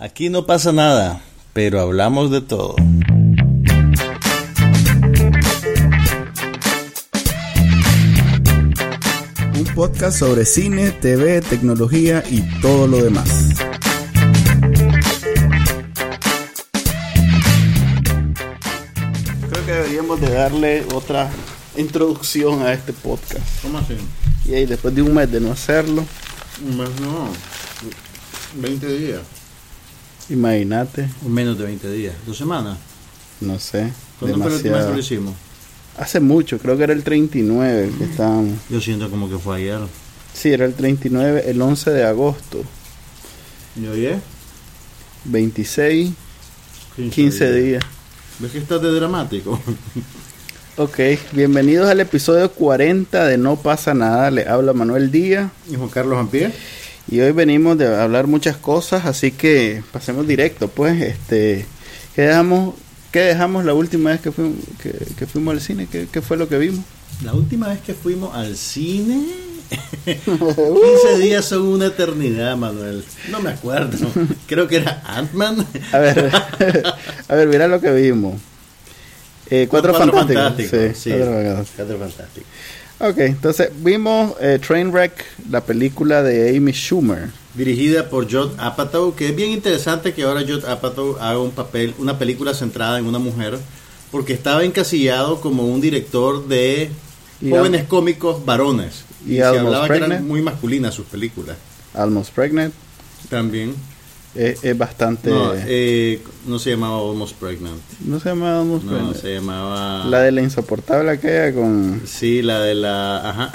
Aquí 0.00 0.30
no 0.30 0.46
pasa 0.46 0.70
nada, 0.72 1.20
pero 1.52 1.80
hablamos 1.80 2.30
de 2.30 2.40
todo. 2.40 2.76
Un 9.56 9.64
podcast 9.74 10.20
sobre 10.20 10.46
cine, 10.46 10.92
TV, 10.92 11.40
tecnología 11.40 12.22
y 12.30 12.42
todo 12.60 12.86
lo 12.86 13.02
demás. 13.02 13.28
Creo 19.50 19.66
que 19.66 19.72
deberíamos 19.72 20.20
de 20.20 20.30
darle 20.30 20.86
otra 20.94 21.28
introducción 21.76 22.62
a 22.62 22.72
este 22.72 22.92
podcast. 22.92 23.62
¿Cómo 23.62 23.78
así? 23.78 23.96
Y 24.44 24.54
ahí 24.54 24.64
después 24.66 24.94
de 24.94 25.02
un 25.02 25.12
mes 25.12 25.28
de 25.32 25.40
no 25.40 25.50
hacerlo, 25.50 26.04
Un 26.64 26.78
mes 26.78 26.90
no. 27.00 27.28
20 28.60 28.86
días. 28.96 29.37
Imagínate, 30.30 31.08
Menos 31.26 31.58
de 31.58 31.64
20 31.64 31.90
días. 31.92 32.14
¿Dos 32.26 32.36
semanas? 32.36 32.78
no 33.40 33.58
sé, 33.58 33.92
¿Cuándo 34.18 34.38
fue 34.38 34.48
la 34.50 34.56
última 34.56 34.76
vez 34.78 34.86
que 34.86 34.92
lo 34.92 34.98
hicimos? 34.98 35.34
Hace 35.96 36.20
mucho, 36.20 36.58
creo 36.58 36.76
que 36.76 36.84
era 36.84 36.92
el 36.92 37.02
39 37.02 37.92
que 37.98 38.04
estábamos. 38.04 38.54
Yo 38.70 38.80
siento 38.80 39.10
como 39.10 39.28
que 39.28 39.38
fue 39.38 39.56
ayer. 39.56 39.80
Sí, 40.32 40.52
era 40.52 40.64
el 40.64 40.74
39, 40.74 41.44
el 41.46 41.60
11 41.60 41.90
de 41.90 42.04
agosto, 42.04 42.62
¿Y 43.80 43.86
oye? 43.86 44.18
26, 45.24 46.10
15 47.12 47.52
días. 47.52 47.84
¿Ves 48.38 48.52
que 48.52 48.58
estás 48.58 48.80
de 48.82 48.90
dramático? 48.92 49.60
Ok, 50.76 50.98
bienvenidos 51.32 51.88
al 51.88 51.98
episodio 52.00 52.50
40 52.52 53.24
de 53.26 53.36
No 53.36 53.56
pasa 53.56 53.94
nada, 53.94 54.30
le 54.30 54.46
habla 54.48 54.72
Manuel 54.72 55.10
Díaz 55.10 55.50
¿Y 55.68 55.74
Juan 55.74 55.88
Carlos 55.88 56.18
Ampie? 56.18 56.52
Y 57.08 57.20
hoy 57.20 57.32
venimos 57.32 57.78
de 57.78 57.86
hablar 57.94 58.26
muchas 58.26 58.56
cosas, 58.56 59.06
así 59.06 59.32
que 59.32 59.82
pasemos 59.92 60.26
directo, 60.26 60.68
pues, 60.68 61.00
este, 61.00 61.66
¿qué 62.14 62.22
dejamos, 62.22 62.74
qué 63.10 63.20
dejamos 63.20 63.64
la 63.64 63.74
última 63.74 64.10
vez 64.10 64.20
que 64.20 64.30
fuimos, 64.30 64.56
que, 64.82 64.92
que 65.16 65.26
fuimos 65.26 65.54
al 65.54 65.60
cine? 65.60 65.88
¿Qué, 65.90 66.06
qué 66.10 66.20
fue 66.20 66.36
lo 66.36 66.48
que 66.48 66.58
vimos? 66.58 66.84
La 67.24 67.32
última 67.34 67.68
vez 67.68 67.80
que 67.80 67.94
fuimos 67.94 68.34
al 68.34 68.56
cine. 68.56 69.26
15 70.04 71.18
días 71.20 71.44
son 71.44 71.62
una 71.62 71.86
eternidad, 71.86 72.56
Manuel. 72.56 73.04
No 73.30 73.40
me 73.40 73.50
acuerdo. 73.50 74.10
Creo 74.46 74.68
que 74.68 74.76
era 74.76 75.02
Ant-Man. 75.06 75.66
A 75.92 75.98
ver, 75.98 76.30
a 77.28 77.34
ver, 77.34 77.48
mira 77.48 77.68
lo 77.68 77.80
que 77.80 77.90
vimos. 77.92 78.40
Eh, 79.50 79.66
cuatro, 79.68 79.94
fantásticos. 79.94 80.36
Fantásticos, 80.36 80.98
Sí, 80.98 81.10
sí. 81.10 81.16
Cuatro 81.76 81.98
Fantásticos. 81.98 82.48
Ok, 83.00 83.18
entonces 83.18 83.70
vimos 83.76 84.34
eh, 84.40 84.58
Trainwreck, 84.64 85.24
la 85.50 85.60
película 85.60 86.22
de 86.22 86.56
Amy 86.56 86.72
Schumer. 86.72 87.28
Dirigida 87.54 88.08
por 88.08 88.24
Judd 88.30 88.50
Apatow, 88.58 89.14
que 89.14 89.28
es 89.28 89.36
bien 89.36 89.50
interesante 89.50 90.14
que 90.14 90.24
ahora 90.24 90.40
Judd 90.42 90.64
Apatow 90.64 91.16
haga 91.20 91.38
un 91.38 91.52
papel, 91.52 91.94
una 91.98 92.18
película 92.18 92.54
centrada 92.54 92.98
en 92.98 93.06
una 93.06 93.20
mujer, 93.20 93.58
porque 94.10 94.32
estaba 94.32 94.64
encasillado 94.64 95.40
como 95.40 95.64
un 95.66 95.80
director 95.80 96.48
de 96.48 96.90
jóvenes 97.48 97.84
cómicos 97.84 98.44
varones. 98.44 99.04
y 99.24 99.34
Y, 99.34 99.36
se 99.36 99.44
Almost 99.44 99.66
hablaba 99.66 99.84
que 99.84 99.88
Pregnant. 99.90 100.12
eran 100.14 100.26
muy 100.26 100.42
masculinas 100.42 100.94
sus 100.94 101.06
películas. 101.06 101.56
Almost 101.94 102.32
Pregnant. 102.34 102.74
También. 103.28 103.74
Es, 104.34 104.62
es 104.62 104.76
bastante... 104.78 105.30
No, 105.30 105.52
No, 105.54 105.60
eh, 105.66 106.22
no 106.46 106.58
se 106.58 106.70
llamaba 106.70 106.98
Almost 106.98 107.36
Pregnant. 107.36 107.80
se 108.22 108.28
llama 108.28 108.58
Almost 108.60 108.84
No, 108.84 108.92
Pregnant. 108.92 109.16
se 109.16 109.34
llamaba... 109.34 110.04
La 110.06 110.20
de 110.22 110.32
la 110.32 110.42
insoportable 110.42 111.10
aquella 111.10 111.52
con... 111.54 112.02
Sí, 112.06 112.42
la 112.42 112.60
de 112.60 112.74
la... 112.74 113.28
Ajá. 113.30 113.52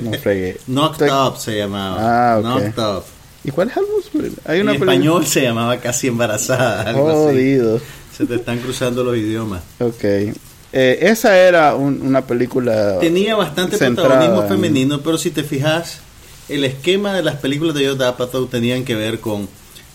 No 0.00 0.12
fregué. 0.14 0.58
Knocked 0.66 1.06
Estoy- 1.06 1.28
Up 1.28 1.36
se 1.38 1.56
llamaba. 1.58 2.32
Ah, 2.34 2.38
ok. 2.38 2.44
Knocked 2.44 2.78
Up. 2.78 3.04
¿Y 3.44 3.50
cuál 3.50 3.68
es 3.70 3.76
Almost 3.76 4.08
Pregnant? 4.10 4.38
Hay 4.48 4.56
En 4.56 4.62
una 4.62 4.72
película- 4.72 4.92
español 4.94 5.26
se 5.26 5.42
llamaba 5.42 5.76
Casi 5.78 6.08
Embarazada. 6.08 6.82
Algo 6.82 7.08
así. 7.08 7.18
Jodido. 7.34 7.80
Se 8.16 8.26
te 8.26 8.34
están 8.34 8.58
cruzando 8.58 9.04
los 9.04 9.16
idiomas. 9.16 9.62
Ok. 9.78 10.02
Eh, 10.04 10.34
esa 11.02 11.38
era 11.38 11.74
un- 11.76 12.02
una 12.02 12.26
película... 12.26 12.98
Tenía 12.98 13.36
bastante 13.36 13.78
protagonismo 13.78 14.42
en- 14.42 14.48
femenino, 14.48 15.00
pero 15.00 15.16
si 15.16 15.30
te 15.30 15.44
fijas, 15.44 16.00
el 16.48 16.64
esquema 16.64 17.14
de 17.14 17.22
las 17.22 17.36
películas 17.36 17.74
de 17.74 17.88
Judd 17.88 18.02
Apatow 18.02 18.46
tenían 18.46 18.84
que 18.84 18.94
ver 18.96 19.20
con 19.20 19.48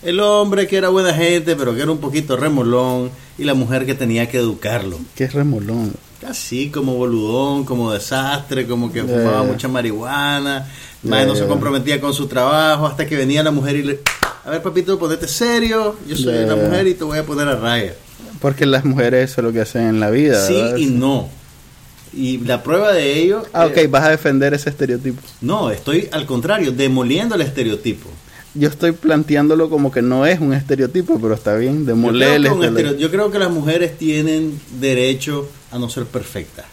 el 0.06 0.20
hombre 0.20 0.68
que 0.68 0.78
era 0.78 0.90
buena 0.90 1.14
gente, 1.14 1.56
pero 1.56 1.74
que 1.76 1.82
era 1.82 1.92
un 1.92 2.00
poquito 2.00 2.36
remolón, 2.38 3.10
y 3.38 3.44
la 3.44 3.54
mujer 3.54 3.86
que 3.86 3.94
tenía 3.96 4.28
que 4.30 4.38
educarlo. 4.38 5.00
Que 5.16 5.24
es 5.26 5.34
remolón. 5.34 5.94
Así 6.28 6.70
como 6.70 6.96
boludón, 6.96 7.66
como 7.66 7.92
desastre, 7.92 8.66
como 8.66 8.92
que 8.92 9.02
fumaba 9.04 9.42
Ya. 9.42 9.52
mucha 9.52 9.68
marihuana, 9.68 10.68
más 11.04 11.28
no 11.28 11.36
se 11.36 11.46
comprometía 11.46 12.00
con 12.00 12.14
su 12.14 12.28
trabajo, 12.28 12.86
hasta 12.88 13.06
que 13.06 13.16
venía 13.18 13.44
la 13.44 13.52
mujer 13.52 13.76
y 13.78 13.84
le... 13.84 14.00
A 14.46 14.50
ver, 14.52 14.62
papito, 14.62 14.98
ponete 15.00 15.28
serio, 15.28 15.96
yo 16.08 16.16
soy 16.16 16.34
Ya. 16.36 16.46
una 16.46 16.56
mujer 16.56 16.88
y 16.88 16.94
te 16.94 17.04
voy 17.04 17.18
a 17.18 17.26
poner 17.26 17.48
a 17.48 17.56
raya. 17.56 17.94
Porque 18.40 18.66
las 18.66 18.84
mujeres 18.86 19.32
eso 19.32 19.42
es 19.42 19.46
lo 19.46 19.54
que 19.54 19.62
hacen 19.62 19.84
en 19.88 20.00
la 20.00 20.10
vida. 20.10 20.46
Sí 20.48 20.54
¿verdad? 20.54 20.78
y 20.78 20.86
no. 20.88 21.30
Y 22.16 22.38
la 22.40 22.62
prueba 22.62 22.94
de 22.94 23.20
ello... 23.22 23.44
Ah, 23.54 23.66
eh, 23.74 23.86
ok, 23.86 23.92
vas 23.92 24.04
a 24.04 24.10
defender 24.10 24.54
ese 24.54 24.70
estereotipo. 24.70 25.22
No, 25.42 25.72
estoy 25.72 26.08
al 26.12 26.26
contrario, 26.26 26.72
demoliendo 26.72 27.36
el 27.36 27.42
estereotipo. 27.42 28.10
Yo 28.56 28.70
estoy 28.70 28.92
planteándolo 28.92 29.70
como 29.70 29.92
que 29.92 30.02
no 30.04 30.26
es 30.28 30.40
un 30.40 30.54
estereotipo, 30.54 31.20
pero 31.20 31.34
está 31.34 31.56
bien, 31.56 31.80
Yo 31.80 31.86
demoler 31.86 32.40
creo, 32.42 32.64
estereo- 32.64 32.98
yo 32.98 33.10
creo 33.10 33.32
que 33.32 33.40
las 33.40 33.50
mujeres 33.50 33.98
tienen 33.98 34.60
derecho 34.80 35.50
a 35.72 35.80
no 35.80 35.90
ser 35.90 36.06
perfectas. 36.06 36.66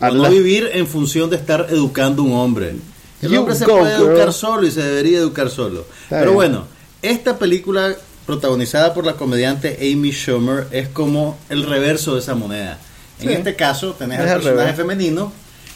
A 0.00 0.10
no 0.10 0.30
vivir 0.30 0.70
en 0.72 0.86
función 0.86 1.30
de 1.30 1.36
estar 1.36 1.66
educando 1.70 2.22
a 2.22 2.24
un 2.26 2.32
hombre. 2.34 2.74
El 3.22 3.30
You 3.30 3.40
hombre 3.40 3.54
se 3.56 3.64
go, 3.64 3.78
puede 3.80 3.96
girl. 3.96 4.08
educar 4.10 4.32
solo 4.32 4.66
y 4.66 4.70
se 4.70 4.82
debería 4.82 5.18
educar 5.18 5.50
solo. 5.50 5.80
Está 6.04 6.18
Pero 6.20 6.30
bien. 6.32 6.34
bueno, 6.34 6.66
esta 7.02 7.36
película 7.38 7.94
protagonizada 8.26 8.94
por 8.94 9.04
la 9.04 9.14
comediante 9.14 9.76
Amy 9.92 10.10
Schumer 10.12 10.66
es 10.70 10.88
como 10.88 11.36
el 11.48 11.64
reverso 11.64 12.14
de 12.14 12.20
esa 12.20 12.34
moneda. 12.34 12.78
En 13.20 13.28
Sí. 13.28 13.34
este 13.34 13.54
caso 13.56 13.92
tenés 13.94 14.18
Es 14.20 14.24
al 14.26 14.28
al 14.30 14.34
personaje 14.36 14.62
revés. 14.72 14.76
femenino 14.76 15.32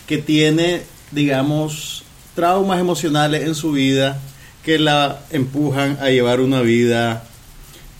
que 0.07 0.19
tiene, 0.19 0.83
digamos, 1.11 2.05
traumas 2.35 2.81
emocionales 2.81 3.45
en 3.45 3.55
su 3.55 3.73
vida 3.73 4.21
que 4.69 4.79
la 4.79 5.21
empujan 5.31 5.97
a 5.99 6.11
llevar 6.11 6.41
una 6.43 6.61
vida 6.61 7.25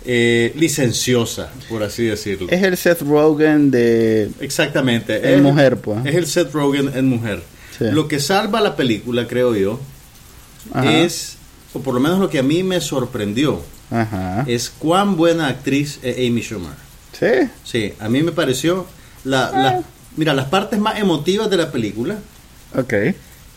eh, 0.05 0.53
licenciosa, 0.55 1.49
por 1.71 1.83
así 1.83 2.05
decirlo. 2.05 2.49
Es 2.51 2.63
el 2.63 2.77
Seth 2.77 3.01
Rogen 3.01 3.71
de... 3.71 4.29
Exactamente. 4.41 5.33
En 5.33 5.43
mujer, 5.43 5.79
pues. 5.79 6.05
Es 6.05 6.15
el 6.15 6.27
Seth 6.27 6.53
Rogen 6.53 6.91
en 6.95 7.09
mujer. 7.09 7.43
Sí. 7.79 7.85
Lo 7.91 8.07
que 8.07 8.21
salva 8.21 8.61
la 8.61 8.77
película, 8.77 9.27
creo 9.27 9.57
yo, 9.57 9.81
Ajá. 10.75 10.93
es, 10.99 11.37
o 11.73 11.81
por 11.81 11.95
lo 11.95 12.01
menos 12.01 12.19
lo 12.19 12.29
que 12.29 12.39
a 12.39 12.43
mí 12.43 12.63
me 12.63 12.83
sorprendió, 12.83 13.63
Ajá. 13.91 14.45
es 14.47 14.69
cuán 14.69 15.17
buena 15.17 15.47
actriz 15.49 15.99
es 16.03 16.17
Amy 16.19 16.43
Schumer. 16.43 16.73
Sí. 17.19 17.49
Sí, 17.65 17.95
a 17.99 18.11
mí 18.11 18.23
me 18.23 18.33
pareció, 18.33 18.85
la, 19.25 19.51
la- 19.53 19.83
mira, 20.19 20.35
las 20.35 20.47
partes 20.49 20.79
más 20.79 20.99
emotivas 21.01 21.49
de 21.49 21.57
la 21.57 21.73
película, 21.73 22.19
Ok. 22.77 22.93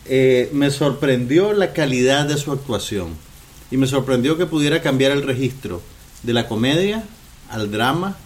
Eh, 0.06 0.50
me 0.52 0.70
sorprendió 0.70 1.52
la 1.52 1.72
calidad 1.72 2.26
de 2.26 2.36
su 2.36 2.52
actuación 2.52 3.10
y 3.70 3.76
me 3.76 3.86
sorprendió 3.86 4.36
que 4.36 4.46
pudiera 4.46 4.82
cambiar 4.82 5.12
el 5.12 5.22
registro 5.22 5.80
de 6.22 6.32
la 6.32 6.48
comedia 6.48 7.04
al 7.50 7.70
drama 7.70 8.16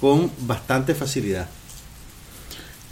con 0.00 0.30
bastante 0.46 0.94
facilidad. 0.94 1.48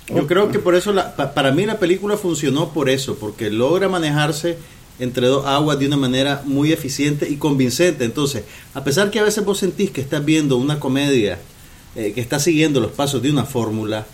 Yo 0.09 0.27
creo 0.27 0.51
que 0.51 0.59
por 0.59 0.75
eso, 0.75 0.93
la- 0.93 1.17
pa- 1.17 1.33
para 1.33 1.51
mí 1.53 1.65
la 1.65 1.79
película 1.79 2.17
funcionó 2.19 2.71
por 2.75 2.91
eso, 2.91 3.17
porque 3.17 3.51
logra 3.51 3.89
manejarse 3.89 4.59
entre 4.99 5.27
dos 5.27 5.47
aguas 5.47 5.79
de 5.79 5.87
una 5.87 5.97
manera 5.97 6.43
muy 6.45 6.73
eficiente 6.73 7.29
y 7.29 7.37
convincente. 7.37 8.05
Entonces, 8.05 8.45
a 8.75 8.85
pesar 8.85 9.11
que 9.11 9.19
a 9.19 9.23
veces 9.25 9.45
vos 9.45 9.59
sentís 9.59 9.91
que 9.91 10.01
estás 10.03 10.25
viendo 10.25 10.57
una 10.57 10.79
comedia 10.79 11.39
eh, 11.97 12.13
que 12.13 12.21
está 12.21 12.39
siguiendo 12.39 12.81
los 12.81 12.93
pasos 12.93 13.23
de 13.23 13.31
una 13.31 13.45
fórmula, 13.45 14.07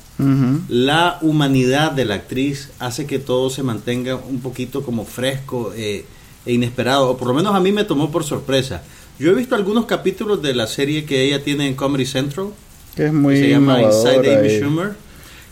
La 0.69 1.19
humanidad 1.23 1.93
de 1.93 2.05
la 2.05 2.15
actriz 2.15 2.71
hace 2.79 3.07
que 3.07 3.19
todo 3.19 3.51
se 3.51 3.63
mantenga 3.63 4.17
un 4.17 4.41
poquito 4.41 4.83
como 4.83 5.05
fresco 5.05 5.73
eh, 5.77 6.05
e 6.47 6.53
inesperado, 6.53 7.11
o 7.11 7.17
por 7.17 7.29
lo 7.29 7.35
menos 7.35 7.55
a 7.55 7.61
mí 7.61 7.73
me 7.73 7.85
tomó 7.85 8.11
por 8.11 8.25
sorpresa. 8.25 8.83
Yo 9.19 9.31
he 9.31 9.35
visto 9.35 9.55
algunos 9.55 9.87
capítulos 9.87 10.41
de 10.43 10.55
la 10.55 10.67
serie 10.67 11.05
que 11.05 11.23
ella 11.25 11.43
tiene 11.43 11.67
en 11.67 11.75
Comedy 11.75 12.07
Central, 12.07 12.49
Que 12.97 13.05
es 13.07 13.11
que 13.11 13.17
muy 13.17 13.37
se 13.37 13.51
llama 13.51 13.83
Inside 13.83 14.39
Amy 14.39 14.49
Schumer, 14.61 14.93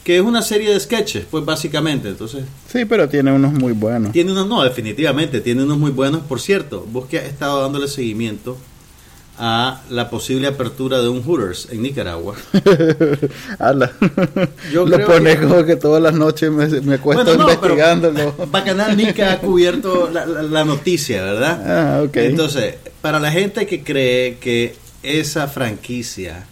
que 0.04 0.16
es 0.16 0.22
una 0.22 0.40
serie 0.40 0.70
de 0.72 0.80
sketches, 0.80 1.26
pues 1.30 1.44
básicamente. 1.44 2.08
Entonces, 2.08 2.44
Sí, 2.72 2.84
pero 2.86 3.08
tiene 3.08 3.30
unos 3.32 3.52
muy 3.52 3.72
buenos. 3.72 4.12
tiene 4.12 4.32
unos, 4.32 4.48
no, 4.48 4.62
definitivamente, 4.62 5.40
tiene 5.42 5.62
unos 5.64 5.76
muy 5.78 5.90
buenos. 5.90 6.22
Por 6.22 6.40
cierto, 6.40 6.86
vos 6.90 7.06
que 7.06 7.18
has 7.18 7.24
estado 7.26 7.60
dándole 7.60 7.88
seguimiento 7.88 8.56
a 9.38 9.82
la 9.90 10.10
posible 10.10 10.48
apertura 10.48 11.00
de 11.00 11.08
un 11.08 11.22
Hooters 11.22 11.68
en 11.70 11.82
Nicaragua. 11.82 12.34
Ala. 13.58 13.92
Yo 14.72 14.86
Lo 14.86 15.04
pone 15.06 15.36
que- 15.36 15.42
como 15.46 15.64
que 15.64 15.76
todas 15.76 16.02
las 16.02 16.14
noches 16.14 16.50
me, 16.50 16.66
me 16.80 16.94
acuesto 16.96 17.24
Bueno, 17.24 17.44
no, 17.44 17.52
investigándolo. 17.52 18.34
Bacanal 18.50 18.96
Nica 18.96 19.32
ha 19.32 19.38
cubierto 19.38 20.10
la, 20.12 20.26
la- 20.26 20.42
la 20.42 20.64
noticia, 20.64 21.22
¿verdad? 21.22 21.62
Ah, 21.66 22.02
ok. 22.02 22.16
Entonces, 22.16 22.74
para 23.00 23.20
la 23.20 23.30
gente 23.30 23.66
que 23.66 23.82
cree 23.82 24.38
que 24.38 24.74
esa 25.02 25.46
franquicia 25.46 26.46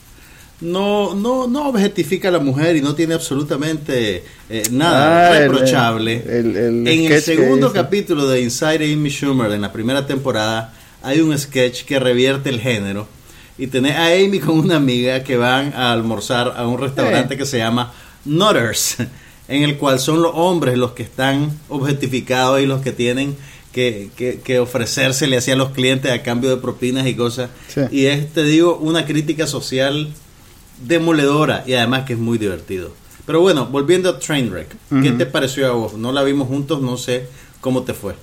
no, 0.61 1.15
no, 1.15 1.47
no 1.47 1.69
objetifica 1.69 2.29
a 2.29 2.31
la 2.31 2.39
mujer 2.39 2.77
y 2.77 2.81
no 2.81 2.95
tiene 2.95 3.15
absolutamente 3.15 4.25
eh, 4.49 4.63
nada 4.71 5.29
Ah, 5.33 5.39
reprochable, 5.39 6.23
el- 6.27 6.57
el 6.57 6.89
en 6.89 7.13
el 7.13 7.21
segundo 7.21 7.73
capítulo 7.73 8.27
de 8.29 8.41
Inside 8.41 8.93
Amy 8.93 9.11
Schumer, 9.11 9.51
en 9.53 9.61
la 9.61 9.73
primera 9.73 10.07
temporada, 10.07 10.73
hay 11.07 11.21
un 11.21 11.37
sketch 11.39 11.85
que 11.85 11.99
revierte 12.01 12.49
el 12.51 12.61
género, 12.61 13.07
y 13.59 13.69
tenés 13.69 13.97
a 13.97 14.07
Amy 14.09 14.41
con 14.41 14.59
una 14.59 14.77
amiga 14.77 15.23
que 15.23 15.37
van 15.37 15.73
a 15.75 15.93
almorzar 15.93 16.53
a 16.57 16.67
un 16.67 16.79
restaurante 16.79 17.37
que 17.37 17.47
se 17.47 17.59
llama 17.59 17.93
Nutters, 18.25 18.97
en 19.49 19.63
el 19.63 19.77
cual 19.79 19.99
son 20.01 20.21
los 20.21 20.33
hombres 20.35 20.77
los 20.77 20.93
que 20.93 21.05
están 21.05 21.59
objetificados 21.69 22.61
y 22.61 22.67
los 22.67 22.83
que 22.83 22.93
tienen 22.93 23.37
que, 23.73 24.11
que, 24.17 24.41
que 24.41 24.59
ofrecérsele 24.59 25.37
hacia 25.37 25.55
los 25.55 25.71
clientes 25.71 26.11
a 26.11 26.23
cambio 26.23 26.51
de 26.51 26.57
propinas 26.57 27.07
y 27.07 27.15
cosas. 27.15 27.51
Sí. 27.69 27.83
Y 27.91 28.07
es, 28.07 28.33
te 28.33 28.43
digo, 28.43 28.77
una 28.77 29.05
crítica 29.07 29.47
social 29.47 30.09
demoledora 30.83 31.63
y 31.67 31.75
además 31.75 32.05
que 32.05 32.15
es 32.15 32.19
muy 32.19 32.39
divertido. 32.39 32.91
Pero 33.27 33.41
bueno, 33.41 33.67
volviendo 33.67 34.09
a 34.09 34.19
Trainwreck, 34.19 34.69
¿qué 35.03 35.09
Ujú. 35.09 35.19
te 35.19 35.27
pareció 35.27 35.67
a 35.69 35.73
vos? 35.73 35.95
No 35.95 36.13
la 36.13 36.23
vimos 36.23 36.49
juntos, 36.49 36.81
no 36.81 36.97
sé 36.97 37.29
cómo 37.61 37.83
te 37.83 37.93
fue. 37.95 38.15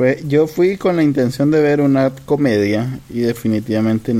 Pues 0.00 0.26
yo 0.26 0.46
fui 0.46 0.78
con 0.78 0.96
la 0.96 1.02
intención 1.02 1.50
de 1.50 1.60
ver 1.60 1.82
una 1.82 2.10
comedia 2.24 3.00
y 3.10 3.20
definitivamente 3.20 4.14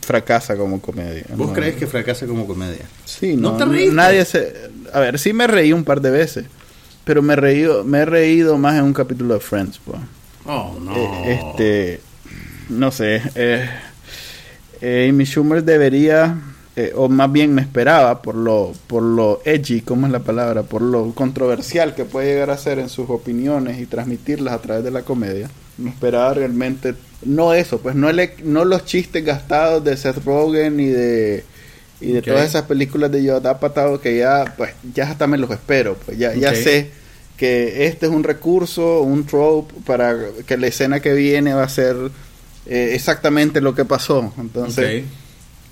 fracasa 0.00 0.56
como 0.56 0.80
comedia. 0.80 1.26
¿Vos 1.36 1.48
¿no? 1.48 1.52
crees 1.52 1.76
que 1.76 1.86
fracasa 1.86 2.26
como 2.26 2.46
comedia? 2.46 2.86
Sí, 3.04 3.36
¿No 3.36 3.52
no, 3.52 3.56
te 3.58 3.66
reíste? 3.66 3.94
Nadie 3.94 4.24
se... 4.24 4.54
A 4.90 5.00
ver, 5.00 5.18
sí 5.18 5.34
me 5.34 5.46
reí 5.46 5.74
un 5.74 5.84
par 5.84 6.00
de 6.00 6.10
veces, 6.10 6.46
pero 7.04 7.20
me, 7.20 7.36
reí, 7.36 7.68
me 7.84 7.98
he 7.98 8.04
reído 8.06 8.56
más 8.56 8.78
en 8.78 8.84
un 8.84 8.94
capítulo 8.94 9.34
de 9.34 9.40
Friends, 9.40 9.78
pues. 9.84 9.98
Oh, 10.46 10.78
no. 10.80 10.96
Eh, 10.96 11.34
este, 11.34 12.00
no 12.70 12.90
sé, 12.90 13.20
eh, 13.34 13.68
eh, 14.80 15.08
Amy 15.10 15.26
Schumer 15.26 15.62
debería, 15.62 16.38
eh, 16.74 16.92
o 16.96 17.08
más 17.08 17.30
bien 17.30 17.54
me 17.54 17.60
esperaba 17.60 18.22
por 18.22 18.34
lo, 18.34 18.72
por 18.86 19.02
lo 19.02 19.42
edgy, 19.44 19.82
¿cómo 19.82 20.06
es 20.06 20.12
la 20.12 20.20
palabra? 20.20 20.62
Por 20.62 20.80
lo 20.80 21.12
controversial 21.14 21.94
que 21.94 22.06
puede 22.06 22.32
llegar 22.32 22.50
a 22.50 22.56
ser 22.56 22.78
en 22.78 22.88
sus 22.88 23.10
opiniones 23.10 23.78
y 23.78 23.86
transmitirlas 23.86 24.54
a 24.54 24.62
través 24.62 24.82
de 24.82 24.90
la 24.90 25.02
comedia. 25.02 25.50
Me 25.76 25.90
esperaba 25.90 26.32
realmente, 26.32 26.94
no 27.24 27.52
eso, 27.52 27.78
pues 27.80 27.94
no, 27.94 28.08
el, 28.08 28.30
no 28.44 28.64
los 28.64 28.86
chistes 28.86 29.22
gastados 29.22 29.84
de 29.84 29.96
Seth 29.96 30.24
Rogen 30.24 30.80
y 30.80 30.86
de 30.86 31.44
y 32.00 32.12
de 32.12 32.22
todas 32.22 32.48
esas 32.48 32.62
películas 32.62 33.12
de 33.12 33.22
Yoda 33.22 33.50
Apatow 33.50 34.00
que 34.00 34.18
ya 34.18 34.54
pues 34.56 34.72
ya 34.92 35.08
hasta 35.08 35.28
me 35.28 35.38
los 35.38 35.50
espero, 35.50 35.96
pues 36.04 36.18
ya, 36.18 36.34
ya 36.34 36.54
sé 36.54 36.90
que 37.36 37.86
este 37.86 38.06
es 38.06 38.12
un 38.12 38.24
recurso, 38.24 39.02
un 39.02 39.24
trope 39.24 39.74
para 39.86 40.16
que 40.46 40.56
la 40.56 40.66
escena 40.66 41.00
que 41.00 41.12
viene 41.12 41.54
va 41.54 41.64
a 41.64 41.68
ser 41.68 41.96
eh, 42.66 42.90
exactamente 42.94 43.60
lo 43.60 43.74
que 43.74 43.84
pasó. 43.84 44.32
Entonces. 44.38 45.04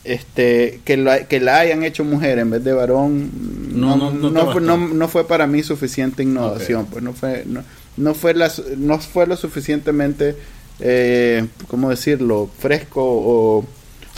Este 0.05 0.81
que 0.85 0.97
la, 0.97 1.27
que 1.27 1.41
la 1.41 1.59
hayan 1.61 1.83
hecho 1.83 2.05
mujer 2.05 2.39
en 2.39 2.51
vez 2.51 2.65
de 2.65 2.73
varón 2.73 3.31
No, 3.75 3.97
no, 3.97 4.11
no, 4.11 4.31
no 4.31 4.53
fue, 4.53 4.61
no, 4.61 4.77
no 4.79 5.09
fue 5.09 5.27
para 5.27 5.47
mí 5.47 5.63
suficiente 5.63 6.23
innovación, 6.23 6.87
pues 6.87 7.05
no 7.05 7.13
fue 7.13 7.45
no, 7.47 7.63
no 7.97 8.15
fue 8.15 8.33
la, 8.35 8.51
no 8.79 8.99
fue 8.99 9.27
lo 9.27 9.37
suficientemente 9.37 10.37
eh, 10.81 11.47
cómo 11.69 11.91
decirlo 11.91 12.49
fresco 12.59 13.03
o, 13.05 13.65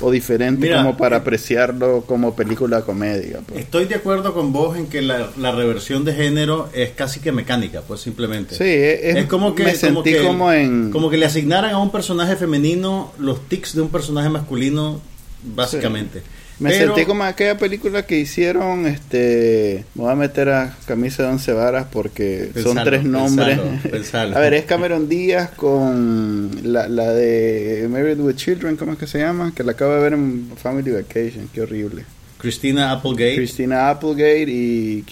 o 0.03 0.11
diferente 0.13 0.61
Mira, 0.63 0.79
como 0.85 0.97
para 0.97 1.17
eh, 1.17 1.19
apreciarlo 1.21 2.03
como 2.07 2.35
película 2.37 2.79
de 2.79 2.83
comedia. 2.85 3.41
pues. 3.45 3.61
Estoy 3.61 3.87
de 3.87 3.97
acuerdo 3.97 4.33
con 4.35 4.53
vos 4.53 4.77
en 4.77 4.87
que 4.87 5.03
la, 5.03 5.31
la 5.37 5.51
reversión 5.53 6.05
de 6.05 6.13
género 6.15 6.69
es 6.73 6.91
casi 6.91 7.19
que 7.19 7.33
mecánica, 7.33 7.83
pues 7.83 8.01
simplemente. 8.01 8.55
Sí, 8.55 8.65
es, 8.65 9.17
Es 9.17 9.27
como 9.27 9.55
que 9.57 9.65
me 9.65 9.71
como 9.75 9.81
sentí 9.81 10.13
que- 10.13 10.23
como 10.25 10.53
en 10.53 10.91
como 10.93 11.11
que 11.11 11.17
le 11.19 11.27
asignaran 11.27 11.73
a 11.73 11.79
un 11.79 11.91
personaje 11.91 12.37
femenino 12.37 13.13
los 13.19 13.41
tics 13.49 13.75
de 13.75 13.83
un 13.83 13.89
personaje 13.91 14.29
masculino 14.29 15.01
básicamente. 15.43 16.23
Me 16.59 16.71
Pero- 16.71 16.95
sentí 16.95 17.07
como 17.07 17.25
aquella 17.25 17.57
película 17.59 18.07
que 18.07 18.19
hicieron, 18.21 18.87
este, 18.87 19.85
me 19.95 20.03
voy 20.03 20.13
a 20.13 20.15
meter 20.15 20.49
a 20.51 20.77
camisa 20.87 21.25
de 21.25 21.31
once 21.31 21.53
varas 21.53 21.87
porque 21.91 22.51
son 22.63 22.79
tres 22.85 23.03
nombres. 23.05 23.59
pensalo, 23.59 23.91
pensalo. 23.91 24.37
a 24.37 24.39
ver, 24.41 24.55
es 24.55 24.65
Cameron 24.67 25.09
Díaz 25.09 25.51
con 25.51 26.51
la, 26.63 26.89
la 26.89 27.13
de 27.13 27.89
Married 27.91 28.21
with 28.21 28.37
Children, 28.37 28.77
¿cómo 28.77 28.93
es 28.93 28.99
que 28.99 29.07
se 29.07 29.19
llama? 29.19 29.53
Que 29.57 29.65
la 29.65 29.73
acabo 29.73 29.95
de 29.95 30.01
ver 30.01 30.13
en 30.13 30.51
Family 30.57 30.93
Vacation, 30.93 31.49
qué 31.53 31.63
horrible. 31.63 32.05
Christina 32.39 32.93
Applegate. 32.93 33.37
Christina 33.37 33.89
Applegate 33.91 34.51
y 34.51 35.05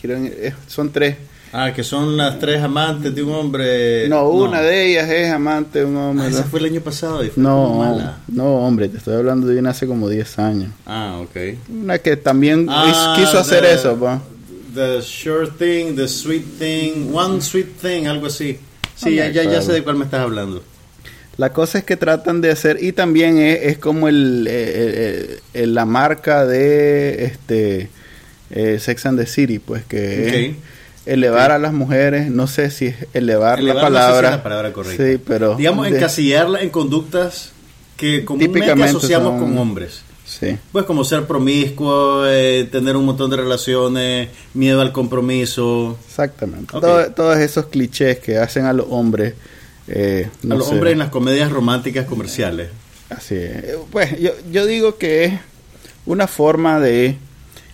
son 0.67 0.93
tres. 0.93 1.17
Ah, 1.53 1.73
que 1.75 1.83
son 1.85 2.17
las 2.17 2.39
tres 2.39 2.63
amantes 2.63 3.15
de 3.15 3.23
un 3.23 3.33
hombre. 3.35 4.09
no, 4.09 4.29
una 4.29 4.61
de 4.63 4.87
ellas 4.91 5.09
es 5.11 5.31
amante 5.31 5.81
de 5.81 5.85
un 5.85 5.97
Ah, 5.97 6.09
hombre. 6.11 6.29
esa 6.29 6.41
¿no? 6.43 6.47
fue 6.47 6.61
el 6.61 6.67
año 6.67 6.81
pasado 6.81 7.25
y 7.25 7.29
fue 7.31 7.43
No, 7.43 7.75
mala. 7.79 8.19
no, 8.29 8.57
hombre, 8.67 8.89
te 8.89 8.99
estoy 8.99 9.15
hablando 9.15 9.47
de 9.47 9.59
una 9.59 9.71
hace 9.71 9.87
como 9.87 10.09
10 10.09 10.39
años. 10.39 10.71
Ah, 10.87 11.19
ok. 11.23 11.37
Una 11.83 11.99
que 11.99 12.17
también 12.17 12.67
Ah, 12.69 13.15
quiso 13.19 13.39
hacer 13.39 13.63
the- 13.63 13.73
eso, 13.75 13.97
pues. 13.97 14.19
The 14.75 15.03
sure 15.03 15.49
thing, 15.59 15.97
the 15.97 16.07
sweet 16.07 16.45
thing, 16.59 17.13
one 17.13 17.41
sweet 17.43 17.77
thing, 17.83 18.07
algo 18.07 18.27
así. 18.27 18.59
Sí, 18.95 19.15
ya, 19.17 19.29
ya, 19.31 19.61
sé 19.63 19.73
de 19.73 19.83
cuál 19.83 19.97
me 19.97 20.05
estás 20.05 20.21
hablando. 20.21 20.63
La 21.39 21.53
cosa 21.55 21.79
es 21.79 21.85
que 21.85 21.97
tratan 21.97 22.41
de 22.43 22.51
hacer, 22.53 22.79
y 22.83 22.93
también 22.93 23.39
es, 23.39 23.59
es 23.63 23.79
como 23.79 24.09
el, 24.09 24.47
eh, 24.47 24.53
eh, 24.53 25.41
eh, 25.55 25.67
la 25.67 25.87
marca 25.87 26.45
de 26.47 27.25
este 27.25 27.89
eh, 28.51 28.79
Sex 28.79 29.07
and 29.07 29.19
the 29.19 29.27
City, 29.27 29.59
pues 29.59 29.85
que 29.87 29.99
Ok. 29.99 30.35
es 30.35 30.57
elevar 31.13 31.51
a 31.53 31.59
las 31.59 31.73
mujeres, 31.73 32.31
no 32.31 32.47
sé 32.47 32.71
si 32.71 32.87
es 32.87 32.97
elevar, 33.13 33.59
Elevar 33.59 33.85
la 33.85 33.89
no 33.91 33.97
sé 33.97 34.01
si 34.03 34.07
palabra. 34.09 34.29
es 34.29 34.37
la 34.37 34.43
palabra 34.43 34.73
correcta. 34.73 35.05
Sí, 35.07 35.19
pero. 35.27 35.55
Digamos, 35.57 35.89
de- 35.91 35.97
encasillarla 35.97 36.61
en 36.63 36.71
conductas 36.71 37.53
que 37.97 38.25
comúnmente 38.25 38.71
asociamos 38.83 39.31
son- 39.33 39.41
con 39.41 39.59
hombres. 39.59 40.03
Sí. 40.25 40.57
Pues 40.71 40.85
como 40.85 41.05
ser 41.05 41.27
promiscuo, 41.27 42.25
eh, 42.29 42.69
tener 42.71 42.95
un 42.97 43.05
montón 43.05 43.31
de 43.31 43.37
relaciones, 43.37 44.29
miedo 44.55 44.81
al 44.81 44.93
compromiso. 44.93 45.99
Exactamente. 46.07 46.77
Ok. 46.77 46.81
Todo- 46.83 47.11
todos 47.11 47.37
esos 47.39 47.67
clichés 47.67 48.21
que 48.21 48.39
hacen 48.39 48.65
a 48.67 48.73
los 48.73 48.87
hombres. 48.91 49.35
eh, 49.93 50.29
no 50.45 50.55
a 50.55 50.59
los 50.59 50.69
sé, 50.69 50.75
hombres 50.75 50.93
en 50.93 51.01
las 51.01 51.09
comedias 51.09 51.51
románticas 51.51 52.07
comerciales. 52.07 52.69
Así 53.09 53.35
es. 53.35 53.65
Eh, 53.65 53.79
Pues 53.91 54.21
yo, 54.21 54.31
yo 54.53 54.65
digo 54.67 54.99
que 54.99 55.25
es 55.25 55.33
una 56.07 56.29
forma 56.29 56.79
de 56.79 57.17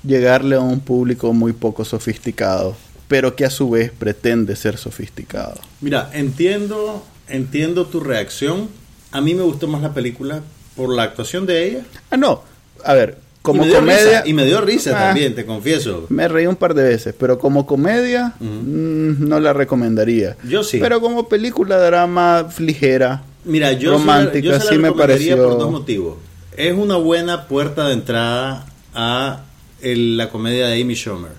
llegarle 0.02 0.56
a 0.56 0.60
un 0.60 0.80
público 0.80 1.34
muy 1.34 1.52
poco 1.52 1.84
sofisticado, 1.84 2.74
pero 3.08 3.36
que 3.36 3.44
a 3.44 3.50
su 3.50 3.70
vez 3.70 3.90
pretende 3.96 4.56
ser 4.56 4.76
sofisticado. 4.78 5.54
Mira, 5.80 6.10
entiendo, 6.12 7.04
entiendo 7.28 7.86
tu 7.86 8.00
reacción. 8.00 8.68
A 9.12 9.20
mí 9.20 9.34
me 9.34 9.42
gustó 9.42 9.68
más 9.68 9.82
la 9.82 9.94
película 9.94 10.40
por 10.76 10.94
la 10.94 11.04
actuación 11.04 11.46
de 11.46 11.66
ella. 11.68 11.80
Ah, 12.10 12.16
no. 12.16 12.42
A 12.84 12.94
ver, 12.94 13.18
como 13.42 13.64
y 13.64 13.70
comedia. 13.70 14.22
risa, 14.22 14.22
y 14.26 14.32
me 14.32 14.44
dio 14.44 14.60
risa 14.60 14.90
Ah. 14.94 15.06
también, 15.06 15.34
te 15.34 15.46
confieso. 15.46 16.06
Me 16.08 16.26
reí 16.28 16.46
un 16.46 16.56
par 16.56 16.74
de 16.74 16.82
veces, 16.82 17.14
pero 17.18 17.38
como 17.38 17.64
comedia 17.66 18.34
mm, 18.40 19.26
no 19.28 19.40
la 19.40 19.52
recomendaría. 19.52 20.36
Yo 20.48 20.62
sí. 20.64 20.78
Pero 20.80 21.00
como 21.00 21.28
película 21.28 21.78
drama 21.78 22.48
ligera. 22.58 23.22
Mira, 23.44 23.72
yo 23.72 23.92
romántica, 23.92 24.32
se 24.32 24.42
la, 24.42 24.58
yo 24.58 24.58
se 24.58 24.64
la 24.64 24.70
sí 24.72 24.78
me 24.78 24.92
pareció- 24.92 25.36
por 25.36 25.58
dos 25.58 25.70
motivos. 25.70 26.16
Es 26.56 26.76
una 26.76 26.96
buena 26.96 27.46
puerta 27.46 27.86
de 27.86 27.92
entrada 27.94 28.66
a 28.94 29.42
el- 29.80 30.16
la 30.16 30.28
comedia 30.30 30.66
de 30.66 30.80
Amy 30.82 30.94
Schumer, 30.94 31.30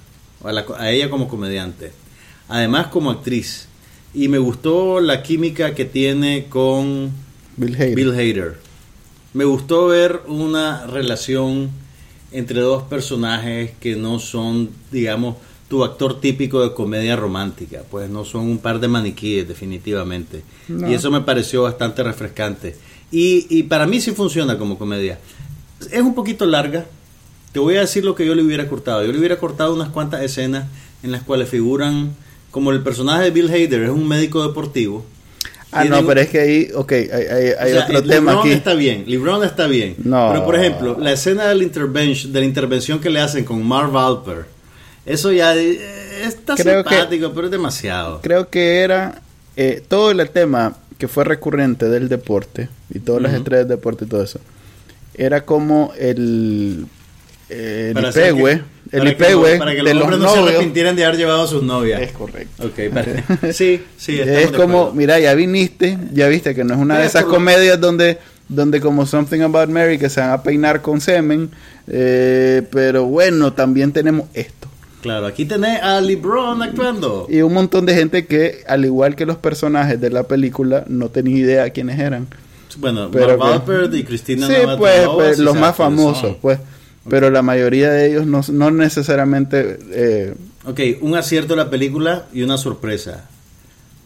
a, 0.44 0.52
la- 0.52 0.66
a 0.78 0.92
ella 0.92 1.10
como 1.10 1.28
comediante. 1.28 1.92
Además 2.50 2.88
como 2.88 3.12
actriz. 3.12 3.68
Y 4.14 4.28
me 4.30 4.38
gustó 4.38 5.00
la 5.00 5.22
química 5.22 5.76
que 5.76 5.86
tiene 5.86 6.46
con 6.50 7.12
Bill 7.58 7.76
Hader. 7.76 7.96
Bill 7.96 8.12
Hader. 8.12 8.60
Me 9.34 9.46
gustó 9.46 9.88
ver 9.88 10.22
una 10.28 10.88
relación 10.88 11.70
entre 12.32 12.60
dos 12.62 12.84
personajes 12.84 13.72
que 13.80 13.96
no 13.96 14.20
son, 14.20 14.70
digamos, 14.92 15.36
tu 15.70 15.84
actor 15.84 16.20
típico 16.22 16.62
de 16.62 16.74
comedia 16.74 17.16
romántica, 17.18 17.84
pues 17.92 18.10
no 18.10 18.24
son 18.24 18.42
un 18.48 18.58
par 18.60 18.80
de 18.80 18.88
maniquíes 18.88 19.48
definitivamente. 19.48 20.42
No. 20.70 20.90
Y 20.90 20.94
eso 20.94 21.12
me 21.12 21.22
pareció 21.22 21.64
bastante 21.64 22.04
refrescante. 22.04 22.78
Y, 23.12 23.46
y 23.50 23.64
para 23.64 23.86
mí 23.86 24.00
sí 24.02 24.12
funciona 24.12 24.58
como 24.58 24.78
comedia. 24.78 25.20
Es 25.92 26.02
un 26.02 26.16
poquito 26.16 26.46
larga. 26.46 26.86
Te 27.58 27.62
voy 27.62 27.76
a 27.76 27.80
decir 27.80 28.06
lo 28.06 28.14
que 28.14 28.24
yo 28.24 28.36
le 28.36 28.44
hubiera 28.44 28.68
cortado. 28.68 29.04
Yo 29.04 29.12
le 29.12 29.18
hubiera 29.18 29.38
cortado 29.38 29.74
unas 29.74 29.90
cuantas 29.90 30.22
escenas 30.22 30.66
en 31.02 31.12
las 31.12 31.24
cuales 31.24 31.50
figuran, 31.50 32.12
como 32.52 32.72
el 32.72 32.84
personaje 32.84 33.24
de 33.24 33.32
Bill 33.32 33.50
Hader 33.50 33.82
es 33.86 33.90
un 33.90 34.08
médico 34.08 34.48
deportivo. 34.48 35.04
Ah, 35.72 35.84
no, 35.84 36.06
pero 36.06 36.22
es 36.22 36.30
que 36.30 36.40
ahí, 36.40 36.68
ok, 36.76 36.92
hay, 36.92 37.10
hay- 37.10 37.54
hay 37.60 37.72
o 37.72 37.74
sea, 37.78 37.86
otro 37.86 38.04
tema 38.04 38.32
LeBron 38.34 38.40
aquí. 38.48 38.52
está 38.52 38.76
bien, 38.76 39.06
LeBron 39.08 39.44
está 39.44 39.66
bien. 39.66 39.96
No. 40.04 40.30
Pero 40.34 40.46
por 40.46 40.56
ejemplo, 40.56 40.98
la 41.00 41.12
escena 41.14 41.48
de 41.48 41.56
la, 41.56 41.64
intervention, 41.64 42.32
de 42.32 42.40
la 42.42 42.46
intervención 42.46 43.00
que 43.00 43.10
le 43.10 43.22
hacen 43.22 43.44
con 43.44 43.66
Marv 43.68 43.98
Alper, 43.98 44.46
eso 45.08 45.32
ya 45.32 45.56
eh, 45.56 45.80
está 46.26 46.54
Creo 46.54 46.84
que- 46.84 46.90
simpático, 46.92 47.32
pero 47.34 47.48
es 47.48 47.52
demasiado. 47.52 48.22
Creo 48.22 48.52
que 48.52 48.82
era 48.82 49.20
eh, 49.56 49.82
todo 49.88 50.12
el 50.12 50.30
tema 50.30 50.76
que 51.00 51.08
fue 51.08 51.24
recurrente 51.24 51.90
del 51.90 52.08
deporte 52.08 52.70
y 52.94 53.00
todas 53.00 53.24
las 53.24 53.34
estrellas 53.34 53.68
del 53.68 53.78
deporte 53.78 54.06
y 54.06 54.08
todo 54.10 54.22
eso. 54.22 54.40
Era 55.16 55.42
como 55.44 55.92
el, 55.98 56.86
eh, 57.50 57.88
el 57.90 57.94
Para 57.94 58.12
que- 58.12 58.28
el 58.30 58.36
para 59.02 59.16
que 59.18 59.32
los- 59.34 59.58
para 59.58 59.72
que 59.72 59.78
de 59.78 59.84
los 59.84 59.94
los 59.96 60.04
hombres 60.04 60.20
no 60.22 60.34
se 60.34 60.40
arrepintieran 60.56 60.96
de 60.96 61.06
haber 61.06 61.18
llevado 61.18 61.44
a 61.44 61.48
sus 61.48 61.64
novias. 61.64 62.02
Es 62.02 62.12
correcto. 62.12 62.66
Ok, 62.68 62.80
vale. 62.94 63.24
sí, 63.54 63.82
sí, 63.98 64.20
es 64.20 64.52
como, 64.52 64.92
mira, 64.94 65.20
ya 65.20 65.34
viniste, 65.34 65.98
ya 66.14 66.28
viste 66.28 66.56
que 66.56 66.64
no 66.64 66.74
es 66.74 66.80
una 66.80 66.98
de 67.00 67.06
esas 67.06 67.26
comedias 67.26 67.80
donde, 67.80 68.18
donde 68.50 68.80
como 68.80 69.06
Something 69.06 69.42
About 69.42 69.70
Mary 69.70 69.98
que 69.98 70.10
se 70.10 70.22
van 70.22 70.32
a 70.32 70.42
peinar 70.44 70.82
con 70.82 71.02
semen, 71.02 71.50
eh, 71.88 72.62
pero 72.72 73.06
bueno, 73.06 73.54
también 73.54 73.92
tenemos 73.92 74.28
esto. 74.34 74.68
Claro, 75.02 75.26
aquí 75.28 75.46
tenés 75.46 75.82
a 75.82 76.02
LeBron 76.02 76.62
actuando. 76.64 77.28
Y 77.30 77.42
un 77.42 77.54
montón 77.54 77.86
de 77.86 77.94
gente 77.94 78.26
que, 78.26 78.64
al 78.68 78.84
igual 78.84 79.16
que 79.16 79.26
los 79.26 79.38
personajes 79.38 80.00
de 80.02 80.10
la 80.10 80.24
película, 80.24 80.84
no 80.88 81.10
tenía 81.10 81.38
idea 81.38 81.70
quiénes 81.70 82.00
eran. 82.00 82.28
Bueno, 82.78 83.10
Pero 83.12 83.38
Mark 83.38 83.64
Wahlberg 83.68 83.94
y 83.96 84.04
Cristina 84.04 84.48
Sí, 84.48 84.54
pues, 84.78 85.08
pues, 85.08 85.40
los 85.40 85.56
más 85.56 85.76
famosos, 85.76 86.22
son. 86.22 86.38
pues. 86.42 86.60
Pero 87.10 87.30
la 87.30 87.42
mayoría 87.42 87.90
de 87.92 88.08
ellos 88.10 88.26
no, 88.26 88.42
no 88.52 88.72
necesariamente... 88.72 89.80
eh, 89.92 90.34
Ok, 90.66 90.82
un 91.02 91.16
acierto 91.16 91.56
de 91.56 91.64
la 91.64 91.70
película 91.70 92.26
y 92.34 92.42
una 92.42 92.58
sorpresa. 92.58 93.30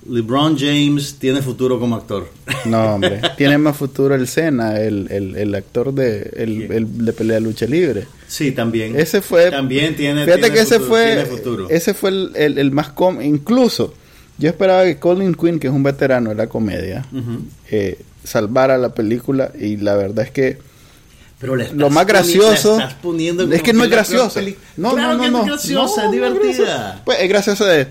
LeBron 0.08 0.58
James 0.58 1.16
tiene 1.20 1.42
futuro 1.42 1.80
como 1.80 1.96
actor. 1.96 2.28
no, 2.66 2.96
hombre. 2.96 3.22
Tiene 3.38 3.58
más 3.58 3.78
futuro 3.78 4.16
el 4.16 4.28
Sena, 4.28 4.80
el, 4.80 5.08
el, 5.12 5.36
el 5.36 5.54
actor 5.56 5.94
de, 5.94 6.32
el, 6.36 6.72
el 6.72 7.06
de 7.06 7.14
pelea 7.14 7.36
de 7.36 7.42
lucha 7.42 7.66
libre. 7.68 8.08
Sí, 8.28 8.52
también. 8.52 8.96
Ese 9.00 9.22
fue... 9.22 9.52
También 9.52 9.96
tiene. 9.96 10.24
Fíjate 10.26 10.42
tiene 10.42 10.56
que 10.56 10.62
ese 10.62 10.80
fue... 10.80 11.06
tiene 11.06 11.26
futuro. 11.26 11.70
Ese 11.70 11.94
fue 11.94 12.10
el, 12.10 12.72
más... 12.72 12.90
com 12.90 13.22
Incluso, 13.22 13.94
yo 14.38 14.50
esperaba 14.50 14.86
que 14.86 14.98
Colin 14.98 15.36
Quinn, 15.36 15.60
que 15.60 15.68
es 15.68 15.74
un 15.74 15.84
veterano 15.84 16.30
de 16.30 16.36
la 16.36 16.48
comedia, 16.48 17.06
eh, 17.70 18.00
salvara 18.24 18.78
la 18.78 18.94
película 18.94 19.52
y 19.60 19.78
la 19.78 19.96
verdad 19.96 20.26
es 20.26 20.32
que 20.32 20.58
Pero 21.42 21.56
lo 21.56 21.64
estás 21.64 21.78
más 21.92 22.04
poni- 22.06 22.08
gracioso 22.08 22.78
la 22.78 22.84
estás 22.84 23.00
poniendo 23.02 23.52
es 23.52 23.62
que 23.64 23.74
no 23.74 23.84
es 23.84 23.90
la 23.90 23.96
graciosa. 23.98 24.42
No, 24.78 24.94
claro 24.94 25.14
no, 25.14 25.18
no, 25.18 25.24
que 25.24 25.32
no. 25.32 25.40
es 25.42 25.46
graciosa, 25.48 26.02
No, 26.04 26.06
es 26.08 26.12
divertida. 26.14 27.02
Pues 27.04 27.20
es 27.20 27.30
graciosa 27.30 27.66
de 27.66 27.88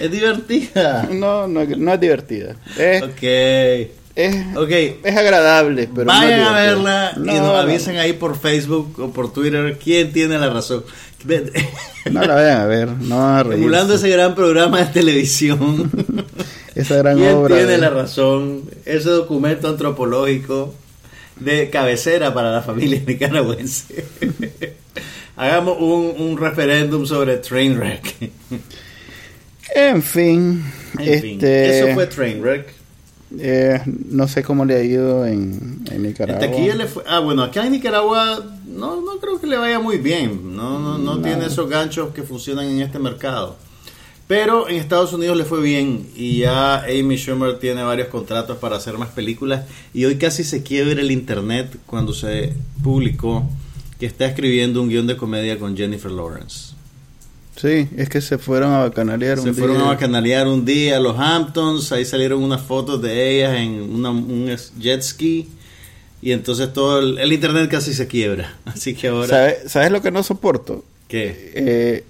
es 0.00 0.10
divertida. 0.10 1.08
no, 1.12 1.46
no, 1.46 1.64
no 1.64 1.92
es 1.92 2.00
divertida. 2.00 2.56
Es, 2.78 3.02
Ok. 3.02 3.22
es, 3.22 4.56
Ok. 4.56 4.70
es 5.04 5.16
agradable, 5.16 5.88
pero 5.94 6.06
no 6.06 6.12
Vayan 6.12 6.40
a 6.40 6.52
verla 6.52 7.12
y 7.16 7.20
No, 7.20 7.32
nos 7.32 7.40
no, 7.42 7.56
avisen 7.56 7.96
ahí 7.98 8.12
por 8.14 8.38
Facebook 8.38 8.98
o 8.98 9.10
por 9.12 9.32
Twitter 9.32 9.78
quién 9.82 10.12
tiene 10.12 10.38
la 10.38 10.50
razón. 10.50 10.84
No 12.10 12.20
la 12.20 12.34
vayan 12.34 12.60
a 12.60 12.66
ver, 12.66 12.88
no 12.88 13.16
van 13.18 13.36
a 13.36 13.42
reír. 13.44 13.58
Emulando 13.62 13.94
ese 13.94 14.10
gran 14.10 14.34
programa 14.34 14.78
de 14.80 14.86
televisión. 14.86 15.90
Esa 16.74 16.96
gran 16.96 17.16
¿Quién 17.16 17.34
obra. 17.34 17.54
tiene 17.56 17.72
de- 17.72 17.78
la 17.78 17.88
razón? 17.88 18.62
Ese 18.84 19.08
documento 19.08 19.68
antropológico 19.68 20.74
de 21.40 21.70
cabecera 21.70 22.32
para 22.34 22.50
la 22.52 22.62
familia 22.62 23.00
nicaragüense. 23.06 24.04
Hagamos 25.36 25.78
un, 25.80 26.14
un 26.18 26.38
referéndum 26.38 27.04
sobre 27.06 27.38
Trainwreck. 27.38 28.30
En 29.74 30.02
fin, 30.02 30.62
En 30.98 31.20
fin, 31.20 31.34
este, 31.34 31.78
eso 31.78 31.94
fue 31.94 32.06
Trainwreck. 32.06 32.72
eh, 33.38 33.80
no 33.86 34.28
sé 34.28 34.44
cómo 34.44 34.64
le 34.64 34.76
ha 34.76 34.82
ido 34.84 35.26
en, 35.26 35.80
en 35.90 35.94
En 35.96 36.02
Nicaragua. 36.02 36.46
le 36.76 36.86
fue- 36.86 37.02
ah, 37.08 37.18
bueno, 37.18 37.42
acá 37.42 37.66
en 37.66 37.72
Nicaragua 37.72 38.44
no, 38.66 39.00
no 39.00 39.18
creo 39.20 39.40
que 39.40 39.48
le 39.48 39.56
vaya 39.56 39.80
muy 39.80 39.98
bien. 39.98 40.54
No, 40.56 40.78
no, 40.78 40.98
no 40.98 41.20
tiene 41.20 41.46
esos 41.46 41.68
ganchos 41.68 42.14
que 42.14 42.22
funcionan 42.22 42.66
en 42.66 42.82
este 42.82 43.00
mercado. 43.00 43.56
Pero 44.26 44.68
en 44.70 44.76
Estados 44.76 45.12
Unidos 45.12 45.36
le 45.36 45.44
fue 45.44 45.60
bien 45.60 46.06
y 46.16 46.38
ya 46.38 46.82
Amy 46.84 47.16
Schumer 47.16 47.58
tiene 47.58 47.82
varios 47.82 48.08
contratos 48.08 48.56
para 48.56 48.76
hacer 48.76 48.96
más 48.96 49.10
películas 49.10 49.64
y 49.92 50.06
hoy 50.06 50.16
casi 50.16 50.44
se 50.44 50.62
quiebra 50.62 51.00
el 51.02 51.10
internet 51.10 51.76
cuando 51.84 52.14
se 52.14 52.54
publicó 52.82 53.46
que 54.00 54.06
está 54.06 54.24
escribiendo 54.26 54.80
un 54.80 54.88
guion 54.88 55.06
de 55.06 55.16
comedia 55.18 55.58
con 55.58 55.76
Jennifer 55.76 56.10
Lawrence. 56.10 56.72
Sí, 57.56 57.86
es 57.96 58.08
que 58.08 58.20
se 58.22 58.38
fueron 58.38 58.72
a 58.72 58.78
bacanalear 58.78 59.38
un 59.38 59.44
Se 59.44 59.52
fueron 59.52 59.76
día. 59.76 59.84
a 59.84 59.88
bacanalear 59.88 60.48
un 60.48 60.64
día 60.64 60.96
a 60.96 61.00
los 61.00 61.16
Hamptons, 61.18 61.92
ahí 61.92 62.04
salieron 62.06 62.42
unas 62.42 62.62
fotos 62.62 63.00
de 63.02 63.36
ellas 63.36 63.56
en 63.58 63.72
una- 63.94 64.10
un 64.10 64.56
jet 64.80 65.02
ski 65.02 65.48
y 66.22 66.32
entonces 66.32 66.72
todo 66.72 66.98
el, 66.98 67.18
el 67.18 67.32
internet 67.32 67.70
casi 67.70 67.92
se 67.92 68.06
quiebra. 68.08 68.56
Así 68.64 68.94
que 68.94 69.08
ahora... 69.08 69.28
¿Sabe- 69.28 69.68
¿Sabes 69.68 69.90
lo 69.92 70.00
que 70.02 70.10
no 70.10 70.22
soporto? 70.22 70.82
¿Qué? 71.06 71.52
Eh, 71.54 72.04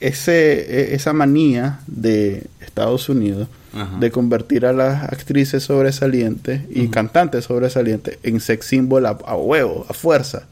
ese, 0.00 0.92
e- 0.92 0.94
esa 0.94 1.12
manía 1.12 1.80
de 1.86 2.44
Estados 2.60 3.08
Unidos 3.08 3.48
Ajá. 3.72 3.98
de 3.98 4.10
convertir 4.10 4.66
a 4.66 4.72
las 4.72 5.04
actrices 5.04 5.62
sobresalientes 5.62 6.62
y 6.70 6.88
cantantes 6.88 7.44
sobresalientes 7.44 8.18
en 8.22 8.40
sex 8.40 8.66
symbol 8.66 9.06
a, 9.06 9.10
a 9.10 9.36
huevo, 9.36 9.86
a 9.88 9.94
fuerza. 9.94 10.46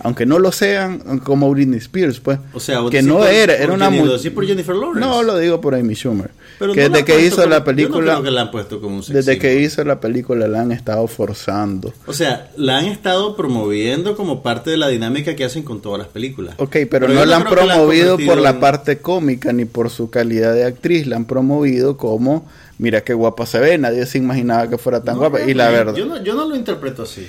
Aunque 0.00 0.26
no 0.26 0.38
lo 0.38 0.52
sean 0.52 1.20
como 1.20 1.50
Britney 1.50 1.78
Spears, 1.78 2.20
pues. 2.20 2.38
O 2.52 2.60
sea, 2.60 2.80
vos 2.80 2.90
que 2.90 3.02
no 3.02 3.24
era, 3.24 3.56
era 3.56 3.72
una 3.72 3.90
por 3.90 4.46
Jennifer 4.46 4.74
Lawrence. 4.74 5.00
No, 5.00 5.22
lo 5.22 5.38
digo 5.38 5.60
por 5.60 5.74
Amy 5.74 5.94
Schumer. 5.94 6.30
Pero 6.58 6.72
que 6.72 6.88
no 6.88 6.90
desde 6.90 7.04
que 7.04 7.24
hizo 7.26 7.46
la 7.46 7.56
como- 7.56 7.64
película, 7.64 8.20
que 8.22 8.30
la 8.30 8.42
han 8.42 8.50
puesto 8.50 8.80
como 8.80 8.96
un 8.96 9.02
sex 9.02 9.14
desde 9.14 9.38
que 9.38 9.60
hizo 9.60 9.82
la 9.84 9.98
película 10.00 10.46
la 10.46 10.60
han 10.60 10.70
estado 10.72 11.06
forzando. 11.08 11.92
O 12.06 12.12
sea, 12.12 12.50
la 12.56 12.78
han 12.78 12.84
estado 12.86 13.34
promoviendo 13.36 14.16
como 14.16 14.42
parte 14.42 14.70
de 14.70 14.76
la 14.76 14.88
dinámica 14.88 15.34
que 15.34 15.44
hacen 15.44 15.62
con 15.64 15.80
todas 15.82 15.98
las 15.98 16.08
películas. 16.08 16.54
Ok, 16.58 16.76
pero, 16.90 17.08
no 17.08 17.24
la 17.24 17.36
han 17.38 17.44
la 17.44 17.50
promovido 17.50 18.16
por 18.18 18.38
la 18.38 18.50
en- 18.50 18.60
parte 18.60 18.98
cómica 18.98 19.52
ni 19.52 19.64
por 19.64 19.90
su 19.90 20.10
calidad 20.10 20.54
de 20.54 20.64
actriz. 20.64 21.06
La 21.06 21.16
han 21.16 21.24
promovido 21.24 21.96
como, 21.96 22.48
mira 22.78 23.02
qué 23.02 23.14
guapa 23.14 23.46
se 23.46 23.58
ve, 23.58 23.76
nadie 23.78 24.06
se 24.06 24.18
imaginaba 24.18 24.68
que 24.70 24.78
fuera 24.78 25.02
tan 25.02 25.14
No, 25.14 25.20
guapa. 25.20 25.42
Y 25.42 25.54
la 25.54 25.70
verdad, 25.70 25.94
Yo 25.96 26.06
no, 26.06 26.22
yo 26.22 26.34
no 26.34 26.48
lo 26.48 26.54
interpreto 26.56 27.02
así. 27.02 27.26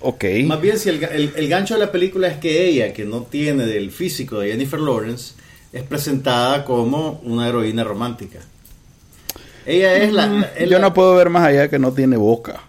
ok. 0.00 0.24
Más 0.46 0.60
bien, 0.60 0.78
si 0.78 0.88
el- 0.88 1.32
el 1.36 1.48
gancho 1.48 1.74
de 1.74 1.80
la 1.80 1.92
película 1.92 2.28
es 2.28 2.38
que 2.38 2.66
ella, 2.68 2.92
que 2.92 3.04
no 3.04 3.22
tiene 3.22 3.66
del 3.66 3.90
físico 3.90 4.40
de 4.40 4.48
Jennifer 4.50 4.80
Lawrence, 4.80 5.34
es 5.72 5.82
presentada 5.84 6.64
como 6.64 7.20
una 7.24 7.48
heroína 7.48 7.84
romántica. 7.84 8.38
Ella 9.66 9.96
es 9.96 10.12
la... 10.12 10.26
la- 10.26 10.46
es 10.56 10.68
Yo 10.68 10.78
la- 10.78 10.88
no 10.88 10.94
puedo 10.94 11.14
ver 11.14 11.30
más 11.30 11.44
allá 11.44 11.68
que 11.68 11.78
no 11.78 11.92
tiene 11.92 12.16
boca. 12.16 12.60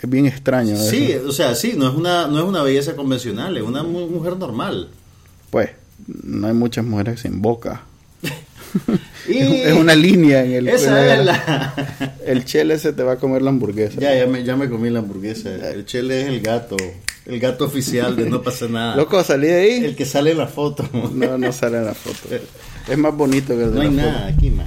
Es 0.00 0.10
bien 0.10 0.26
extraño. 0.26 0.74
eso. 0.74 0.90
Sí, 0.90 1.14
o 1.14 1.30
sea, 1.32 1.54
sí, 1.54 1.74
no 1.76 1.88
es 1.88 1.94
una, 1.94 2.26
no 2.26 2.38
es 2.40 2.44
una 2.44 2.62
belleza 2.62 2.96
convencional, 2.96 3.56
es 3.56 3.62
una 3.62 3.82
mu- 3.84 4.08
mujer 4.08 4.36
normal. 4.36 4.88
Pues, 5.50 5.70
no 6.24 6.48
hay 6.48 6.54
muchas 6.54 6.84
mujeres 6.84 7.20
sin 7.20 7.40
boca. 7.40 7.82
Y 9.28 9.38
es 9.38 9.72
una 9.74 9.94
línea 9.94 10.44
en 10.44 10.52
el... 10.52 10.68
esa 10.68 11.14
es 11.14 11.24
la-. 11.24 12.16
El 12.26 12.44
chele 12.44 12.78
se 12.78 12.92
te 12.92 13.02
va 13.02 13.12
a 13.12 13.16
comer 13.16 13.42
la 13.42 13.50
hamburguesa. 13.50 14.00
ya, 14.00 14.14
ya 14.16 14.26
me, 14.26 14.42
ya 14.44 14.56
me 14.56 14.68
comí 14.68 14.90
la 14.90 14.98
hamburguesa. 15.00 15.50
El 15.70 15.84
chele 15.86 16.22
es 16.22 16.28
el 16.28 16.40
gato, 16.40 16.76
el 17.26 17.38
gato 17.38 17.64
oficial 17.64 18.16
de 18.16 18.28
No 18.28 18.42
pasa 18.42 18.66
nada. 18.68 18.96
Loco, 18.96 19.22
salí 19.22 19.46
de 19.46 19.54
ahí. 19.60 19.84
El 19.84 19.94
que 19.96 20.04
sale 20.06 20.32
en 20.32 20.38
la 20.38 20.46
foto. 20.48 20.88
No, 21.14 21.38
no 21.38 21.52
sale 21.52 21.78
en 21.78 21.84
la 21.86 21.94
foto. 21.94 22.34
Es 22.88 22.98
más 22.98 23.14
bonito 23.14 23.56
que 23.56 23.62
el 23.64 23.70
de 23.72 23.76
No 23.76 23.80
hay 23.82 23.90
la 23.90 24.02
foto. 24.02 24.12
nada 24.12 24.26
aquí, 24.28 24.50
man. 24.50 24.66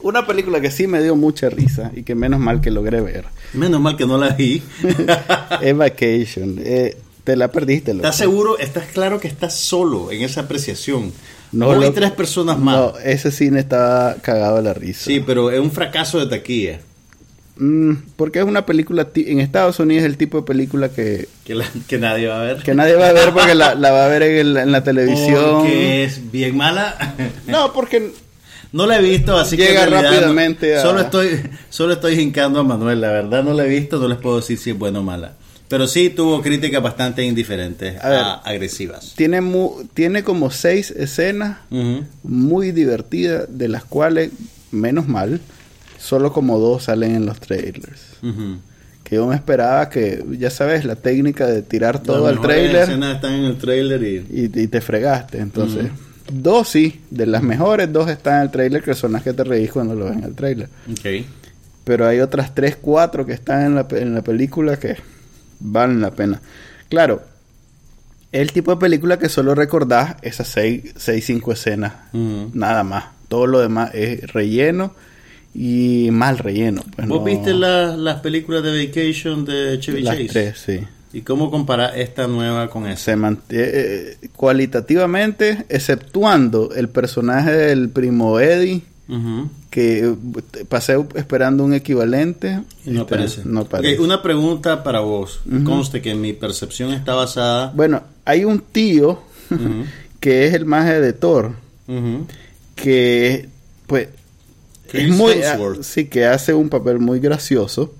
Una 0.00 0.26
película 0.26 0.60
que 0.60 0.70
sí 0.70 0.86
me 0.86 1.02
dio 1.02 1.16
mucha 1.16 1.48
risa 1.50 1.90
y 1.94 2.02
que 2.04 2.14
menos 2.14 2.38
mal 2.38 2.60
que 2.60 2.70
logré 2.70 3.00
ver 3.00 3.24
Menos 3.52 3.80
mal 3.80 3.96
que 3.96 4.06
no 4.06 4.16
la 4.16 4.28
vi. 4.30 4.62
es 5.60 5.76
Vacation. 5.76 6.56
Eh, 6.60 6.96
te 7.24 7.36
la 7.36 7.50
perdiste, 7.50 7.92
loco. 7.94 8.06
¿Estás 8.06 8.16
seguro? 8.18 8.58
¿Estás 8.58 8.86
claro 8.92 9.18
que 9.18 9.28
estás 9.28 9.54
solo 9.58 10.12
en 10.12 10.22
esa 10.22 10.42
apreciación? 10.42 11.12
No, 11.52 11.70
hay 11.72 11.80
loco. 11.80 11.92
tres 11.94 12.10
personas 12.12 12.58
más. 12.58 12.76
No, 12.76 12.92
ese 12.98 13.30
cine 13.30 13.60
estaba 13.60 14.14
cagado 14.22 14.56
de 14.56 14.62
la 14.62 14.74
risa. 14.74 15.04
Sí, 15.06 15.20
pero 15.20 15.50
es 15.50 15.58
un 15.60 15.70
fracaso 15.70 16.18
de 16.20 16.26
taquilla. 16.26 16.80
Mm, 17.56 17.94
porque 18.16 18.38
es 18.38 18.44
una 18.44 18.64
película, 18.66 19.08
en 19.16 19.40
Estados 19.40 19.80
Unidos 19.80 20.04
es 20.04 20.10
el 20.10 20.16
tipo 20.16 20.36
de 20.38 20.42
película 20.44 20.90
que, 20.90 21.26
Que, 21.44 21.56
la- 21.56 21.64
que 21.88 21.98
nadie 21.98 22.28
va 22.28 22.40
a 22.40 22.44
ver. 22.44 22.58
que 22.62 22.72
nadie 22.74 22.94
va 22.94 23.08
a 23.08 23.12
ver 23.12 23.32
porque 23.32 23.54
la, 23.56 23.74
la 23.74 23.90
va 23.90 24.04
a 24.04 24.08
ver 24.08 24.22
en, 24.22 24.36
el- 24.38 24.56
en 24.58 24.70
la 24.72 24.84
televisión. 24.84 25.62
Porque 25.62 26.04
es 26.04 26.30
bien 26.30 26.56
mala. 26.56 27.14
No, 27.48 27.72
porque 27.72 28.12
No 28.70 28.86
la 28.86 28.98
he 28.98 29.02
visto, 29.02 29.36
así 29.38 29.56
que 29.56 29.64
Llega 29.68 29.86
realidad 29.86 30.12
rápidamente 30.12 30.74
no- 30.74 30.78
a- 30.78 30.82
solo 30.82 31.00
estoy 31.00 31.40
solo 31.70 31.94
estoy 31.94 32.20
hincando 32.20 32.60
a 32.60 32.62
Manuel, 32.64 33.00
la 33.00 33.10
verdad 33.10 33.42
no 33.42 33.54
la 33.54 33.64
he 33.64 33.68
visto, 33.68 33.98
no 33.98 34.06
les 34.08 34.18
puedo 34.18 34.36
decir 34.36 34.58
si 34.58 34.70
es 34.70 34.78
buena 34.78 35.00
o 35.00 35.02
mala. 35.02 35.32
Pero 35.68 35.86
sí 35.86 36.08
tuvo 36.10 36.40
críticas 36.42 36.82
bastante 36.82 37.22
indiferentes, 37.24 38.02
A 38.02 38.08
ver. 38.08 38.18
a- 38.20 38.34
agresivas. 38.36 39.12
tiene, 39.16 39.40
mu- 39.40 39.84
tiene 39.94 40.22
como 40.24 40.50
seis 40.50 40.90
escenas 40.90 41.58
muy 42.22 42.72
divertidas, 42.72 43.44
de 43.50 43.68
las 43.68 43.84
cuales, 43.84 44.30
menos 44.72 45.06
mal, 45.08 45.40
solo 45.98 46.32
como 46.32 46.58
dos 46.58 46.84
salen 46.84 47.14
en 47.14 47.26
los 47.26 47.38
trailers. 47.40 48.00
Que 49.04 49.16
yo 49.16 49.26
me 49.26 49.34
esperaba 49.34 49.88
que, 49.88 50.22
ya 50.38 50.50
sabes, 50.50 50.84
la 50.84 50.96
técnica 50.96 51.46
de 51.46 51.62
tirar 51.62 52.02
todo 52.02 52.26
Las 52.28 52.36
al 52.36 52.42
trailer 52.42 52.82
escenas 52.82 53.14
están 53.16 53.32
en 53.34 53.44
el 53.44 53.56
trailer 53.58 54.02
y 54.02 54.16
y, 54.30 54.44
y 54.62 54.66
te 54.68 54.80
fregaste. 54.82 55.38
Entonces, 55.38 55.86
dos 56.30 56.68
sí, 56.68 57.00
de 57.10 57.26
las 57.26 57.42
mejores 57.42 57.90
dos 57.92 58.08
están 58.10 58.36
en 58.36 58.42
el 58.42 58.50
trailer, 58.50 58.82
que 58.82 58.94
son 58.94 59.12
las 59.12 59.22
que 59.22 59.32
te 59.32 59.44
reís 59.44 59.70
cuando 59.72 59.94
lo 59.94 60.06
ves 60.06 60.16
en 60.18 60.24
el 60.24 60.34
trailer. 60.34 60.68
Ok. 60.90 61.24
Pero 61.84 62.06
hay 62.06 62.20
otras 62.20 62.54
tres, 62.54 62.76
cuatro 62.80 63.24
que 63.24 63.32
están 63.32 63.64
en 63.64 63.74
la, 63.76 63.86
en 63.92 64.14
la 64.14 64.20
película 64.22 64.78
que 64.78 64.96
valen 65.60 66.00
la 66.00 66.10
pena. 66.10 66.40
Claro, 66.88 67.22
el 68.32 68.52
tipo 68.52 68.70
de 68.72 68.76
película 68.78 69.18
que 69.18 69.28
solo 69.28 69.54
recordás 69.54 70.16
esas 70.22 70.48
seis, 70.48 70.92
seis 70.96 71.24
cinco 71.26 71.52
escenas, 71.52 71.92
Ujú. 72.12 72.50
nada 72.54 72.82
más. 72.84 73.04
Todo 73.28 73.46
lo 73.46 73.60
demás 73.60 73.90
es 73.94 74.32
relleno 74.32 74.94
y 75.54 76.08
mal 76.12 76.38
relleno. 76.38 76.82
pues 76.94 77.08
¿Vos 77.08 77.18
no- 77.20 77.24
viste 77.24 77.52
la- 77.54 77.96
las 77.96 78.20
películas 78.20 78.62
de 78.62 78.86
Vacation 78.86 79.44
de 79.44 79.78
Chevy 79.80 80.02
las 80.02 80.14
Chase? 80.16 80.28
tres, 80.28 80.58
sí. 80.64 80.80
¿Y 81.12 81.22
cómo 81.22 81.50
compara 81.50 81.96
esta 81.96 82.26
nueva 82.26 82.68
con 82.68 82.86
esa? 82.86 83.02
Se 83.02 83.16
mantiene 83.16 84.16
cualitativamente, 84.36 85.64
exceptuando 85.70 86.74
el 86.74 86.88
personaje 86.90 87.50
del 87.52 87.88
primo 87.88 88.38
Eddie, 88.40 88.82
Que 89.70 90.00
eh, 90.06 90.14
pasé 90.68 90.96
esperando 91.14 91.64
un 91.64 91.72
equivalente. 91.74 92.62
Y 92.84 92.90
no 92.90 93.02
este, 93.02 93.14
aparece. 93.14 93.42
No 93.44 93.66
una 94.00 94.22
pregunta 94.22 94.82
para 94.82 95.00
vos. 95.00 95.40
Ujú. 95.46 95.64
Conste 95.64 96.02
que 96.02 96.14
mi 96.14 96.32
percepción 96.32 96.92
está 96.92 97.14
basada. 97.14 97.72
Bueno, 97.74 98.02
hay 98.24 98.44
un 98.44 98.60
tío 98.60 99.20
que 100.20 100.46
es 100.46 100.54
el 100.54 100.66
maje 100.66 101.00
de 101.00 101.12
Thor, 101.12 101.52
que 102.74 103.48
pues 103.86 104.08
es 104.92 105.08
muy 105.10 105.34
sí 105.82 106.06
que 106.06 106.26
hace 106.26 106.54
un 106.54 106.68
papel 106.68 106.98
muy 106.98 107.20
gracioso, 107.20 107.94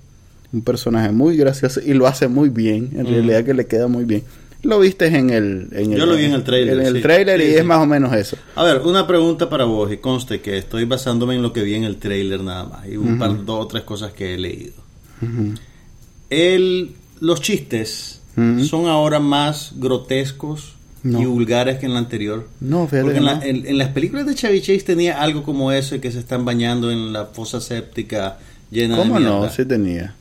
un 0.51 0.61
personaje 0.61 1.11
muy 1.11 1.37
gracioso 1.37 1.81
y 1.85 1.93
lo 1.93 2.07
hace 2.07 2.27
muy 2.27 2.49
bien, 2.49 2.91
en 2.95 3.07
realidad 3.07 3.43
que 3.43 3.53
le 3.53 3.67
queda 3.67 3.87
muy 3.87 4.05
bien. 4.05 4.23
Lo 4.61 4.79
viste 4.79 5.07
en 5.07 5.29
el 5.29 5.67
en 5.71 5.91
Yo 5.95 6.03
el, 6.03 6.09
lo 6.09 6.15
vi 6.17 6.25
en 6.25 6.33
el 6.33 6.43
tráiler, 6.43 6.73
En 6.79 6.85
el 6.85 6.95
sí. 6.97 7.01
Sí, 7.01 7.43
y 7.43 7.51
sí. 7.51 7.55
es 7.55 7.63
más 7.65 7.79
o 7.81 7.85
menos 7.85 8.13
eso. 8.13 8.35
A 8.55 8.63
ver, 8.63 8.79
una 8.81 9.07
pregunta 9.07 9.49
para 9.49 9.63
vos 9.63 9.91
y 9.91 9.97
conste 9.97 10.41
que 10.41 10.57
estoy 10.57 10.83
basándome 10.85 11.35
en 11.35 11.41
lo 11.41 11.53
que 11.53 11.63
vi 11.63 11.75
en 11.75 11.85
el 11.85 11.95
trailer 11.97 12.41
nada 12.43 12.65
más 12.65 12.87
y 12.87 12.97
un 12.97 13.17
par, 13.17 13.45
dos 13.45 13.65
o 13.65 13.67
tres 13.67 13.83
cosas 13.83 14.11
que 14.11 14.33
he 14.33 14.37
leído. 14.37 14.73
El, 16.29 16.91
los 17.19 17.41
chistes 17.41 18.21
son 18.35 18.85
ahora 18.87 19.19
más 19.19 19.73
grotescos 19.75 20.73
No. 21.03 21.21
y 21.21 21.25
vulgares 21.25 21.77
que 21.79 21.85
en 21.85 21.93
la 21.93 21.99
anterior. 21.99 22.47
No, 22.59 22.85
fíjate 22.87 23.03
Porque 23.03 23.13
que 23.13 23.19
en, 23.19 23.25
la- 23.25 23.35
no. 23.35 23.43
en- 23.43 23.65
en 23.67 23.77
las 23.77 23.89
películas 23.89 24.25
de 24.25 24.35
Chevy 24.35 24.61
Chase 24.61 24.79
tenía 24.81 25.21
algo 25.21 25.43
como 25.43 25.71
eso, 25.71 25.99
que 26.01 26.11
se 26.11 26.19
están 26.19 26.43
bañando 26.45 26.91
en 26.91 27.11
la 27.13 27.25
fosa 27.27 27.59
séptica 27.61 28.37
llena 28.71 28.97
¿Cómo 28.97 29.15
de 29.15 29.19
mierda. 29.21 29.39
no? 29.39 29.49
Sí 29.49 29.65
tenía. 29.65 30.15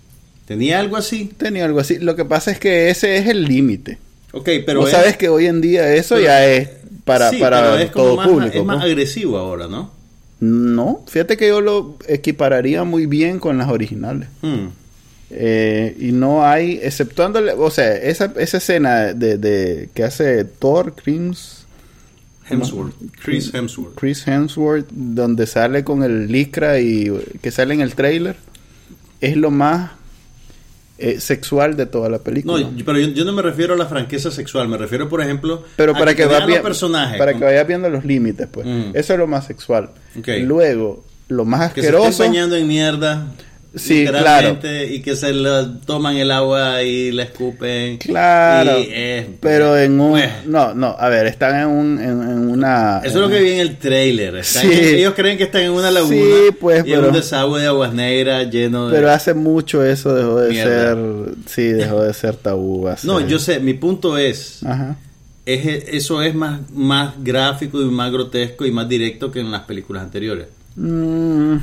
Tenía 0.46 0.78
algo 0.80 0.96
así. 0.96 1.30
Tenía 1.36 1.64
algo 1.64 1.80
así. 1.80 1.98
Lo 1.98 2.16
que 2.16 2.24
pasa 2.24 2.50
es 2.52 2.58
que 2.58 2.88
ese 2.90 3.16
es 3.18 3.26
el 3.26 3.44
límite. 3.44 3.98
Ok, 4.38 4.48
pero 4.66 4.80
Vos 4.80 4.90
es- 4.90 4.96
sabes 4.96 5.16
que 5.16 5.28
hoy 5.28 5.46
en 5.46 5.60
día 5.60 5.94
eso 5.94 6.14
pero- 6.16 6.26
ya 6.26 6.46
es 6.46 6.68
para, 7.04 7.30
sí, 7.30 7.38
para 7.38 7.62
pero 7.62 7.78
es 7.78 7.90
como 7.90 8.04
todo 8.04 8.16
más, 8.16 8.28
público. 8.28 8.58
Es 8.58 8.64
más 8.64 8.76
pues. 8.78 8.86
agresivo 8.92 9.38
ahora, 9.38 9.66
¿no? 9.68 9.90
No, 10.40 11.04
fíjate 11.08 11.36
que 11.36 11.48
yo 11.48 11.60
lo 11.60 11.96
equipararía 12.06 12.84
muy 12.84 13.06
bien 13.06 13.38
con 13.40 13.58
las 13.58 13.68
originales. 13.68 14.28
Hmm. 14.42 14.66
Eh, 15.30 15.94
y 15.98 16.12
no 16.12 16.46
hay, 16.46 16.78
exceptuándole, 16.82 17.52
o 17.52 17.70
sea, 17.70 17.94
esa, 17.96 18.32
esa 18.36 18.56
escena 18.58 19.12
de, 19.14 19.36
de 19.36 19.90
que 19.92 20.04
hace 20.04 20.44
Thor, 20.44 20.94
Chris, 20.94 21.64
Hemsworth. 22.48 22.94
Chris 23.22 23.52
Hemsworth. 23.52 23.94
Chris 23.96 24.26
Hemsworth, 24.26 24.86
donde 24.90 25.46
sale 25.46 25.84
con 25.84 26.02
el 26.02 26.28
licra 26.32 26.80
y 26.80 27.10
que 27.42 27.50
sale 27.50 27.74
en 27.74 27.80
el 27.82 27.94
trailer, 27.94 28.36
es 29.20 29.36
lo 29.36 29.50
más 29.50 29.90
eh, 30.98 31.20
sexual 31.20 31.76
de 31.76 31.86
toda 31.86 32.08
la 32.08 32.18
película. 32.18 32.60
No, 32.60 32.72
yo- 32.76 32.84
pero 32.84 32.98
yo, 32.98 33.08
yo 33.08 33.24
no 33.24 33.32
me 33.32 33.40
refiero 33.42 33.74
a 33.74 33.76
la 33.76 33.86
franqueza 33.86 34.30
sexual, 34.30 34.68
me 34.68 34.76
refiero, 34.76 35.08
por 35.08 35.20
ejemplo, 35.22 35.64
Pero 35.76 35.92
a 35.92 35.98
para 35.98 36.12
que, 36.14 36.22
te 36.24 36.28
va 36.28 36.38
vean 36.38 36.50
los 36.50 36.58
personajes. 36.60 37.18
para 37.18 37.34
que 37.34 37.44
vaya 37.44 37.62
viendo 37.64 37.88
los 37.88 38.04
límites, 38.04 38.48
pues. 38.50 38.66
Mm. 38.66 38.90
Eso 38.94 39.12
es 39.12 39.18
lo 39.18 39.26
más 39.26 39.46
sexual. 39.46 39.90
Ok. 40.18 40.28
Luego, 40.42 41.04
lo 41.28 41.44
más 41.44 41.72
que 41.72 41.82
se 41.82 41.88
asqueroso. 41.88 42.24
bañando 42.24 42.56
en 42.56 42.66
mierda. 42.66 43.26
Sí, 43.74 44.00
literalmente, 44.00 44.86
Y 44.94 45.00
que 45.02 45.14
se 45.14 45.32
la 45.32 45.70
toman 45.84 46.16
el 46.16 46.30
agua 46.30 46.82
y 46.82 47.12
la 47.12 47.24
escupen. 47.24 47.98
Claro, 47.98 48.78
Y 48.78 48.88
es- 48.92 49.26
pero 49.40 49.76
en 49.78 50.00
un... 50.00 50.12
pues, 50.12 50.46
No, 50.46 50.74
no, 50.74 50.96
a 50.98 51.08
ver, 51.10 51.26
están 51.26 51.60
en, 51.60 51.68
un, 51.68 51.98
en, 52.00 52.08
en 52.22 52.48
una... 52.50 52.98
Eso 53.04 53.16
es 53.16 53.20
lo 53.20 53.28
que 53.28 53.40
vi 53.40 53.52
en 53.52 53.60
el 53.60 53.76
trailer. 53.76 54.42
Sí. 54.44 54.66
en- 54.72 54.94
ellos 54.96 55.12
creen 55.14 55.36
que 55.36 55.44
están 55.44 55.62
en 55.62 55.72
una 55.72 55.90
laguna. 55.90 56.14
Sí, 56.16 56.54
pues, 56.58 56.80
y 56.86 56.90
pero- 56.92 57.08
un 57.08 57.12
desagüe 57.12 57.60
de 57.60 57.66
aguas 57.66 57.92
negras 57.92 58.50
lleno 58.50 58.88
de. 58.88 58.96
Pero 58.96 59.10
hace 59.10 59.34
mucho 59.34 59.84
eso 59.84 60.14
dejó 60.14 60.40
de 60.40 60.50
Mierda. 60.50 60.94
ser... 60.94 61.34
Sí, 61.46 61.62
dejó 61.64 62.02
de 62.02 62.14
ser 62.14 62.36
tabú. 62.36 62.88
hace- 62.88 63.06
No, 63.06 63.20
yo 63.26 63.38
sé, 63.38 63.60
mi 63.60 63.74
punto 63.74 64.16
es. 64.18 64.64
Ajá. 64.64 64.96
es 65.44 65.84
eso 65.94 66.22
es 66.22 66.34
más, 66.34 66.60
más 66.72 67.14
gráfico 67.22 67.80
y 67.82 67.84
más 67.84 68.10
grotesco 68.10 68.64
y 68.66 68.70
más 68.72 68.88
directo 68.88 69.30
que 69.30 69.40
en 69.40 69.50
las 69.50 69.62
películas 69.62 70.02
anteriores. 70.02 70.46
Mm, 70.76 71.56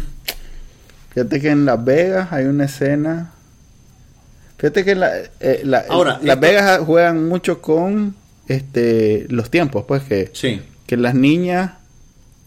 fíjate 1.15 1.41
que 1.41 1.50
en 1.50 1.65
Las 1.65 1.84
Vegas 1.84 2.31
hay 2.31 2.45
una 2.45 2.65
escena... 2.65 3.31
Fíjate 4.57 4.86
que 4.86 4.91
en 4.91 5.00
la, 5.00 5.12
eh, 5.39 5.62
la- 5.63 5.86
Ahora, 5.89 6.19
Las 6.22 6.36
esto- 6.36 6.39
Vegas 6.41 6.79
juegan 6.81 7.27
mucho 7.27 7.62
con 7.62 8.15
este 8.48 9.25
los 9.29 9.50
tiempos, 9.50 9.86
pues 9.88 10.03
que... 10.03 10.29
Sí. 10.34 10.62
que 10.88 10.98
las 10.98 11.15
niñas, 11.15 11.72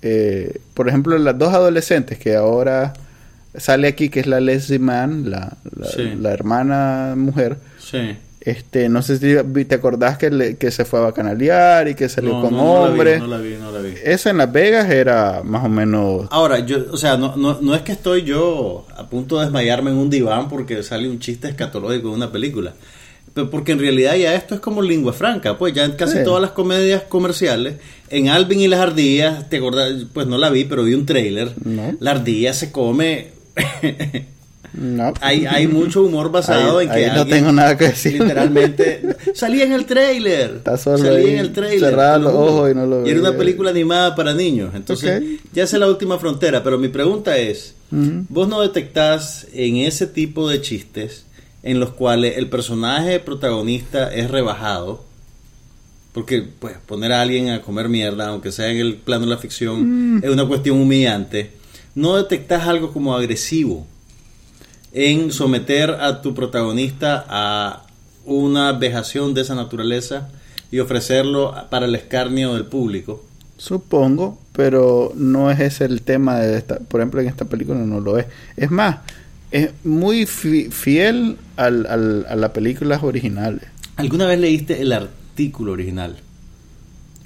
eh, 0.02 0.60
por 0.74 0.88
ejemplo, 0.88 1.18
las 1.18 1.36
dos 1.36 1.52
adolescentes 1.52 2.18
que 2.18 2.36
ahora 2.36 2.92
sale 3.56 3.88
aquí, 3.88 4.08
que 4.10 4.20
es 4.20 4.26
la 4.28 4.38
Leslie 4.40 4.78
Mann, 4.78 5.28
la, 5.30 5.56
la, 5.76 5.86
Sí. 5.88 6.14
la 6.20 6.30
hermana 6.30 7.14
mujer, 7.16 7.56
Sí. 7.80 8.16
Este, 8.40 8.88
no 8.88 9.02
sé 9.02 9.18
si 9.18 9.64
te 9.64 9.74
acordás 9.74 10.16
que, 10.18 10.30
le- 10.30 10.56
que 10.56 10.70
se 10.70 10.84
fue 10.84 11.00
a 11.00 11.02
bacanalear 11.02 11.88
y 11.88 11.94
que 11.94 12.08
salió 12.08 12.34
No, 12.34 12.42
con 12.42 12.54
no, 12.56 12.58
no 12.64 12.74
la 12.80 12.84
vi, 12.86 12.90
hombres. 12.92 13.20
No 13.20 13.26
la 13.26 13.38
vi, 13.38 13.54
no 13.60 13.70
la 13.72 13.80
vi. 13.80 13.94
Eso 14.04 14.30
en 14.30 14.38
Las 14.38 14.52
Vegas 14.52 14.90
era 14.90 15.42
más 15.44 15.64
o 15.64 15.68
menos... 15.68 16.26
Ahora, 16.30 16.60
yo, 16.60 16.78
o 16.90 16.96
sea, 16.96 17.16
no, 17.16 17.36
no, 17.36 17.58
no 17.60 17.74
es 17.74 17.82
que 17.82 17.92
estoy 17.92 18.22
yo 18.24 18.86
a 18.96 19.08
punto 19.08 19.38
de 19.38 19.44
desmayarme 19.44 19.90
en 19.90 19.96
un 19.96 20.08
diván 20.10 20.48
porque 20.48 20.82
sale 20.82 21.08
un 21.08 21.18
chiste 21.18 21.48
escatológico 21.48 22.08
en 22.08 22.14
una 22.14 22.30
película. 22.32 22.74
Pero 23.34 23.50
porque 23.50 23.72
en 23.72 23.78
realidad 23.78 24.16
ya 24.16 24.34
esto 24.34 24.54
es 24.54 24.60
como 24.60 24.82
lengua 24.82 25.12
franca, 25.12 25.58
pues 25.58 25.72
ya 25.74 25.84
en 25.84 25.92
casi 25.92 26.18
Sí. 26.18 26.24
todas 26.24 26.40
las 26.40 26.52
comedias 26.52 27.02
comerciales, 27.08 27.74
en 28.08 28.28
Alvin 28.30 28.60
y 28.60 28.68
las 28.68 28.80
ardillas, 28.80 29.48
te 29.50 29.58
acordás, 29.58 29.92
pues 30.12 30.26
no 30.26 30.38
la 30.38 30.48
vi, 30.50 30.64
pero 30.64 30.82
vi 30.82 30.94
un 30.94 31.06
trailer, 31.06 31.52
No. 31.64 31.94
la 32.00 32.12
ardilla 32.12 32.52
se 32.52 32.72
come, 32.72 33.28
No. 34.80 35.12
hay, 35.20 35.44
hay 35.46 35.66
mucho 35.66 36.02
humor 36.04 36.30
basado 36.30 36.78
Ahí- 36.78 36.86
en 36.86 36.92
que 36.92 37.04
ahí 37.06 37.16
no 37.16 37.26
tengo 37.26 37.52
nada 37.52 37.76
que 37.76 37.88
decir. 37.88 38.12
literalmente 38.12 39.02
salía 39.34 39.64
en 39.64 39.72
el 39.72 39.86
trailer, 39.86 40.52
Está 40.58 40.76
solo 40.76 41.16
ahí, 41.16 41.30
en 41.30 41.38
el 41.38 41.52
trailer, 41.52 41.92
los 42.20 42.32
ojos 42.32 42.70
y 42.70 42.74
no 42.74 42.86
lo 42.86 43.06
y 43.06 43.10
era 43.10 43.20
una 43.20 43.36
película 43.36 43.70
animada 43.70 44.14
para 44.14 44.34
niños, 44.34 44.74
entonces 44.74 45.22
ya 45.52 45.64
es 45.64 45.72
la 45.72 45.88
última 45.88 46.18
frontera, 46.18 46.62
pero 46.62 46.78
mi 46.78 46.88
pregunta 46.88 47.36
es. 47.36 47.74
¿vos 47.90 48.46
no 48.48 48.60
detectás 48.60 49.46
en 49.54 49.76
ese 49.78 50.06
tipo 50.06 50.48
de 50.48 50.60
chistes 50.60 51.24
en 51.62 51.80
los 51.80 51.90
cuales 51.90 52.36
el 52.36 52.48
personaje 52.48 53.18
protagonista 53.18 54.14
es 54.14 54.30
rebajado? 54.30 55.04
Porque 56.12 56.42
pues 56.58 56.76
poner 56.86 57.12
a 57.12 57.20
alguien 57.22 57.50
a 57.50 57.62
comer 57.62 57.88
mierda, 57.88 58.28
aunque 58.28 58.50
sea 58.52 58.68
en 58.70 58.78
el 58.78 58.96
plano 58.96 59.24
de 59.24 59.30
la 59.30 59.38
ficción, 59.38 60.20
es 60.22 60.30
una 60.30 60.46
cuestión 60.46 60.80
humillante. 60.80 61.50
¿No 61.94 62.16
detectás 62.16 62.66
algo 62.66 62.92
como 62.92 63.14
agresivo 63.16 63.86
en 65.00 65.30
someter 65.32 65.90
a 65.92 66.22
tu 66.22 66.34
protagonista 66.34 67.24
a 67.28 67.84
una 68.24 68.72
vejación 68.72 69.32
de 69.32 69.42
esa 69.42 69.54
naturaleza 69.54 70.28
y 70.72 70.80
ofrecerlo 70.80 71.54
para 71.70 71.86
el 71.86 71.94
escarnio 71.94 72.54
del 72.54 72.66
público? 72.66 73.24
Supongo, 73.56 74.38
pero 74.52 75.12
no 75.14 75.50
es 75.50 75.60
ese 75.60 75.84
el 75.84 76.02
tema 76.02 76.38
de 76.38 76.58
esta. 76.58 76.78
Por 76.80 77.00
ejemplo, 77.00 77.20
en 77.20 77.28
esta 77.28 77.44
película 77.44 77.78
no 77.78 78.00
lo 78.00 78.18
es. 78.18 78.26
Es 78.56 78.70
más, 78.70 78.98
es 79.50 79.70
muy 79.84 80.26
fi- 80.26 80.70
fiel 80.70 81.36
al, 81.56 81.86
al- 81.86 82.26
a 82.28 82.34
las 82.36 82.50
películas 82.50 83.02
originales. 83.02 83.62
¿Alguna 83.96 84.26
vez 84.26 84.38
leíste 84.40 84.80
el 84.82 84.92
artículo 84.92 85.72
original? 85.72 86.16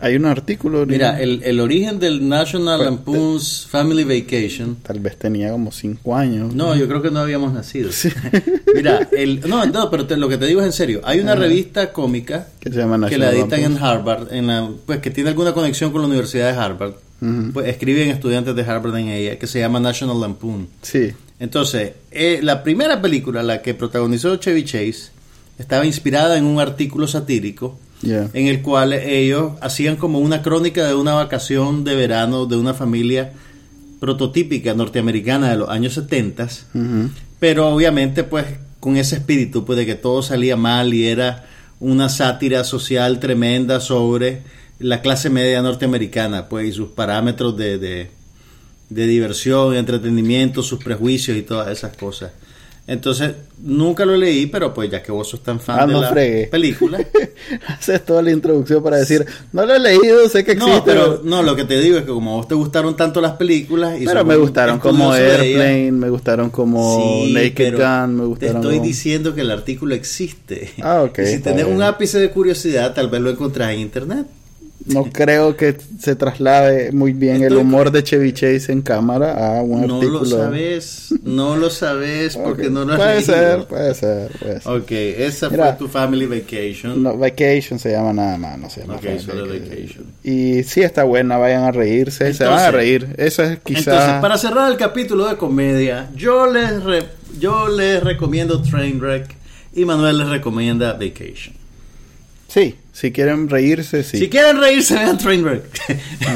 Hay 0.02 0.16
un 0.16 0.26
artículo. 0.26 0.84
Mira, 0.84 1.20
el, 1.20 1.42
el 1.44 1.60
origen 1.60 1.98
del 2.00 2.28
National 2.28 2.78
Pues, 2.78 2.90
Lampoon's 2.90 3.66
Family 3.70 4.02
Vacation. 4.04 4.76
Tal 4.82 4.98
vez 5.00 5.16
tenía 5.16 5.50
como 5.52 5.70
cinco 5.72 6.16
años. 6.16 6.54
No, 6.54 6.74
yo 6.76 6.88
creo 6.88 7.00
que 7.00 7.10
no 7.10 7.20
habíamos 7.20 7.52
nacido. 7.52 7.92
Sí. 7.92 8.08
Mira, 8.74 9.08
el, 9.12 9.40
no, 9.48 9.64
no, 9.66 9.90
pero 9.90 10.04
te- 10.06 10.16
lo 10.16 10.28
que 10.28 10.36
te 10.38 10.46
digo 10.46 10.60
es 10.60 10.66
en 10.66 10.72
serio. 10.72 11.00
Hay 11.04 11.20
una 11.20 11.32
Ajá. 11.32 11.42
revista 11.42 11.92
cómica 11.92 12.48
Que 12.60 12.70
se 12.70 12.76
llama 12.78 13.08
que 13.08 13.16
la 13.16 13.30
editan 13.30 13.60
en. 13.60 13.78
Harvard, 13.78 14.32
en 14.34 14.46
la, 14.48 14.70
pues 14.84 14.98
que 14.98 15.10
tiene 15.10 15.30
alguna 15.30 15.52
conexión 15.52 15.92
con 15.92 16.02
la 16.02 16.08
Universidad 16.08 16.52
de 16.52 16.58
Harvard. 16.58 16.94
Ujú. 17.20 17.52
Pues 17.52 17.68
escriben 17.68 18.08
estudiantes 18.10 18.56
de 18.56 18.62
Harvard 18.62 18.96
en 18.96 19.08
ella, 19.08 19.38
que 19.38 19.46
se 19.46 19.60
llama 19.60 19.78
National 19.78 20.20
Lampoon. 20.20 20.66
Sí. 20.82 21.12
Entonces, 21.38 21.92
eh, 22.10 22.40
la 22.42 22.62
primera 22.64 23.00
película, 23.00 23.42
la 23.44 23.62
que 23.62 23.74
protagonizó 23.74 24.34
Chevy 24.36 24.64
Chase, 24.64 25.10
estaba 25.58 25.86
inspirada 25.86 26.36
en 26.36 26.44
un 26.44 26.58
artículo 26.60 27.06
satírico 27.06 27.78
en 28.02 28.46
el 28.46 28.62
cual 28.62 28.92
ellos 28.92 29.52
hacían 29.60 29.96
como 29.96 30.18
una 30.18 30.42
crónica 30.42 30.86
de 30.86 30.94
una 30.94 31.14
vacación 31.14 31.84
de 31.84 31.94
verano 31.94 32.46
de 32.46 32.56
una 32.56 32.74
familia 32.74 33.32
prototípica 34.00 34.74
norteamericana 34.74 35.50
de 35.50 35.56
los 35.56 35.68
años 35.68 35.94
70, 35.94 36.44
Ujú. 36.74 37.10
pero 37.38 37.68
obviamente 37.68 38.24
pues 38.24 38.46
con 38.80 38.96
ese 38.96 39.16
espíritu 39.16 39.64
pues 39.64 39.78
de 39.78 39.86
que 39.86 39.94
todo 39.94 40.22
salía 40.22 40.56
mal 40.56 40.92
y 40.92 41.06
era 41.06 41.46
una 41.78 42.08
sátira 42.08 42.64
social 42.64 43.20
tremenda 43.20 43.80
sobre 43.80 44.42
la 44.80 45.00
clase 45.00 45.30
media 45.30 45.62
norteamericana 45.62 46.48
pues 46.48 46.66
y 46.68 46.72
sus 46.72 46.88
parámetros 46.90 47.56
de, 47.56 47.78
de, 47.78 48.10
de 48.90 49.06
diversión, 49.06 49.76
entretenimiento, 49.76 50.64
sus 50.64 50.82
prejuicios 50.82 51.36
y 51.36 51.42
todas 51.42 51.68
esas 51.68 51.96
cosas. 51.96 52.32
Entonces, 52.84 53.32
nunca 53.62 54.04
lo 54.04 54.16
leí, 54.16 54.46
pero 54.46 54.74
pues 54.74 54.90
ya 54.90 55.00
que 55.04 55.12
vos 55.12 55.28
sos 55.28 55.40
tan 55.42 55.60
fan 55.60 55.78
Ah, 55.80 55.86
de 55.86 55.92
no 55.92 56.00
la 56.00 56.10
película, 56.50 56.98
Haces 57.68 58.04
toda 58.04 58.22
la 58.22 58.32
introducción 58.32 58.82
para 58.82 58.96
decir, 58.96 59.24
no 59.52 59.64
lo 59.64 59.74
he 59.74 59.78
leído, 59.78 60.28
sé 60.28 60.42
que 60.44 60.52
existe. 60.52 60.74
No, 60.76 60.84
pero 60.84 61.20
no, 61.22 61.42
lo 61.44 61.54
que 61.54 61.64
te 61.64 61.78
digo 61.80 61.96
es 61.98 62.02
que 62.02 62.10
como 62.10 62.32
a 62.32 62.36
vos 62.38 62.48
te 62.48 62.56
gustaron 62.56 62.96
tanto 62.96 63.20
las 63.20 63.32
películas 63.36 64.00
y 64.00 64.04
pero 64.04 64.24
me 64.24 64.36
gustaron 64.36 64.80
como 64.80 65.12
Airplane, 65.12 65.92
me 65.92 66.08
gustaron 66.10 66.50
como 66.50 67.22
sí, 67.24 67.32
Naked 67.32 67.74
Gun, 67.76 68.14
me 68.16 68.22
Te 68.22 68.26
gustaron 68.26 68.56
estoy 68.56 68.74
como- 68.78 68.86
diciendo 68.86 69.34
que 69.34 69.40
el 69.42 69.50
artículo 69.52 69.94
existe. 69.94 70.72
Ah, 70.82 71.02
ok, 71.02 71.18
Y 71.20 71.26
si 71.26 71.38
tenés 71.38 71.66
un 71.66 71.82
ápice 71.82 72.18
de 72.18 72.30
curiosidad, 72.30 72.94
tal 72.94 73.08
vez 73.08 73.20
lo 73.20 73.30
encontrás 73.30 73.70
en 73.72 73.78
internet. 73.80 74.26
No 74.86 75.04
creo 75.04 75.56
que 75.56 75.76
se 75.98 76.16
traslade 76.16 76.92
muy 76.92 77.12
bien 77.12 77.42
el 77.42 77.56
humor 77.56 77.90
de 77.92 78.02
Chevy 78.02 78.32
Chase 78.32 78.72
en 78.72 78.82
cámara 78.82 79.58
a 79.58 79.62
un 79.62 79.86
No 79.86 79.94
artículo. 79.96 80.20
lo 80.20 80.24
sabes, 80.26 81.14
no 81.22 81.56
lo 81.56 81.70
sabes 81.70 82.36
porque 82.36 82.68
no 82.70 82.84
lo 82.84 82.92
has 82.94 82.98
Puede 82.98 83.14
leído. 83.20 83.32
ser, 83.34 83.66
puede 83.66 83.94
ser, 83.94 84.30
puede 84.38 84.60
ser. 84.60 84.72
Ok, 84.72 84.90
esa 84.90 85.50
Mira. 85.50 85.66
fue 85.68 85.76
tu 85.78 85.88
family 85.88 86.26
vacation. 86.26 87.02
No, 87.02 87.16
vacation 87.16 87.78
se 87.78 87.92
llama 87.92 88.12
nada 88.12 88.36
más, 88.38 88.58
no 88.58 88.68
se 88.70 88.80
llama 88.80 88.98
solo 89.24 89.46
Vacation. 89.46 90.04
Y 90.24 90.62
sí 90.64 90.80
está 90.82 91.04
buena, 91.04 91.38
vayan 91.38 91.62
a 91.64 91.70
reírse, 91.72 92.32
se 92.34 92.44
van 92.44 92.58
a 92.58 92.70
reír. 92.70 93.14
Eso 93.18 93.42
es 93.44 93.58
quizá... 93.60 93.92
Entonces, 93.92 94.20
para 94.20 94.36
cerrar 94.38 94.70
el 94.70 94.76
capítulo 94.78 95.28
de 95.28 95.36
comedia, 95.36 96.10
yo 96.16 96.46
les, 96.50 96.82
re- 96.82 97.06
yo 97.38 97.68
les 97.68 98.02
recomiendo 98.02 98.60
Trainwreck 98.62 99.34
y 99.74 99.84
Manuel 99.84 100.18
les 100.18 100.28
recomienda 100.28 100.92
Vacation. 100.94 101.54
Sí, 102.52 102.74
si 102.92 103.12
quieren 103.12 103.48
reírse, 103.48 104.02
sí. 104.04 104.18
Si 104.18 104.28
quieren 104.28 104.58
reírse, 104.58 104.94
vean 104.94 105.16
Trainwreck. 105.16 105.64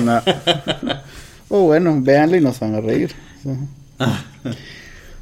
No. 0.03 0.23
O 1.49 1.61
bueno, 1.61 1.97
véanlo 2.01 2.37
y 2.37 2.41
nos 2.41 2.59
van 2.59 2.75
a 2.75 2.81
reír. 2.81 3.13
Ah. 4.01 4.25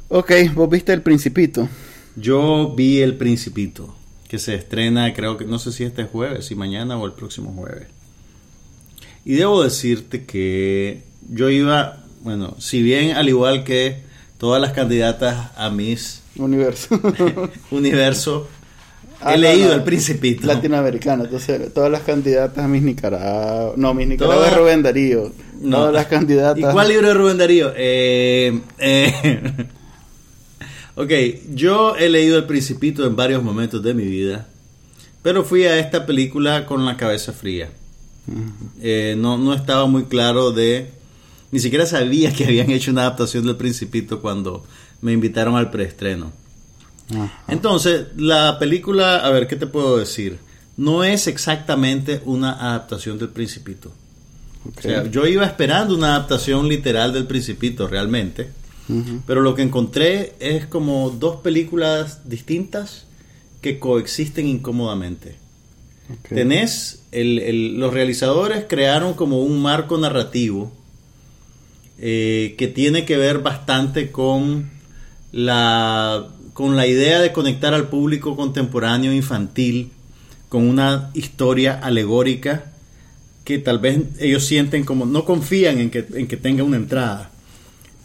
Ok, 0.07 0.31
vos 0.55 0.67
viste 0.67 0.91
El 0.91 1.03
Principito. 1.03 1.69
Yo 2.15 2.73
vi 2.75 2.99
El 2.99 3.15
Principito, 3.15 3.95
que 4.27 4.39
se 4.39 4.55
estrena, 4.55 5.13
creo 5.13 5.37
que 5.37 5.45
no 5.45 5.59
sé 5.59 5.71
si 5.71 5.83
este 5.83 6.05
jueves, 6.05 6.45
si 6.45 6.55
mañana 6.55 6.97
o 6.97 7.05
el 7.05 7.11
próximo 7.11 7.53
jueves. 7.53 7.85
Y 9.23 9.35
debo 9.35 9.61
decirte 9.63 10.25
que 10.25 11.03
yo 11.29 11.51
iba, 11.51 12.03
bueno, 12.23 12.55
si 12.57 12.81
bien 12.81 13.15
al 13.15 13.29
igual 13.29 13.63
que 13.63 13.97
todas 14.39 14.59
las 14.59 14.71
candidatas 14.71 15.51
a 15.55 15.69
Miss 15.69 16.23
Universo. 16.37 16.99
Universo, 17.71 18.49
Ah, 19.21 19.33
he 19.33 19.37
no, 19.37 19.41
leído 19.43 19.67
no. 19.69 19.73
El 19.75 19.83
Principito. 19.83 20.45
Latinoamericano. 20.47 21.23
Entonces, 21.25 21.73
todas 21.73 21.91
las 21.91 22.01
candidatas 22.01 22.63
a 22.63 22.67
Miss 22.67 22.83
Nicaragua. 22.83 23.73
No, 23.77 23.93
Miss 23.93 24.07
Nicaragua 24.07 24.35
Todas- 24.37 24.51
es 24.51 24.57
Rubén 24.57 24.83
Darío. 24.83 25.31
No. 25.61 25.77
Todas 25.77 25.93
las 25.93 26.05
candidatas. 26.07 26.57
¿Y 26.59 26.61
cuál 26.73 26.87
libro 26.89 27.07
de 27.07 27.13
Rubén 27.13 27.37
Darío? 27.37 27.71
Eh, 27.75 28.59
eh, 28.77 29.41
ok, 30.95 31.11
yo 31.53 31.95
he 31.95 32.09
leído 32.09 32.37
El 32.37 32.45
Principito 32.45 33.05
en 33.05 33.15
varios 33.15 33.41
momentos 33.43 33.81
de 33.83 33.93
mi 33.93 34.03
vida, 34.05 34.47
pero 35.21 35.43
fui 35.43 35.63
a 35.63 35.79
esta 35.79 36.05
película 36.05 36.65
con 36.65 36.85
la 36.85 36.97
cabeza 36.97 37.33
fría. 37.33 37.69
Eh, 38.81 39.15
no, 39.17 39.37
no 39.37 39.53
estaba 39.53 39.85
muy 39.87 40.05
claro 40.05 40.51
de... 40.51 40.89
Ni 41.51 41.59
siquiera 41.59 41.85
sabía 41.85 42.33
que 42.33 42.43
habían 42.45 42.69
hecho 42.71 42.91
una 42.91 43.01
adaptación 43.01 43.45
del 43.45 43.55
Principito 43.55 44.19
cuando 44.21 44.65
me 45.01 45.13
invitaron 45.13 45.55
al 45.55 45.71
preestreno. 45.71 46.31
Ajá. 47.11 47.43
Entonces, 47.47 48.07
la 48.17 48.57
película, 48.59 49.17
a 49.17 49.29
ver, 49.29 49.47
¿qué 49.47 49.55
te 49.55 49.67
puedo 49.67 49.97
decir? 49.97 50.37
No 50.77 51.03
es 51.03 51.27
exactamente 51.27 52.21
una 52.25 52.51
adaptación 52.53 53.17
del 53.19 53.29
Principito. 53.29 53.91
O 54.77 54.81
sea, 54.81 55.09
yo 55.11 55.27
iba 55.27 55.45
esperando 55.45 55.93
una 55.95 56.15
adaptación 56.15 56.67
literal 56.67 57.13
del 57.13 57.27
Principito 57.27 57.87
realmente, 57.87 58.49
pero 59.25 59.41
lo 59.41 59.53
que 59.55 59.61
encontré 59.63 60.35
es 60.39 60.65
como 60.65 61.09
dos 61.11 61.37
películas 61.37 62.27
distintas 62.29 63.05
que 63.61 63.79
coexisten 63.79 64.47
incómodamente. 64.47 65.35
Ok. 66.11 66.29
Tenés, 66.29 67.03
el- 67.11 67.39
el- 67.39 67.79
los 67.79 67.93
realizadores 67.93 68.65
crearon 68.67 69.13
como 69.13 69.39
un 69.41 69.59
marco 69.61 69.97
narrativo 69.97 70.71
eh, 71.99 72.55
que 72.57 72.67
tiene 72.67 73.05
que 73.05 73.17
ver 73.17 73.39
bastante 73.39 74.11
con 74.11 74.69
la, 75.31 76.27
con 76.55 76.77
la 76.77 76.87
idea 76.87 77.19
de 77.19 77.33
conectar 77.33 77.73
al 77.73 77.89
público 77.89 78.37
contemporáneo 78.37 79.11
infantil 79.11 79.91
con 80.47 80.65
una 80.65 81.11
historia 81.13 81.77
alegórica 81.83 82.71
que 83.43 83.57
tal 83.57 83.79
vez 83.79 83.99
ellos 84.21 84.45
sienten 84.45 84.85
como, 84.85 85.05
no 85.05 85.25
confían 85.25 85.79
en 85.79 85.89
que, 85.89 86.05
en 86.13 86.27
que 86.29 86.37
tenga 86.37 86.63
una 86.63 86.77
entrada. 86.77 87.29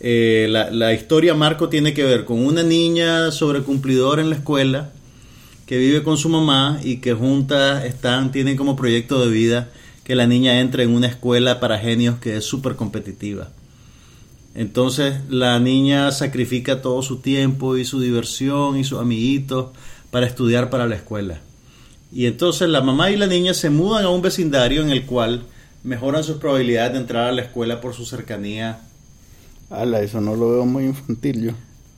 Eh, 0.00 0.48
la, 0.50 0.68
la 0.72 0.92
historia 0.92 1.32
Marco 1.34 1.68
tiene 1.68 1.94
que 1.94 2.02
ver 2.02 2.24
con 2.24 2.44
una 2.44 2.64
niña 2.64 3.30
sobrecumplidora 3.30 4.20
en 4.20 4.30
la 4.30 4.36
escuela 4.36 4.90
que 5.66 5.78
vive 5.78 6.02
con 6.02 6.16
su 6.16 6.28
mamá 6.28 6.80
y 6.82 6.96
que 6.96 7.14
juntas 7.14 7.84
están, 7.84 8.32
tienen 8.32 8.56
como 8.56 8.74
proyecto 8.74 9.24
de 9.24 9.30
vida 9.30 9.70
que 10.02 10.16
la 10.16 10.26
niña 10.26 10.58
entre 10.58 10.82
en 10.82 10.90
una 10.90 11.06
escuela 11.06 11.60
para 11.60 11.78
genios 11.78 12.18
que 12.18 12.38
es 12.38 12.44
súper 12.44 12.74
competitiva. 12.74 13.52
Entonces 14.54 15.14
la 15.28 15.58
niña 15.60 16.10
sacrifica 16.12 16.82
todo 16.82 17.02
su 17.02 17.18
tiempo 17.18 17.76
y 17.76 17.84
su 17.84 18.00
diversión 18.00 18.76
y 18.78 18.84
sus 18.84 18.98
amiguitos 19.00 19.68
para 20.10 20.26
estudiar 20.26 20.70
para 20.70 20.86
la 20.86 20.96
escuela. 20.96 21.38
Y 22.12 22.26
entonces 22.26 22.68
la 22.68 22.80
mamá 22.80 23.10
y 23.10 23.16
la 23.16 23.28
niña 23.28 23.54
se 23.54 23.70
mudan 23.70 24.04
a 24.04 24.08
un 24.10 24.22
vecindario 24.22 24.82
en 24.82 24.90
el 24.90 25.06
cual 25.06 25.44
mejoran 25.84 26.24
sus 26.24 26.38
probabilidades 26.38 26.92
de 26.94 26.98
entrar 26.98 27.28
a 27.28 27.32
la 27.32 27.42
escuela 27.42 27.80
por 27.80 27.94
su 27.94 28.04
cercanía 28.04 28.80
Ala, 29.70 30.00
eso 30.02 30.20
no 30.20 30.34
lo 30.34 30.50
veo 30.50 30.66
muy 30.66 30.84
infantil 30.86 31.42
yo. 31.44 31.52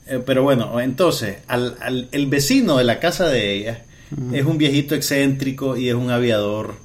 eh, 0.07 0.21
pero 0.23 0.43
bueno, 0.43 0.79
entonces, 0.79 1.37
al, 1.47 1.75
al- 1.81 2.07
el 2.11 2.27
vecino 2.27 2.77
de 2.77 2.83
la 2.83 2.99
casa 2.99 3.27
de 3.27 3.55
ella 3.55 3.83
es 4.31 4.45
un 4.45 4.59
viejito 4.59 4.93
excéntrico 4.93 5.75
y 5.75 5.89
es 5.89 5.95
un 5.95 6.11
aviador 6.11 6.75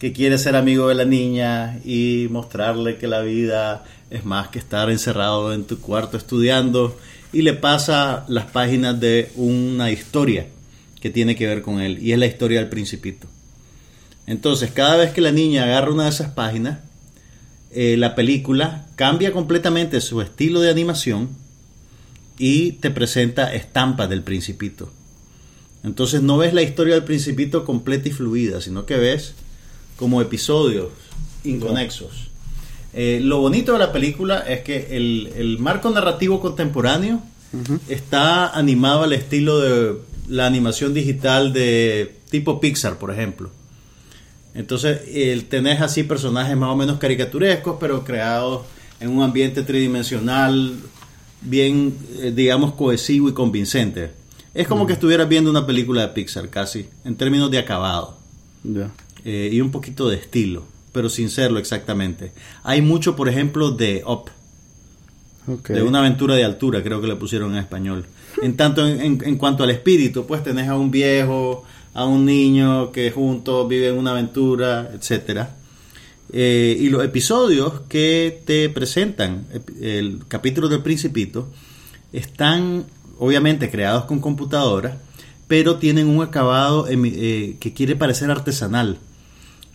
que 0.00 0.12
quiere 0.12 0.38
ser 0.38 0.56
amigo 0.56 0.88
de 0.88 0.96
la 0.96 1.04
niña 1.04 1.78
y 1.84 2.26
mostrarle 2.32 2.96
que 2.98 3.06
la 3.06 3.20
vida 3.20 3.84
es 4.12 4.26
más 4.26 4.48
que 4.48 4.58
estar 4.58 4.90
encerrado 4.90 5.54
en 5.54 5.64
tu 5.64 5.78
cuarto 5.80 6.18
estudiando 6.18 6.96
y 7.32 7.42
le 7.42 7.54
pasa 7.54 8.26
las 8.28 8.44
páginas 8.44 9.00
de 9.00 9.32
una 9.36 9.90
historia 9.90 10.46
que 11.00 11.08
tiene 11.08 11.34
que 11.34 11.46
ver 11.46 11.62
con 11.62 11.80
él 11.80 11.98
y 12.00 12.12
es 12.12 12.18
la 12.18 12.26
historia 12.26 12.60
del 12.60 12.68
principito. 12.68 13.26
Entonces, 14.26 14.70
cada 14.70 14.96
vez 14.96 15.12
que 15.12 15.22
la 15.22 15.32
niña 15.32 15.64
agarra 15.64 15.90
una 15.90 16.04
de 16.04 16.10
esas 16.10 16.30
páginas, 16.32 16.80
eh, 17.70 17.96
la 17.96 18.14
película 18.14 18.86
cambia 18.96 19.32
completamente 19.32 20.00
su 20.02 20.20
estilo 20.20 20.60
de 20.60 20.70
animación 20.70 21.30
y 22.38 22.72
te 22.72 22.90
presenta 22.90 23.54
estampas 23.54 24.10
del 24.10 24.22
principito. 24.22 24.92
Entonces 25.82 26.22
no 26.22 26.36
ves 26.36 26.52
la 26.52 26.62
historia 26.62 26.94
del 26.94 27.04
principito 27.04 27.64
completa 27.64 28.10
y 28.10 28.12
fluida, 28.12 28.60
sino 28.60 28.84
que 28.84 28.96
ves 28.96 29.32
como 29.96 30.20
episodios 30.20 30.90
inconexos. 31.44 32.31
Eh, 32.94 33.20
lo 33.22 33.38
bonito 33.40 33.72
de 33.72 33.78
la 33.78 33.92
película 33.92 34.40
es 34.40 34.60
que 34.60 34.96
el, 34.96 35.32
el 35.36 35.58
marco 35.58 35.88
narrativo 35.90 36.40
contemporáneo 36.40 37.20
está 37.88 38.48
animado 38.56 39.02
al 39.02 39.12
estilo 39.12 39.58
de 39.60 39.94
la 40.28 40.46
animación 40.46 40.94
digital 40.94 41.52
de 41.52 42.16
tipo 42.30 42.60
Pixar, 42.60 42.98
por 42.98 43.10
ejemplo. 43.10 43.50
Entonces, 44.54 45.00
el, 45.08 45.44
tenés 45.46 45.80
así 45.80 46.02
personajes 46.02 46.56
más 46.56 46.70
o 46.70 46.76
menos 46.76 46.98
caricaturescos, 46.98 47.76
pero 47.80 48.04
creados 48.04 48.62
en 49.00 49.10
un 49.10 49.22
ambiente 49.22 49.62
tridimensional, 49.62 50.74
bien, 51.40 51.94
eh, 52.20 52.32
digamos, 52.34 52.74
cohesivo 52.74 53.28
y 53.28 53.32
convincente. 53.32 54.10
Es 54.54 54.68
como 54.68 54.86
que 54.86 54.92
estuvieras 54.92 55.28
viendo 55.28 55.50
una 55.50 55.66
película 55.66 56.02
de 56.02 56.08
Pixar, 56.08 56.48
casi, 56.50 56.86
en 57.04 57.16
términos 57.16 57.50
de 57.50 57.58
acabado 57.58 58.18
Ya. 58.64 58.90
eh, 59.24 59.48
y 59.50 59.60
un 59.62 59.70
poquito 59.70 60.08
de 60.10 60.16
estilo, 60.16 60.64
pero 60.92 61.08
sin 61.08 61.30
serlo 61.30 61.58
exactamente. 61.58 62.32
Hay 62.62 62.82
mucho, 62.82 63.16
por 63.16 63.28
ejemplo, 63.28 63.70
de 63.70 64.02
Up, 64.06 64.30
de 65.74 65.82
una 65.82 65.98
aventura 65.98 66.34
de 66.36 66.44
altura, 66.44 66.82
creo 66.82 67.00
que 67.00 67.08
le 67.08 67.16
pusieron 67.16 67.52
en 67.52 67.58
español. 67.58 68.04
En 68.42 68.56
tanto, 68.56 68.86
en, 68.86 69.00
en- 69.00 69.22
en 69.24 69.36
cuanto 69.36 69.64
al 69.64 69.70
espíritu, 69.70 70.24
pues 70.26 70.42
tenés 70.44 70.68
a 70.68 70.76
un 70.76 70.90
viejo, 70.90 71.64
a 71.94 72.04
un 72.06 72.24
niño 72.24 72.92
que 72.92 73.10
juntos 73.10 73.68
viven 73.68 73.98
una 73.98 74.12
aventura, 74.12 74.90
etcétera. 74.94 75.56
Eh, 76.32 76.76
y 76.80 76.88
los 76.88 77.04
episodios 77.04 77.80
que 77.88 78.40
te 78.46 78.68
presentan, 78.70 79.44
el 79.80 80.20
capítulo 80.28 80.68
del 80.68 80.80
Principito, 80.80 81.48
están 82.12 82.84
obviamente 83.18 83.70
creados 83.70 84.04
con 84.04 84.20
computadora, 84.20 84.98
pero 85.48 85.76
tienen 85.76 86.06
un 86.08 86.22
acabado 86.22 86.86
eh, 86.88 87.56
que 87.60 87.72
quiere 87.74 87.96
parecer 87.96 88.30
artesanal. 88.30 88.98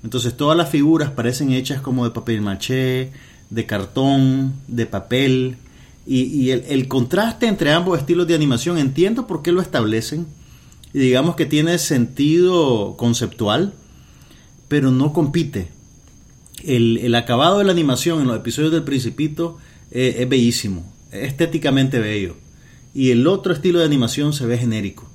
Entonces 0.03 0.37
todas 0.37 0.57
las 0.57 0.69
figuras 0.69 1.11
parecen 1.11 1.51
hechas 1.51 1.81
como 1.81 2.05
de 2.05 2.11
papel 2.11 2.41
maché, 2.41 3.11
de 3.49 3.65
cartón, 3.65 4.53
de 4.67 4.85
papel. 4.85 5.57
Y, 6.05 6.51
el, 6.51 6.87
contraste 6.87 7.47
entre 7.47 7.73
ambos 7.73 7.99
estilos 7.99 8.27
de 8.27 8.35
animación, 8.35 8.77
entiendo 8.77 9.27
por 9.27 9.41
qué 9.41 9.51
lo 9.51 9.61
establecen. 9.61 10.25
Y 10.93 10.99
digamos 10.99 11.35
que 11.35 11.45
tiene 11.45 11.77
sentido 11.79 12.95
conceptual, 12.97 13.73
pero 14.69 14.91
no 14.91 15.11
compite. 15.11 15.67
El, 16.63 17.13
acabado 17.15 17.59
de 17.59 17.65
la 17.65 17.71
animación 17.71 18.21
en 18.21 18.27
los 18.27 18.37
episodios 18.37 18.71
del 18.71 18.83
Principito 18.83 19.57
eh, 19.91 20.17
es 20.19 20.29
bellísimo, 20.29 20.89
es 21.11 21.29
estéticamente 21.29 21.99
bello. 21.99 22.37
Y 22.93 23.11
el 23.11 23.27
otro 23.27 23.53
estilo 23.53 23.79
de 23.79 23.85
animación 23.85 24.31
se 24.31 24.45
ve 24.45 24.57
genérico. 24.57 25.07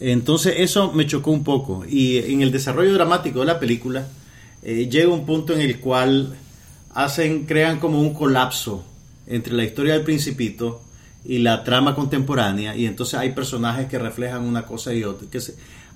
Entonces 0.00 0.54
eso 0.58 0.92
me 0.92 1.06
chocó 1.06 1.30
un 1.30 1.44
poco. 1.44 1.84
Y 1.88 2.18
en 2.18 2.42
el 2.42 2.50
desarrollo 2.50 2.94
dramático 2.94 3.40
de 3.40 3.46
la 3.46 3.60
película 3.60 4.08
eh, 4.62 4.88
llega 4.90 5.08
un 5.12 5.26
punto 5.26 5.52
en 5.52 5.60
el 5.60 5.78
cual 5.78 6.34
hacen, 6.94 7.44
crean 7.46 7.78
como 7.78 8.00
un 8.00 8.14
colapso 8.14 8.84
entre 9.26 9.52
la 9.54 9.64
historia 9.64 9.94
del 9.94 10.02
principito 10.02 10.82
y 11.24 11.38
la 11.38 11.64
trama 11.64 11.94
contemporánea 11.94 12.74
y 12.74 12.86
entonces 12.86 13.14
hay 13.14 13.32
personajes 13.32 13.86
que 13.88 13.98
reflejan 13.98 14.42
una 14.42 14.62
cosa 14.62 14.92
y 14.94 15.04
otra. 15.04 15.28
Que 15.30 15.40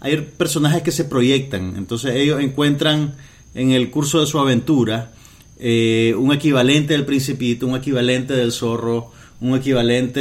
hay 0.01 0.17
personajes 0.17 0.83
que 0.83 0.93
se 0.93 1.05
proyectan, 1.05 1.75
entonces 1.77 2.15
ellos 2.15 2.41
encuentran 2.41 3.15
en 3.55 3.71
el 3.71 3.91
curso 3.91 4.21
de 4.21 4.27
su 4.27 4.39
aventura 4.39 5.13
eh, 5.59 6.15
un 6.19 6.33
equivalente 6.33 6.93
del 6.93 7.05
principito, 7.05 7.67
un 7.67 7.77
equivalente 7.77 8.35
del 8.35 8.53
zorro, 8.53 9.13
un 9.41 9.57
equivalente 9.57 10.21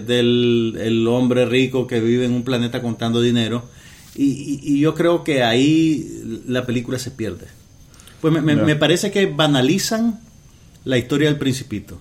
del 0.00 0.78
el 0.80 1.06
hombre 1.08 1.46
rico 1.46 1.86
que 1.86 2.00
vive 2.00 2.24
en 2.24 2.32
un 2.32 2.42
planeta 2.42 2.80
contando 2.82 3.20
dinero. 3.20 3.64
Y, 4.14 4.24
y- 4.24 4.60
y 4.62 4.80
yo 4.80 4.94
creo 4.94 5.24
que 5.24 5.42
ahí 5.42 6.42
la 6.46 6.64
película 6.64 6.98
se 6.98 7.10
pierde. 7.10 7.46
Pues 8.20 8.32
me, 8.32 8.40
me- 8.56 8.76
parece 8.76 9.10
que 9.10 9.26
banalizan 9.26 10.20
la 10.84 10.96
historia 10.96 11.28
del 11.28 11.38
principito 11.38 11.98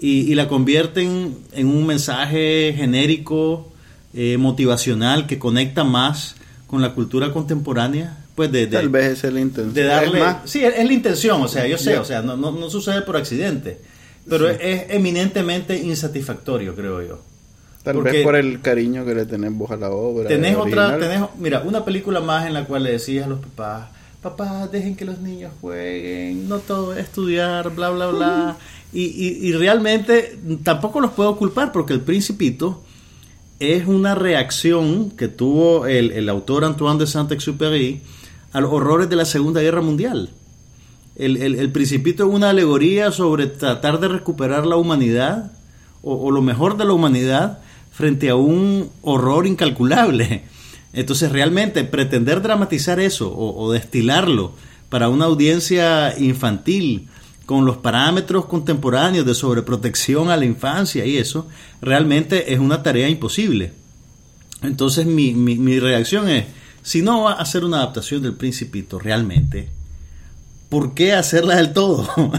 y, 0.00 0.20
y 0.32 0.34
la 0.34 0.48
convierten 0.48 1.36
en 1.52 1.66
un 1.68 1.86
mensaje 1.86 2.72
genérico, 2.76 3.70
eh, 4.14 4.38
motivacional, 4.38 5.26
que 5.26 5.38
conecta 5.38 5.84
más 5.84 6.36
con 6.66 6.80
la 6.80 6.94
cultura 6.94 7.32
contemporánea. 7.32 8.16
Pues 8.34 8.50
de, 8.50 8.60
de- 8.66 8.76
Tal 8.78 8.88
vez 8.88 9.22
es 9.24 9.32
la 9.32 9.40
intención. 9.40 9.74
de 9.74 9.82
darle... 9.84 10.18
Es 10.18 10.24
más, 10.24 10.36
sí, 10.46 10.64
es, 10.64 10.74
es 10.78 10.86
la 10.86 10.92
intención, 10.92 11.42
o 11.42 11.48
sea, 11.48 11.66
yo 11.66 11.76
sé, 11.76 11.98
o 11.98 12.04
sea, 12.04 12.22
no, 12.22 12.36
no, 12.36 12.50
no 12.50 12.70
sucede 12.70 13.02
por 13.02 13.16
accidente, 13.16 13.78
pero 14.28 14.48
Sí. 14.50 14.56
es, 14.60 14.84
eminentemente 14.90 15.76
insatisfactorio, 15.78 16.74
creo 16.74 17.02
yo. 17.02 17.18
tal 17.82 17.94
porque- 17.94 18.10
vez 18.10 18.24
por 18.24 18.34
el 18.34 18.60
cariño 18.60 19.04
que 19.04 19.14
le 19.14 19.26
tenemos 19.26 19.70
a 19.70 19.76
la 19.76 19.90
obra. 19.90 20.26
Tenés 20.28 20.56
otra, 20.56 20.98
tenés, 20.98 21.22
mira, 21.38 21.62
una 21.64 21.84
película 21.84 22.20
más 22.20 22.44
en 22.46 22.54
la 22.54 22.64
cual 22.64 22.82
le 22.82 22.90
decías 22.90 23.26
a 23.26 23.28
los 23.28 23.38
papás, 23.38 23.88
papá, 24.20 24.66
dejen 24.66 24.96
que 24.96 25.04
los 25.04 25.20
niños 25.20 25.52
jueguen, 25.60 26.48
no 26.48 26.58
todo 26.58 26.92
es 26.94 26.98
estudiar, 27.04 27.70
bla, 27.76 27.90
bla, 27.90 28.08
bla. 28.08 28.56
Y, 28.92 29.04
y- 29.04 29.38
y 29.48 29.52
realmente 29.52 30.36
tampoco 30.64 31.00
los 31.00 31.12
puedo 31.12 31.36
culpar 31.36 31.70
porque 31.70 31.92
El 31.92 32.00
Principito 32.00 32.82
es 33.60 33.86
una 33.86 34.16
reacción 34.16 35.10
que 35.12 35.28
tuvo 35.28 35.86
el, 35.86 36.10
el 36.10 36.28
autor 36.28 36.64
Antoine 36.64 36.98
de 36.98 37.06
Saint-Exupéry 37.06 38.00
a 38.52 38.60
los 38.60 38.72
horrores 38.72 39.08
de 39.08 39.14
la 39.16 39.24
Segunda 39.26 39.60
Guerra 39.60 39.80
Mundial. 39.80 40.30
El, 41.16 41.36
el- 41.38 41.70
Principito 41.72 42.28
es 42.28 42.34
una 42.34 42.50
alegoría 42.50 43.10
sobre 43.10 43.46
tratar 43.46 44.00
de 44.00 44.08
recuperar 44.08 44.66
la 44.66 44.76
humanidad 44.76 45.52
o, 46.02 46.30
lo 46.30 46.42
mejor 46.42 46.76
de 46.76 46.84
la 46.84 46.92
humanidad 46.92 47.58
frente 47.90 48.28
a 48.28 48.36
un 48.36 48.90
horror 49.02 49.46
incalculable. 49.46 50.44
Entonces 50.92 51.32
realmente 51.32 51.84
pretender 51.84 52.42
dramatizar 52.42 53.00
eso 53.00 53.30
o, 53.30 53.62
o 53.64 53.72
destilarlo 53.72 54.52
para 54.88 55.08
una 55.08 55.24
audiencia 55.24 56.18
infantil 56.18 57.08
con 57.44 57.64
los 57.64 57.76
parámetros 57.78 58.46
contemporáneos 58.46 59.24
de 59.26 59.34
sobreprotección 59.34 60.30
a 60.30 60.36
la 60.36 60.44
infancia 60.44 61.04
y 61.06 61.16
eso, 61.16 61.48
realmente 61.80 62.52
es 62.52 62.58
una 62.58 62.82
tarea 62.82 63.08
imposible. 63.08 63.72
Entonces 64.62 65.06
mi, 65.06 65.32
mi, 65.34 65.56
mi 65.56 65.78
reacción 65.78 66.28
es, 66.28 66.46
si 66.82 67.02
no 67.02 67.22
va 67.24 67.32
a 67.32 67.42
hacer 67.42 67.64
una 67.64 67.78
adaptación 67.78 68.22
del 68.22 68.34
Principito 68.34 68.98
realmente, 68.98 69.68
¿por 70.68 70.94
qué 70.94 71.12
hacerla 71.12 71.56
del 71.56 71.72
todo? 71.72 72.08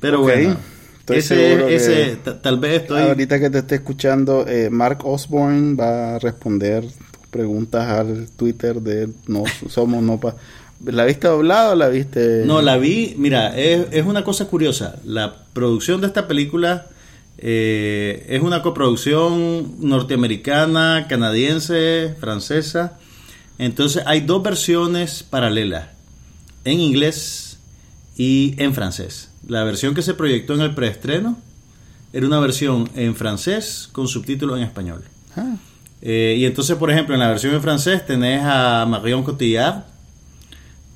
Pero 0.00 0.20
bueno, 0.22 0.56
estoy 1.00 1.18
ese, 1.18 1.74
ese 1.74 2.16
ta- 2.16 2.40
tal 2.40 2.58
vez 2.58 2.82
estoy... 2.82 3.02
Ahorita 3.02 3.38
que 3.38 3.50
te 3.50 3.58
esté 3.58 3.74
escuchando, 3.76 4.46
eh, 4.48 4.70
Mark 4.70 5.00
Osborne 5.04 5.76
va 5.76 6.14
a 6.14 6.18
responder 6.18 6.84
preguntas 7.30 7.86
al 7.86 8.28
Twitter 8.36 8.80
de 8.80 9.08
No 9.26 9.44
Somos 9.68 10.02
No 10.02 10.18
Pa. 10.18 10.36
¿La 10.84 11.04
viste 11.04 11.28
doblada 11.28 11.72
o 11.72 11.74
la 11.74 11.88
viste? 11.88 12.44
No, 12.46 12.62
la 12.62 12.78
vi, 12.78 13.14
mira, 13.18 13.54
es, 13.58 13.88
es 13.90 14.06
una 14.06 14.24
cosa 14.24 14.46
curiosa. 14.46 14.96
La 15.04 15.34
producción 15.52 16.00
de 16.00 16.06
esta 16.06 16.26
película 16.26 16.86
eh, 17.36 18.24
es 18.30 18.40
una 18.42 18.62
coproducción 18.62 19.74
norteamericana, 19.86 21.04
canadiense, 21.08 22.14
francesa. 22.18 22.98
Entonces 23.58 24.02
hay 24.06 24.22
dos 24.22 24.42
versiones 24.42 25.22
paralelas, 25.22 25.88
en 26.64 26.80
inglés 26.80 27.58
y 28.16 28.54
en 28.58 28.74
francés. 28.74 29.30
La 29.46 29.64
versión 29.64 29.94
que 29.94 30.02
se 30.02 30.14
proyectó 30.14 30.54
en 30.54 30.60
el 30.60 30.74
preestreno 30.74 31.38
era 32.12 32.26
una 32.26 32.40
versión 32.40 32.88
en 32.96 33.14
francés 33.14 33.88
con 33.92 34.08
subtítulos 34.08 34.56
en 34.58 34.64
español. 34.64 35.04
Ah, 35.36 35.56
Eh, 36.02 36.36
y 36.38 36.44
entonces, 36.46 36.76
por 36.76 36.90
ejemplo, 36.90 37.14
en 37.14 37.20
la 37.20 37.28
versión 37.28 37.54
en 37.54 37.60
francés 37.60 38.06
tenés 38.06 38.42
a 38.42 38.86
Marion 38.88 39.22
Cotillard, 39.22 39.84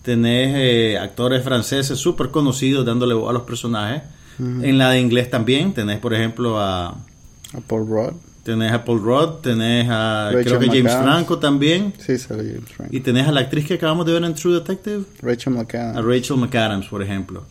tenés 0.02 0.54
eh, 0.56 0.98
actores 0.98 1.42
franceses 1.44 1.98
súper 1.98 2.30
conocidos 2.30 2.84
dándole 2.86 3.14
voz 3.14 3.30
a 3.30 3.32
los 3.32 3.42
personajes. 3.42 4.02
En 4.38 4.78
la 4.78 4.90
de 4.90 4.98
inglés 5.00 5.30
también 5.30 5.72
tenés, 5.74 6.00
por 6.00 6.12
ejemplo, 6.12 6.58
a, 6.58 6.88
a 6.88 7.60
Paul 7.68 7.86
Rudd. 7.86 8.14
Tenés 8.44 8.70
a 8.72 8.84
Paul 8.84 9.00
Rudd, 9.02 9.40
tenés 9.42 9.88
a 9.90 10.30
Rachel 10.32 10.44
creo 10.58 10.60
que 10.60 10.66
James. 10.78 10.92
Franco 10.94 11.38
también, 11.38 11.92
Sí, 11.98 12.16
sale 12.18 12.44
James 12.44 12.70
Franco. 12.72 12.94
y 12.96 13.00
tenés 13.00 13.26
a 13.26 13.32
la 13.32 13.40
actriz 13.40 13.66
que 13.66 13.74
acabamos 13.74 14.06
de 14.06 14.12
ver 14.12 14.22
en 14.22 14.34
True 14.34 14.54
Detective, 14.54 15.02
Rachel 15.22 15.54
a 15.54 15.56
McAdams. 15.62 16.04
Rachel 16.06 16.36
McAdams, 16.36 16.86
por 16.86 17.02
ejemplo. 17.02 17.44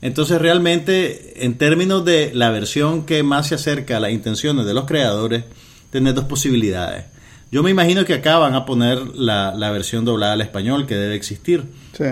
Entonces, 0.00 0.40
realmente, 0.40 1.44
en 1.44 1.58
términos 1.58 2.04
de 2.04 2.30
la 2.34 2.50
versión 2.50 3.04
que 3.04 3.22
más 3.22 3.48
se 3.48 3.54
acerca 3.56 3.96
a 3.96 4.00
las 4.00 4.12
intenciones 4.12 4.64
de 4.64 4.74
los 4.74 4.84
creadores, 4.86 5.44
tenés 5.90 6.14
dos 6.14 6.24
posibilidades. 6.26 7.04
Yo 7.50 7.62
me 7.62 7.70
imagino 7.70 8.04
que 8.04 8.14
acá 8.14 8.38
van 8.38 8.54
a 8.54 8.64
poner 8.64 8.98
la, 9.16 9.54
la 9.56 9.70
versión 9.70 10.04
doblada 10.04 10.34
al 10.34 10.40
español 10.40 10.86
que 10.86 10.94
debe 10.94 11.14
existir. 11.14 11.64
Sí. 11.96 12.04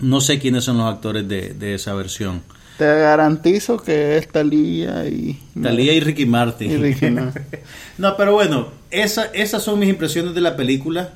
No 0.00 0.20
sé 0.20 0.38
quiénes 0.38 0.64
son 0.64 0.78
los 0.78 0.86
actores 0.92 1.28
de, 1.28 1.54
de 1.54 1.74
esa 1.74 1.94
versión. 1.94 2.42
Te 2.78 2.84
garantizo 2.84 3.76
que 3.76 4.16
es 4.16 4.28
Talía 4.28 5.04
y... 5.06 5.36
Talía 5.60 5.92
y 5.92 6.00
Ricky 6.00 6.26
Martin. 6.26 6.70
Y 6.70 6.76
Ricky 6.76 7.10
Martin. 7.10 7.42
no, 7.98 8.16
pero 8.16 8.32
bueno, 8.34 8.68
esa, 8.92 9.24
esas 9.26 9.64
son 9.64 9.80
mis 9.80 9.88
impresiones 9.88 10.34
de 10.34 10.40
la 10.40 10.56
película. 10.56 11.14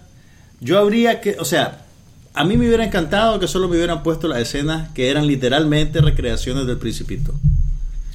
Yo 0.60 0.78
habría 0.78 1.20
que, 1.20 1.36
o 1.38 1.44
sea, 1.44 1.84
a 2.34 2.44
mí 2.44 2.56
me 2.56 2.66
hubiera 2.66 2.84
encantado 2.84 3.38
que 3.38 3.46
solo 3.46 3.68
me 3.68 3.76
hubieran 3.76 4.02
puesto 4.02 4.26
las 4.26 4.40
escenas 4.40 4.90
que 4.90 5.08
eran 5.08 5.26
literalmente 5.26 6.00
recreaciones 6.00 6.66
del 6.66 6.78
Principito. 6.78 7.32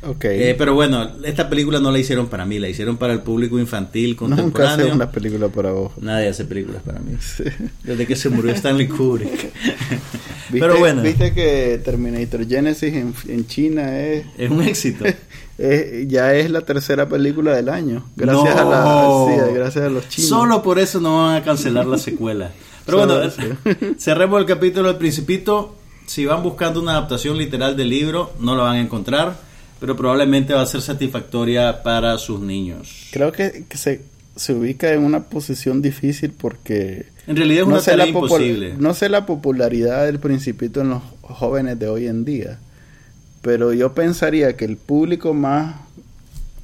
Ok. 0.03 0.25
Eh, 0.25 0.55
pero 0.57 0.73
bueno, 0.73 1.09
esta 1.23 1.49
película 1.49 1.79
no 1.79 1.91
la 1.91 1.99
hicieron 1.99 2.27
para 2.27 2.45
mí, 2.45 2.59
la 2.59 2.69
hicieron 2.69 2.97
para 2.97 3.13
el 3.13 3.21
público 3.21 3.59
infantil, 3.59 4.11
Nunca 4.11 4.33
hace 4.35 4.41
contemporáneo. 4.43 4.93
una 4.93 5.11
película 5.11 5.47
para 5.49 5.71
vos. 5.71 5.93
Nadie 6.01 6.27
hace 6.27 6.45
películas 6.45 6.81
para 6.83 6.99
mí. 6.99 7.13
Sí. 7.19 7.43
Desde 7.83 8.05
que 8.05 8.15
se 8.15 8.29
murió 8.29 8.51
Stanley 8.53 8.87
Kubrick. 8.87 9.51
¿Viste, 10.49 10.59
pero 10.67 10.79
bueno, 10.79 11.01
Viste 11.01 11.33
que 11.33 11.81
Terminator 11.83 12.47
Genesis 12.47 12.93
en, 12.93 13.13
en 13.27 13.47
China 13.47 13.99
es, 13.99 14.25
es 14.37 14.49
un 14.49 14.61
éxito. 14.61 15.05
es- 15.57 16.07
ya 16.07 16.33
es 16.35 16.49
la 16.51 16.61
tercera 16.61 17.07
película 17.09 17.55
del 17.55 17.69
año. 17.69 18.05
Gracias 18.15 18.55
No. 18.55 18.61
a 18.61 18.65
la, 18.65 19.35
sí, 19.47 19.53
gracias 19.53 19.85
a 19.85 19.89
los 19.89 20.07
chinos. 20.09 20.29
Solo 20.29 20.61
por 20.63 20.79
eso 20.79 20.99
no 20.99 21.23
van 21.25 21.35
a 21.35 21.43
cancelar 21.43 21.85
la 21.85 21.97
secuela. 21.97 22.51
Pero 22.85 22.99
bueno, 23.05 23.19
cerremos 23.97 24.39
el 24.39 24.45
capítulo 24.45 24.87
del 24.87 24.97
Principito. 24.97 25.75
Si 26.05 26.25
van 26.25 26.41
buscando 26.41 26.81
una 26.81 26.91
adaptación 26.93 27.37
literal 27.37 27.75
del 27.75 27.89
libro, 27.89 28.31
no 28.39 28.55
la 28.55 28.63
van 28.63 28.75
a 28.77 28.79
encontrar, 28.79 29.35
pero 29.79 29.95
probablemente 29.97 30.53
va 30.53 30.61
a 30.61 30.65
ser 30.65 30.81
satisfactoria 30.81 31.83
para 31.83 32.17
sus 32.17 32.39
niños. 32.39 33.07
Creo 33.11 33.33
que, 33.33 33.65
que 33.67 33.77
se, 33.77 34.01
se 34.35 34.53
ubica 34.53 34.93
en 34.93 35.03
una 35.03 35.23
posición 35.25 35.81
difícil 35.81 36.31
porque 36.31 37.07
En 37.27 37.35
realidad 37.35 37.61
es 37.63 37.67
una 37.67 37.79
sé 37.81 37.91
tarea 37.91 38.07
imposible. 38.07 38.73
no 38.79 38.93
sé 38.93 39.09
la 39.09 39.25
popularidad 39.25 40.05
del 40.05 40.19
Principito 40.19 40.81
en 40.81 40.89
los 40.89 41.01
jóvenes 41.21 41.77
de 41.77 41.87
hoy 41.89 42.07
en 42.07 42.23
día, 42.25 42.57
pero 43.41 43.73
yo 43.73 43.93
pensaría 43.93 44.55
que 44.57 44.65
el 44.65 44.77
público 44.77 45.33
más 45.33 45.75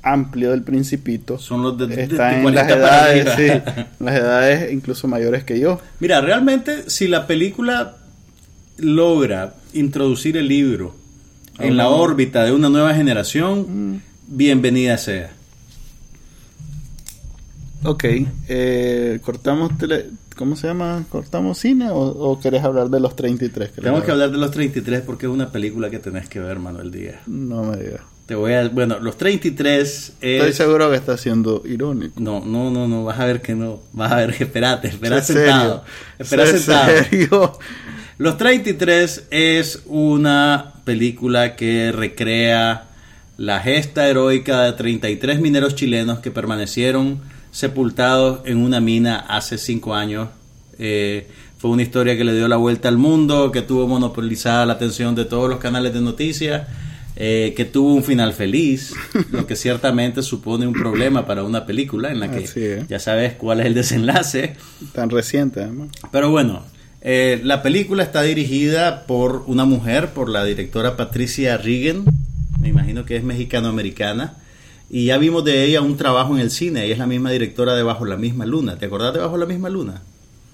amplio 0.01 0.51
del 0.51 0.63
Principito 0.63 1.37
Son 1.39 1.61
los 1.63 1.77
de, 1.77 1.87
de- 1.87 1.95
de 1.95 2.03
está 2.03 2.37
en 2.39 2.43
las 2.55 2.65
40 2.65 2.81
para 2.81 3.13
edades, 3.15 3.35
sí, 3.37 3.83
las 4.03 4.15
edades 4.15 4.71
incluso 4.73 5.07
mayores 5.07 5.43
que 5.43 5.59
yo. 5.59 5.79
Mira, 5.99 6.19
realmente 6.21 6.89
si 6.89 7.07
la 7.07 7.27
película 7.27 7.95
logra 8.77 9.53
introducir 9.73 10.35
el 10.37 10.47
libro 10.47 10.95
en 11.59 11.77
la 11.77 11.87
órbita 11.89 12.43
de 12.43 12.51
una 12.51 12.67
nueva 12.69 12.93
generación, 12.95 14.01
bienvenida 14.27 14.97
sea. 14.97 15.31
Ok, 17.85 18.05
eh, 18.47 19.19
cortamos, 19.23 19.77
tele- 19.77 20.05
¿cómo 20.43 20.57
se 20.57 20.67
llama? 20.67 21.05
¿Cortamos 21.09 21.57
cine 21.57 21.89
o, 21.89 21.99
o 21.99 22.37
querés 22.37 22.65
hablar 22.65 22.89
de 22.89 22.99
los 22.99 23.15
33? 23.15 23.69
que 23.69 23.79
Tenemos 23.79 24.03
que 24.03 24.11
hablar 24.11 24.29
de 24.29 24.37
los 24.37 24.51
33 24.51 24.99
porque 24.99 25.25
es 25.25 25.31
una 25.31 25.53
película 25.53 25.89
que 25.89 25.99
tenés 25.99 26.27
que 26.27 26.41
ver, 26.41 26.59
Manuel 26.59 26.91
Díaz. 26.91 27.25
No 27.27 27.63
me 27.63 27.77
digas. 27.77 28.01
Te 28.25 28.35
voy 28.35 28.51
a... 28.51 28.67
Bueno, 28.67 28.99
los 28.99 29.17
33 29.17 30.13
Estoy 30.19 30.49
es... 30.49 30.55
seguro 30.57 30.89
que 30.89 30.97
está 30.97 31.15
siendo 31.15 31.61
irónico. 31.63 32.19
No, 32.19 32.43
no, 32.45 32.69
no, 32.71 32.89
no, 32.89 33.05
vas 33.05 33.21
a 33.21 33.25
ver 33.25 33.41
que 33.41 33.55
no. 33.55 33.79
Vas 33.93 34.11
a 34.11 34.17
ver 34.17 34.35
que 34.35 34.43
espérate, 34.43 34.89
espera 34.89 35.21
sentado. 35.21 35.85
Espera 36.19 36.45
sentado. 36.45 36.91
serio. 37.09 37.59
Los 38.17 38.37
33 38.37 39.27
es 39.31 39.83
una 39.85 40.73
película 40.83 41.55
que 41.55 41.93
recrea 41.93 42.89
la 43.37 43.61
gesta 43.61 44.09
heroica 44.09 44.63
de 44.63 44.73
33 44.73 45.39
mineros 45.39 45.75
chilenos 45.75 46.19
que 46.19 46.31
permanecieron 46.31 47.21
sepultados 47.53 48.41
en 48.43 48.57
una 48.57 48.81
mina 48.81 49.19
hace 49.19 49.57
5 49.57 49.95
años. 49.95 50.27
Eh, 50.77 51.29
fue 51.57 51.71
una 51.71 51.83
historia 51.83 52.17
que 52.17 52.25
le 52.25 52.35
dio 52.35 52.49
la 52.49 52.57
vuelta 52.57 52.89
al 52.89 52.97
mundo, 52.97 53.49
que 53.53 53.61
tuvo 53.61 53.87
monopolizada 53.87 54.65
la 54.65 54.73
atención 54.73 55.15
de 55.15 55.23
todos 55.23 55.49
los 55.49 55.59
canales 55.59 55.93
de 55.93 56.01
noticias. 56.01 56.67
eh, 57.15 57.53
que 57.55 57.65
tuvo 57.65 57.93
un 57.93 58.03
final 58.03 58.33
feliz, 58.33 58.93
lo 59.31 59.45
que 59.45 59.55
ciertamente 59.55 60.23
supone 60.23 60.65
un 60.65 60.73
problema 60.73 61.25
para 61.25 61.43
una 61.43 61.65
película 61.65 62.11
en 62.11 62.19
la 62.19 62.31
que 62.31 62.85
ya 62.89 62.99
sabes 62.99 63.33
cuál 63.33 63.59
es 63.59 63.67
el 63.67 63.73
desenlace. 63.75 64.55
Tan 64.93 65.09
reciente, 65.09 65.61
además. 65.61 65.89
Pero 66.11 66.31
bueno, 66.31 66.63
eh, 67.01 67.39
la 67.43 67.61
película 67.61 68.03
está 68.03 68.23
dirigida 68.23 69.05
por 69.05 69.43
una 69.45 69.65
mujer, 69.65 70.09
por 70.09 70.29
la 70.29 70.43
directora 70.43 70.97
Patricia 70.97 71.57
Regan, 71.57 72.05
me 72.59 72.69
imagino 72.69 73.05
que 73.05 73.15
es 73.17 73.23
mexicano-americana, 73.23 74.37
y 74.89 75.05
ya 75.05 75.17
vimos 75.17 75.43
de 75.43 75.65
ella 75.65 75.81
un 75.81 75.97
trabajo 75.97 76.33
en 76.35 76.41
el 76.41 76.51
cine, 76.51 76.83
ella 76.85 76.93
es 76.93 76.99
la 76.99 77.07
misma 77.07 77.31
directora 77.31 77.75
de 77.75 77.83
Bajo 77.83 78.05
la 78.05 78.17
misma 78.17 78.45
luna, 78.45 78.77
¿te 78.77 78.85
acordás 78.85 79.13
de 79.13 79.19
Bajo 79.19 79.37
la 79.37 79.45
misma 79.45 79.69
luna? 79.69 80.01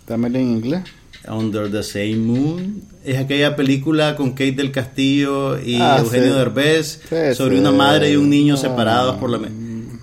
También 0.06 0.36
en 0.36 0.50
inglés. 0.50 0.84
Under 1.28 1.70
the 1.70 1.84
Same 1.84 2.16
Moon, 2.16 2.82
es 3.04 3.18
aquella 3.18 3.56
película 3.56 4.16
con 4.16 4.32
Kate 4.32 4.54
del 4.54 4.72
Castillo 4.72 5.60
y 5.62 5.76
Ah, 5.76 5.98
Eugenio 6.00 6.32
sí. 6.32 6.38
Derbez 6.40 7.02
Sí, 7.10 7.36
sobre 7.36 7.56
sí. 7.56 7.62
una 7.62 7.72
madre 7.72 8.12
y 8.12 8.16
un 8.16 8.30
niño 8.30 8.56
Ah. 8.56 8.58
separados 8.58 9.18
por 9.18 9.30
la... 9.30 9.40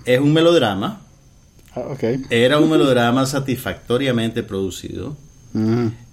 Es 0.05 0.19
un 0.19 0.31
melodrama, 0.33 1.01
Ah, 1.75 1.95
era 2.29 2.59
un 2.59 2.69
melodrama 2.69 3.25
satisfactoriamente 3.25 4.41
producido. 4.43 5.15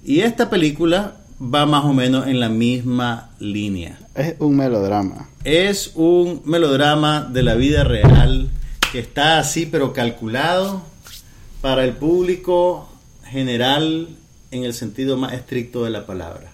Y 0.05 0.21
esta 0.21 0.49
película 0.51 1.17
va 1.41 1.67
más 1.67 1.85
o 1.85 1.93
menos 1.93 2.27
en 2.27 2.41
la 2.41 2.49
misma 2.49 3.31
línea. 3.39 3.99
Es 4.15 4.37
un 4.39 4.57
melodrama. 4.57 5.29
Es 5.45 5.93
un 5.95 6.43
melodrama 6.45 7.23
de 7.23 7.43
la 7.43 7.55
vida 7.55 7.85
real 7.85 8.51
que 8.93 9.01
está 9.01 9.39
así 9.39 9.67
pero 9.67 9.93
calculado 9.93 10.83
para 11.61 11.85
el 11.85 11.93
público 11.93 12.89
general 13.25 14.09
en 14.51 14.65
el 14.65 14.75
sentido 14.75 15.17
más 15.17 15.33
estricto 15.33 15.85
de 15.85 15.91
la 15.91 16.07
palabra. 16.07 16.53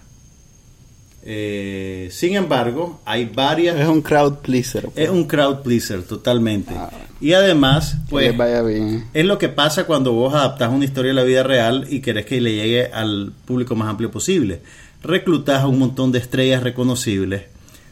Eh, 1.23 2.09
sin 2.11 2.35
embargo, 2.35 2.99
hay 3.05 3.25
varias... 3.25 3.79
Es 3.79 3.87
un 3.87 4.01
crowd 4.01 4.37
pleaser. 4.37 4.85
pues. 4.85 4.97
Es 4.97 5.09
un 5.09 5.25
crowd 5.25 5.61
pleaser 5.61 6.01
totalmente. 6.03 6.73
Ah. 6.75 6.89
Y 7.21 7.33
además, 7.33 7.97
pues... 8.09 8.27
les 8.27 8.37
vaya 8.37 8.63
bien. 8.63 9.05
Es 9.13 9.25
lo 9.25 9.37
que 9.37 9.47
pasa 9.47 9.85
cuando 9.85 10.11
vos 10.11 10.33
adaptás 10.33 10.71
una 10.71 10.85
historia 10.85 11.09
de 11.09 11.15
la 11.15 11.23
vida 11.23 11.43
real 11.43 11.85
y 11.89 12.01
querés 12.01 12.25
que 12.25 12.41
le 12.41 12.55
llegue 12.55 12.87
al 12.87 13.31
público 13.45 13.75
más 13.75 13.87
amplio 13.87 14.09
posible. 14.09 14.61
Reclutás 15.03 15.61
a 15.61 15.67
un 15.67 15.77
montón 15.77 16.11
de 16.11 16.19
estrellas 16.19 16.63
reconocibles 16.63 17.43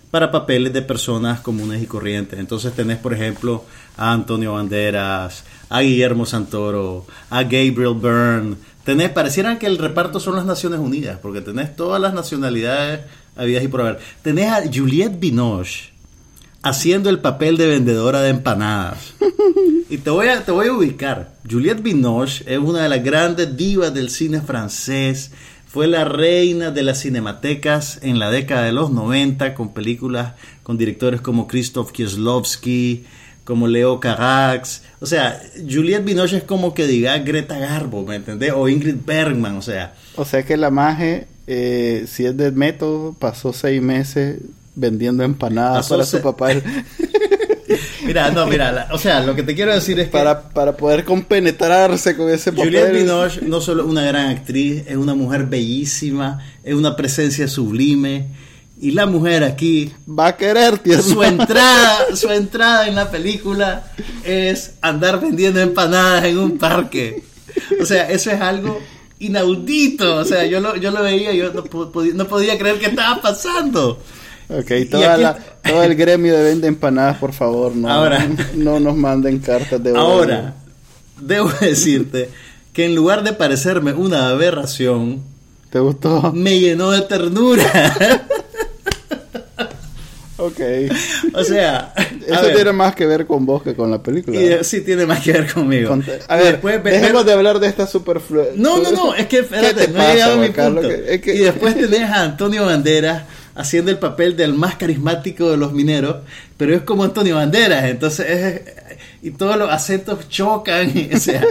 para 0.09 0.31
papeles 0.31 0.73
de 0.73 0.81
personas 0.81 1.41
comunes 1.41 1.83
y 1.83 1.85
corrientes. 1.85 2.39
Entonces 2.39 2.73
tenés, 2.73 2.97
por 2.97 3.13
ejemplo, 3.13 3.65
a 3.97 4.11
Antonio 4.11 4.53
Banderas, 4.53 5.43
a 5.69 5.81
Guillermo 5.81 6.25
Santoro, 6.25 7.05
a 7.29 7.43
Gabriel 7.43 7.93
Byrne. 7.93 8.55
Tenés, 8.83 9.11
pareciera 9.11 9.59
que 9.59 9.67
el 9.67 9.77
reparto 9.77 10.19
son 10.19 10.35
las 10.35 10.45
Naciones 10.45 10.79
Unidas, 10.79 11.19
porque 11.21 11.41
tenés 11.41 11.75
todas 11.75 12.01
las 12.01 12.15
nacionalidades 12.15 13.01
habidas 13.35 13.63
y 13.63 13.67
por 13.67 13.81
haber. 13.81 13.99
Tenés 14.23 14.51
a 14.51 14.63
Juliette 14.73 15.19
Binoche 15.19 15.88
haciendo 16.61 17.09
el 17.09 17.19
papel 17.19 17.57
de 17.57 17.67
vendedora 17.67 18.21
de 18.21 18.29
empanadas. 18.29 19.13
Y 19.91 19.97
te 19.97 20.11
voy 20.11 20.27
a, 20.27 20.45
te 20.45 20.51
voy 20.51 20.67
a 20.67 20.73
ubicar. 20.73 21.33
Juliette 21.49 21.81
Binoche 21.81 22.43
es 22.45 22.59
una 22.59 22.83
de 22.83 22.89
las 22.89 23.03
grandes 23.03 23.57
divas 23.57 23.91
del 23.91 24.11
cine 24.11 24.39
francés. 24.39 25.31
Fue 25.67 25.87
la 25.87 26.05
reina 26.05 26.69
de 26.69 26.83
las 26.83 26.99
cinematecas 26.99 27.97
en 28.03 28.19
la 28.19 28.29
década 28.29 28.65
de 28.65 28.71
los 28.71 28.91
90 28.91 29.55
con 29.55 29.73
películas 29.73 30.33
con 30.61 30.77
directores 30.77 31.21
como 31.21 31.47
Krzysztof 31.47 31.91
Kieslowski, 31.91 33.05
como 33.43 33.67
Leo 33.67 33.99
Carax. 33.99 34.83
O 34.99 35.07
sea, 35.07 35.41
Juliette 35.55 36.05
Binoche 36.05 36.37
es 36.37 36.43
como 36.43 36.75
que 36.75 36.85
diga 36.85 37.17
Greta 37.17 37.57
Garbo, 37.57 38.05
¿me 38.05 38.17
entendés? 38.17 38.53
O 38.55 38.69
Ingrid 38.69 38.97
Bergman, 39.03 39.57
o 39.57 39.63
sea. 39.63 39.95
O 40.15 40.23
sea 40.23 40.43
que 40.43 40.55
la 40.55 40.69
maje, 40.69 41.25
eh, 41.47 42.05
si 42.07 42.25
es 42.25 42.37
de 42.37 42.51
método, 42.51 43.15
pasó 43.17 43.53
seis 43.53 43.81
meses 43.81 44.37
vendiendo 44.75 45.23
empanadas 45.23 45.87
para 45.89 46.05
su 46.05 46.21
papá. 46.21 46.49
Mira, 48.05 48.31
no, 48.31 48.47
mira, 48.47 48.71
la- 48.71 48.87
o 48.91 48.97
sea, 48.97 49.21
lo 49.21 49.35
que 49.35 49.43
te 49.43 49.53
quiero 49.53 49.73
decir 49.73 49.99
es 49.99 50.07
que... 50.07 50.11
para, 50.11 50.49
para 50.49 50.75
poder 50.75 51.03
compenetrarse 51.05 52.17
con 52.17 52.29
ese 52.31 52.51
papel. 52.51 52.65
Juliette 52.65 52.93
Binoche 52.93 53.41
no 53.43 53.61
solo 53.61 53.83
es 53.83 53.89
una 53.89 54.03
gran 54.03 54.27
actriz, 54.29 54.83
es 54.87 54.95
una 54.95 55.13
mujer 55.13 55.45
bellísima, 55.45 56.43
es 56.63 56.73
una 56.73 56.95
presencia 56.95 57.47
sublime. 57.47 58.27
Y 58.81 58.91
la 58.91 59.05
mujer 59.05 59.43
aquí, 59.43 59.91
Va 60.09 60.27
a 60.27 60.37
querer, 60.37 60.79
su 61.03 61.21
entrada, 61.21 62.15
su 62.15 62.31
entrada 62.31 62.87
en 62.87 62.95
la 62.95 63.11
película 63.11 63.91
es 64.23 64.75
andar 64.81 65.19
vendiendo 65.19 65.59
empanadas 65.59 66.23
en 66.23 66.37
un 66.39 66.57
parque. 66.57 67.21
O 67.81 67.85
sea, 67.85 68.09
eso 68.09 68.31
es 68.31 68.39
algo 68.39 68.79
inaudito. 69.19 70.15
O 70.15 70.23
sea, 70.23 70.45
yo 70.45 70.61
lo, 70.61 70.77
yo 70.77 70.91
lo 70.91 71.03
veía, 71.03 71.33
yo 71.33 71.51
no 72.13 72.25
podía 72.27 72.57
creer 72.57 72.79
que 72.79 72.85
estaba 72.87 73.21
pasando. 73.21 74.01
Ok, 74.49 74.71
Y 74.71 74.85
toda 74.85 75.13
aquí 75.13 75.21
la- 75.21 75.37
todo 75.63 75.83
el 75.83 75.95
gremio 75.95 76.35
de 76.35 76.43
vende 76.43 76.67
empanadas, 76.67 77.17
por 77.17 77.33
favor, 77.33 77.75
no, 77.75 77.87
Ahora. 77.89 78.27
no 78.55 78.79
nos 78.79 78.95
manden 78.95 79.39
cartas 79.39 79.81
de 79.83 79.91
odio. 79.91 80.01
Ahora, 80.01 80.53
debo 81.21 81.49
decirte 81.61 82.29
que 82.73 82.85
en 82.85 82.95
lugar 82.95 83.23
de 83.23 83.33
parecerme 83.33 83.93
una 83.93 84.29
aberración, 84.29 85.21
¿Te 85.69 85.79
gustó? 85.79 86.31
me 86.33 86.59
llenó 86.59 86.89
de 86.91 87.01
ternura. 87.01 88.23
Ok. 90.41 90.57
O 91.33 91.43
sea, 91.43 91.93
Eso 92.25 92.41
ver, 92.43 92.55
tiene 92.55 92.71
más 92.71 92.95
que 92.95 93.05
ver 93.05 93.25
con 93.27 93.45
vos 93.45 93.61
que 93.61 93.75
con 93.75 93.91
la 93.91 94.01
película. 94.01 94.39
y 94.39 94.43
de- 94.47 94.63
sí 94.63 94.79
tiene 94.79 95.05
más 95.05 95.19
que 95.19 95.33
ver 95.33 95.51
conmigo. 95.53 95.89
Con- 95.89 96.05
a 96.29 96.35
ver, 96.37 96.53
después 96.53 96.81
dejemos 96.81 97.25
de 97.25 97.33
hablar 97.33 97.59
de 97.59 97.67
esta 97.67 97.85
superflu... 97.85 98.43
No, 98.55 98.77
no, 98.77 98.89
no, 98.91 99.13
es 99.13 99.23
que 99.27 99.39
¿Qué 99.39 99.39
espérate, 99.41 99.87
te 99.87 99.91
no 99.93 100.01
he 100.01 100.13
llegado 100.13 100.31
a 100.41 100.47
pasa, 100.47 100.47
mi 100.47 100.73
punto. 100.75 100.87
Que- 100.87 101.13
es 101.15 101.21
que- 101.21 101.35
Y 101.35 101.39
después 101.39 101.75
tenés 101.75 102.03
a 102.09 102.23
Antonio 102.23 102.65
Banderas 102.65 103.23
haciendo 103.59 103.91
el 103.91 103.97
papel 103.99 104.37
del 104.37 104.53
más 104.53 104.75
carismático 104.75 105.51
de 105.51 105.57
los 105.57 105.73
mineros, 105.73 106.17
pero 106.57 106.73
es 106.75 106.81
como 106.83 107.03
Antonio 107.03 107.35
Banderas, 107.35 107.85
entonces 107.85 108.25
es, 108.29 108.61
y 109.21 109.31
todos 109.31 109.57
los 109.57 109.69
acentos 109.69 110.29
chocan, 110.29 110.89
y, 110.97 111.09
o 111.13 111.19
sea, 111.19 111.43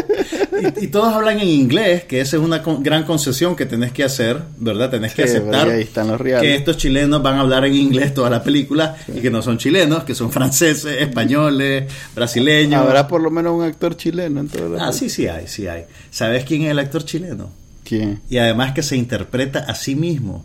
y, 0.81 0.85
y 0.85 0.89
todos 0.89 1.13
hablan 1.15 1.39
en 1.39 1.49
inglés, 1.49 2.05
que 2.05 2.21
esa 2.21 2.37
es 2.39 2.43
una 2.43 2.63
con- 2.63 2.83
gran 2.83 3.05
concesión 3.05 3.55
que 3.55 3.67
tenés 3.67 3.93
que 3.93 4.05
hacer, 4.05 4.43
¿verdad? 4.57 4.91
Tenés 4.91 5.13
que 5.15 5.25
aceptar 5.25 5.65
porque 5.67 5.77
ahí 5.77 5.83
están 5.83 6.09
los 6.09 6.19
reales. 6.21 6.43
que 6.49 6.55
estos 6.57 6.79
chilenos 6.79 7.23
van 7.23 7.35
a 7.37 7.41
hablar 7.41 7.65
en 7.67 7.75
inglés 7.75 8.15
toda 8.15 8.31
la 8.31 8.43
película 8.43 8.97
y 9.15 9.21
que 9.21 9.31
no 9.31 9.43
son 9.43 9.59
chilenos, 9.59 10.05
que 10.05 10.15
son 10.15 10.33
franceses, 10.33 11.01
españoles, 11.03 11.85
brasileños. 12.15 12.81
Habrá 12.81 13.07
por 13.07 13.21
lo 13.21 13.31
menos 13.31 13.53
un 13.55 13.65
actor 13.65 13.97
chileno 13.97 14.41
en 14.41 14.49
todas 14.49 14.71
las... 14.71 14.81
Ah, 14.83 14.93
sí, 14.93 15.09
sí 15.11 15.27
hay, 15.27 15.47
sí 15.47 15.67
hay. 15.69 15.85
¿Sabes 16.11 16.45
quién 16.45 16.63
es 16.63 16.71
el 16.71 16.79
actor 16.79 17.05
chileno? 17.05 17.51
¿Quién? 17.85 18.21
Y 18.31 18.39
además 18.39 18.73
que 18.73 18.83
se 18.83 18.97
interpreta 18.97 19.61
a 19.61 19.75
sí 19.75 19.95
mismo 19.95 20.45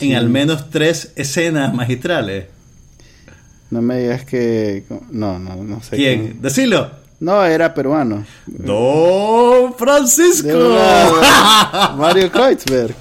en 0.00 0.14
al 0.16 0.28
menos 0.28 0.70
tres 0.70 1.12
escenas 1.16 1.72
magistrales. 1.74 2.46
No 3.70 3.82
me 3.82 3.98
digas 4.00 4.24
que... 4.24 4.84
No, 5.10 5.38
no, 5.38 5.56
no 5.56 5.82
sé 5.82 5.96
¿Quién? 5.96 6.42
Decilo. 6.42 6.90
No, 7.20 7.44
era 7.44 7.72
peruano. 7.74 8.24
Don 8.46 9.74
Francisco. 9.74 10.48
Mario 11.96 12.30
Kreutzberg. 12.32 12.94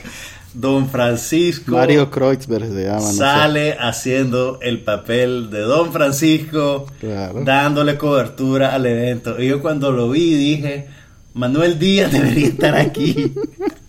Don 0.53 0.89
Francisco 0.89 1.71
Mario 1.71 2.09
Kreutzberg 2.09 2.65
se 2.67 2.83
llama, 2.83 2.99
no 3.01 3.11
sé. 3.11 3.17
sale 3.17 3.77
haciendo 3.79 4.59
el 4.61 4.81
papel 4.81 5.49
de 5.51 5.59
Don 5.61 5.93
Francisco, 5.93 6.87
Claro. 6.99 7.43
dándole 7.45 7.97
cobertura 7.97 8.73
al 8.73 8.85
evento. 8.87 9.39
Y 9.41 9.47
yo 9.47 9.61
cuando 9.61 9.91
lo 9.91 10.09
vi 10.09 10.33
dije, 10.33 10.87
Manuel 11.35 11.77
Díaz 11.79 12.11
debería 12.11 12.47
estar 12.47 12.75
aquí. 12.75 13.31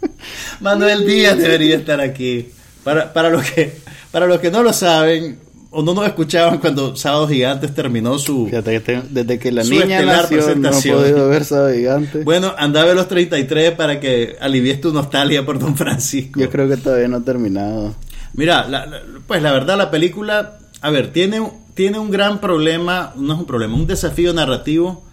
Manuel 0.61 1.07
Díaz 1.07 1.39
debería 1.39 1.77
estar 1.77 2.01
aquí. 2.01 2.51
Para, 2.85 3.13
para, 3.13 3.31
los 3.31 3.43
que, 3.51 3.73
para 4.11 4.27
los 4.27 4.39
que 4.41 4.51
no 4.51 4.63
lo 4.63 4.73
saben 4.73 5.39
o 5.73 5.83
no 5.83 5.95
nos 5.95 6.07
escuchaban 6.07 6.59
cuando 6.59 6.97
Sábado 6.97 7.29
Gigantes 7.29 7.73
terminó 7.75 8.19
su... 8.19 8.47
Fíjate 8.47 8.73
que 8.73 8.81
te- 8.81 9.03
desde 9.11 9.39
que 9.39 9.53
la 9.53 9.63
niña 9.85 9.99
nació 10.07 10.39
no 10.57 10.69
he 10.69 10.73
podido 11.03 11.29
ver 11.29 11.45
Sábado 11.45 11.73
Gigante. 11.75 12.25
Bueno, 12.25 12.53
andaba 12.59 12.91
a 12.91 12.95
los 12.95 13.07
33 13.07 13.73
para 13.73 14.01
que 14.01 14.37
alivies 14.41 14.81
tu 14.81 14.93
nostalgia 14.93 15.47
por 15.47 15.59
Don 15.61 15.77
Francisco. 15.77 16.41
Yo 16.41 16.51
creo 16.51 16.69
que 16.69 16.77
todavía 16.77 17.07
no 17.09 17.19
ha 17.19 17.25
terminado. 17.25 17.95
Mira, 18.33 18.67
la- 18.69 18.87
la- 18.87 19.01
pues 19.27 19.43
la 19.43 19.53
verdad 19.53 19.77
la 19.79 19.91
película, 19.93 20.59
a 20.81 20.91
ver, 20.91 21.13
tiene, 21.13 21.41
tiene 21.75 21.99
un 22.01 22.11
gran 22.11 22.41
problema, 22.41 23.13
no 23.17 23.35
es 23.35 23.39
un 23.39 23.47
problema, 23.47 23.75
un 23.77 23.87
desafío 23.87 24.33
narrativo 24.33 25.05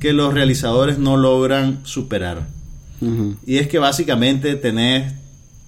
que 0.00 0.12
los 0.12 0.34
realizadores 0.34 0.98
no 0.98 1.16
logran 1.16 1.80
superar. 1.84 2.42
Y 3.46 3.56
es 3.58 3.68
que 3.68 3.78
básicamente 3.78 4.54
tenés 4.56 5.12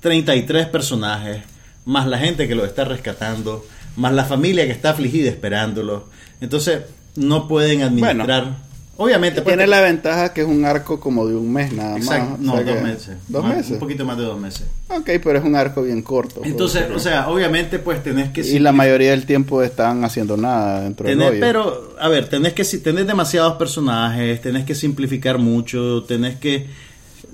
33 0.01 0.67
personajes, 0.67 1.43
más 1.85 2.07
la 2.07 2.19
gente 2.19 2.47
que 2.49 2.55
los 2.55 2.67
está 2.67 2.85
rescatando, 2.85 3.65
más 3.97 4.13
la 4.13 4.25
familia 4.25 4.67
que 4.67 4.73
está 4.73 4.91
afligida 4.91 5.29
esperándolo. 5.31 6.05
Entonces, 6.41 6.81
no 7.17 7.49
pueden 7.49 7.83
administrar. 7.83 8.65
Obviamente, 8.99 9.43
pues, 9.43 9.55
Tiene 9.57 9.67
la 9.69 9.83
ventaja 9.83 10.33
que 10.33 10.41
es 10.41 10.47
un 10.47 10.65
arco 10.65 10.99
como 11.01 11.27
de 11.27 11.37
un 11.37 11.53
mes 11.53 11.71
nada 11.71 11.99
Exacto, 11.99 12.31
más. 12.31 12.41
no, 12.41 12.53
O 12.55 12.57
sea 12.57 12.65
dos 12.65 12.77
que- 12.77 12.83
meses. 12.83 13.17
¿Dos 13.29 13.45
Más- 13.45 13.57
meses? 13.57 13.73
Un 13.73 13.79
poquito 13.79 14.05
más 14.07 14.17
de 14.17 14.25
dos 14.25 14.41
meses. 14.41 14.63
Ok, 14.89 15.11
pero 15.23 15.39
es 15.39 15.45
un 15.45 15.55
arco 15.55 15.83
bien 15.83 16.01
corto. 16.01 16.41
Entonces, 16.45 16.85
o 16.95 16.99
sea, 16.99 17.29
obviamente, 17.29 17.79
pues 17.79 18.03
tenés 18.03 18.31
que... 18.31 18.41
y 18.41 18.59
la 18.59 18.73
mayoría 18.73 19.11
del 19.11 19.27
tiempo 19.27 19.63
están 19.63 20.03
haciendo 20.03 20.39
nada 20.39 20.81
dentro 20.81 21.07
del 21.07 21.19
Tenés- 21.19 21.29
rollo. 21.29 21.41
pero, 21.41 21.95
a 22.01 22.09
ver, 22.09 22.29
tenés 22.31 22.55
que 22.55 22.65
si- 22.65 22.79
tenés 22.81 23.07
demasiados 23.07 23.59
personajes, 23.59 24.41
tenés 24.41 24.65
que 24.65 24.75
simplificar 24.75 25.37
mucho, 25.37 26.05
tenés 26.05 26.37
que 26.37 26.67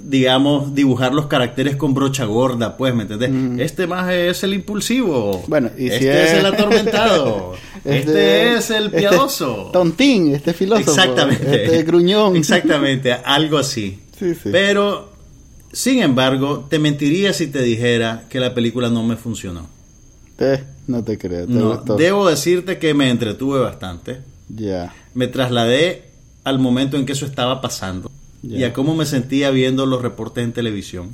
digamos, 0.05 0.75
dibujar 0.75 1.15
los 1.15 1.27
caracteres 1.27 1.77
con 1.77 1.95
brocha 1.95 2.25
gorda, 2.25 2.77
pues, 2.77 2.95
¿me 2.95 3.03
entendés? 3.03 3.31
Este 3.61 3.87
más 3.87 4.13
es 4.13 4.43
el 4.45 4.55
impulsivo. 4.55 5.43
Bueno, 5.47 5.71
y 5.77 5.83
si 5.89 5.95
este 5.95 6.25
es... 6.25 6.31
es- 6.33 6.39
el 6.39 6.47
atormentado. 6.47 7.53
este, 7.85 7.99
Este- 7.99 8.55
es 8.57 8.71
el 8.71 8.87
este 8.87 8.99
piadoso. 8.99 9.71
tontín, 9.73 10.35
este 10.35 10.53
filósofo. 10.53 10.91
Exactamente. 10.91 11.65
Este 11.65 11.83
gruñón. 11.85 12.37
Exactamente, 12.37 13.13
algo 13.13 13.59
así. 13.59 13.99
Sí, 14.23 14.35
sí. 14.35 14.51
Pero, 14.53 15.11
sin 15.73 16.01
embargo, 16.01 16.67
te 16.71 16.79
mentiría 16.79 17.33
si 17.33 17.49
te 17.49 17.61
dijera 17.61 18.25
que 18.29 18.39
la 18.39 18.55
película 18.55 18.89
no 18.89 19.03
me 19.03 19.17
funcionó. 19.17 19.67
Eh, 20.39 20.63
no 20.87 21.03
te 21.03 21.19
creo. 21.19 21.47
te 21.47 21.53
No, 21.53 21.77
debo 21.97 22.29
decirte 22.29 22.79
que 22.79 22.95
me 22.95 23.11
entretuve 23.11 23.59
bastante. 23.59 24.21
Ya. 24.49 24.95
Me 25.15 25.27
trasladé 25.27 26.05
al 26.45 26.61
momento 26.61 26.97
en 26.97 27.05
que 27.05 27.13
eso 27.15 27.27
estaba 27.27 27.61
pasando 27.61 28.13
Y 28.43 28.65
a 28.65 28.73
cómo 28.73 28.97
me 28.97 29.07
sentía 29.07 29.51
viendo 29.51 29.87
los 29.87 30.03
reportes 30.03 30.43
en 30.43 30.53
televisión. 30.53 31.11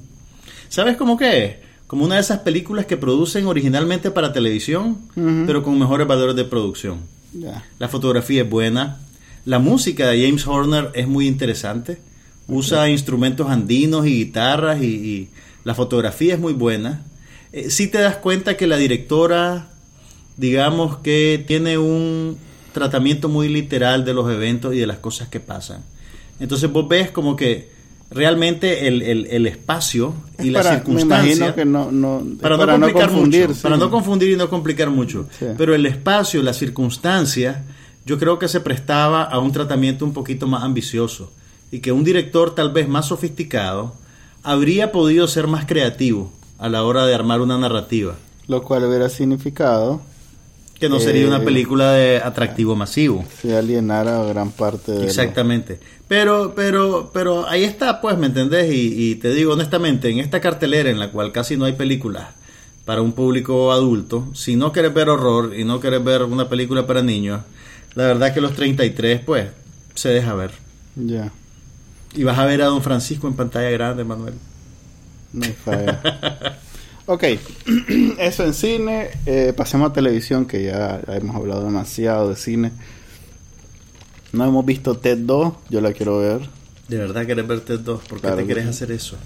¿Sabes 0.68 0.96
cómo 0.96 1.16
que 1.16 1.44
es? 1.44 1.56
Como 1.86 2.04
una 2.04 2.16
de 2.16 2.20
esas 2.20 2.40
películas 2.40 2.86
que 2.86 2.96
producen 2.96 3.46
originalmente 3.46 4.10
para 4.10 4.32
televisión, 4.32 4.98
pero 5.46 5.62
con 5.62 5.78
mejores 5.78 6.06
valores 6.06 6.36
de 6.36 6.44
producción. 6.44 7.00
La 7.78 7.88
fotografía 7.88 8.42
es 8.42 8.50
buena. 8.50 8.98
La 9.44 9.58
música 9.58 10.08
de 10.08 10.24
James 10.24 10.46
Horner 10.46 10.90
es 10.94 11.08
muy 11.08 11.26
interesante. 11.26 11.98
Usa 12.46 12.88
instrumentos 12.88 13.48
andinos 13.50 14.06
y 14.06 14.24
guitarras 14.24 14.82
y, 14.82 14.86
y 14.86 15.28
la 15.64 15.74
fotografía 15.74 16.34
es 16.34 16.40
muy 16.40 16.54
buena. 16.54 17.02
Eh, 17.52 17.70
sí 17.70 17.88
te 17.88 17.98
das 17.98 18.16
cuenta 18.16 18.56
que 18.56 18.66
la 18.66 18.76
directora, 18.76 19.68
digamos 20.36 20.98
que 20.98 21.42
tiene 21.46 21.78
un 21.78 22.38
tratamiento 22.72 23.28
muy 23.28 23.48
literal 23.48 24.04
de 24.04 24.14
los 24.14 24.30
eventos 24.30 24.74
y 24.74 24.78
de 24.78 24.86
las 24.86 24.98
cosas 24.98 25.28
que 25.28 25.40
pasan. 25.40 25.82
Entonces 26.40 26.70
vos 26.70 26.86
ves 26.88 27.10
como 27.10 27.34
que 27.36 27.68
realmente 28.10 28.86
el, 28.88 29.02
el- 29.02 29.26
el 29.26 29.46
espacio 29.46 30.14
y 30.38 30.46
Es 30.48 30.52
la 30.52 30.62
para- 30.62 30.74
circunstancia 30.76 31.24
Me 31.24 31.32
imagino 31.34 31.54
que 31.54 31.64
no. 31.64 31.90
no 31.92 32.18
es 32.20 32.38
para, 32.40 32.56
no 32.56 32.66
complicar 32.66 33.08
confundir. 33.10 33.42
mucho, 33.48 33.54
sí. 33.54 33.60
para 33.62 33.76
no 33.76 33.90
confundir 33.90 34.30
y 34.30 34.36
no 34.36 34.48
complicar 34.48 34.90
mucho. 34.90 35.26
Sí. 35.38 35.46
Pero 35.58 35.74
el 35.74 35.84
espacio, 35.86 36.42
las 36.42 36.56
circunstancias, 36.56 37.58
yo 38.06 38.18
creo 38.18 38.38
que 38.38 38.48
se 38.48 38.60
prestaba 38.60 39.22
a 39.24 39.38
un 39.38 39.52
tratamiento 39.52 40.04
un 40.04 40.12
poquito 40.14 40.46
más 40.46 40.62
ambicioso 40.62 41.30
y 41.70 41.80
que 41.80 41.92
un 41.92 42.02
director 42.04 42.54
tal 42.54 42.72
vez 42.72 42.88
más 42.88 43.06
sofisticado 43.06 43.94
habría 44.42 44.90
podido 44.92 45.28
ser 45.28 45.46
más 45.46 45.66
creativo 45.66 46.32
a 46.58 46.68
la 46.70 46.82
hora 46.84 47.04
de 47.04 47.14
armar 47.14 47.40
una 47.42 47.58
narrativa, 47.58 48.14
Lo 48.46 48.62
cual 48.62 48.84
hubiera 48.84 49.08
significado 49.10 50.00
que 50.78 50.88
no 50.88 51.00
sería 51.00 51.22
Eh, 51.22 51.26
una 51.28 51.40
película 51.44 51.92
de 51.92 52.18
atractivo 52.18 52.76
masivo. 52.76 53.24
si 53.42 53.52
alienara 53.52 54.22
gran 54.24 54.50
parte 54.52 54.92
de. 54.92 54.98
lo- 55.00 55.04
Exactamente. 55.04 55.80
Pero, 56.06 56.54
pero, 56.54 57.10
pero 57.12 57.46
ahí 57.48 57.64
está, 57.64 58.00
pues, 58.00 58.16
¿me 58.16 58.26
entendés? 58.26 58.72
Y, 58.72 59.10
y 59.10 59.14
te 59.16 59.32
digo 59.34 59.52
honestamente, 59.54 60.08
en 60.08 60.18
esta 60.20 60.40
cartelera 60.40 60.88
en 60.90 60.98
la 60.98 61.10
cual 61.10 61.32
casi 61.32 61.56
no 61.56 61.64
hay 61.66 61.72
películas 61.72 62.28
para 62.84 63.02
un 63.02 63.12
público 63.12 63.70
adulto, 63.72 64.28
si 64.34 64.56
no 64.56 64.72
quieres 64.72 64.94
ver 64.94 65.10
horror 65.10 65.52
y 65.54 65.64
no 65.64 65.78
quieres 65.80 66.02
ver 66.02 66.22
una 66.22 66.48
película 66.48 66.86
para 66.86 67.02
niños, 67.02 67.42
la 67.94 68.04
verdad 68.06 68.32
que 68.32 68.40
los 68.40 68.54
33, 68.54 69.20
pues, 69.26 69.48
se 69.94 70.08
deja 70.08 70.32
ver. 70.34 70.52
Ya. 70.96 71.30
Y 72.14 72.22
vas 72.24 72.38
a 72.38 72.46
ver 72.46 72.62
a 72.62 72.66
Don 72.66 72.80
Francisco 72.82 73.26
en 73.28 73.34
pantalla 73.34 73.68
grande, 73.70 74.04
Manuel. 74.04 74.34
No 75.34 75.44
hay 75.44 75.52
falla. 75.52 76.00
ok, 77.08 77.24
eso 78.18 78.44
en 78.44 78.54
cine. 78.54 79.08
Eh, 79.26 79.52
pasemos 79.56 79.90
a 79.90 79.92
televisión, 79.92 80.46
que 80.46 80.62
ya 80.64 81.00
hemos 81.08 81.34
hablado 81.34 81.64
demasiado 81.64 82.28
de 82.30 82.36
cine. 82.36 82.70
No 84.32 84.44
hemos 84.44 84.64
visto 84.64 84.96
Ted 84.96 85.18
2, 85.18 85.52
yo 85.70 85.80
la 85.80 85.92
quiero 85.92 86.18
ver. 86.18 86.40
De 86.86 86.96
verdad 86.98 87.26
querés 87.26 87.46
verte 87.46 87.76
dos, 87.78 88.00
¿por 88.08 88.18
qué 88.18 88.22
Claro 88.22 88.36
te 88.36 88.42
que 88.42 88.46
quieres 88.46 88.64
sí. 88.64 88.70
hacer 88.70 88.92
eso? 88.92 89.16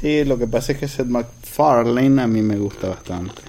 Sí, 0.00 0.24
lo 0.24 0.38
que 0.38 0.46
pasa 0.46 0.72
es 0.72 0.78
que 0.78 0.86
Seth 0.88 1.06
MacFarlane 1.06 2.20
a 2.22 2.26
mí 2.26 2.42
me 2.42 2.56
gusta 2.56 2.88
bastante. 2.90 3.40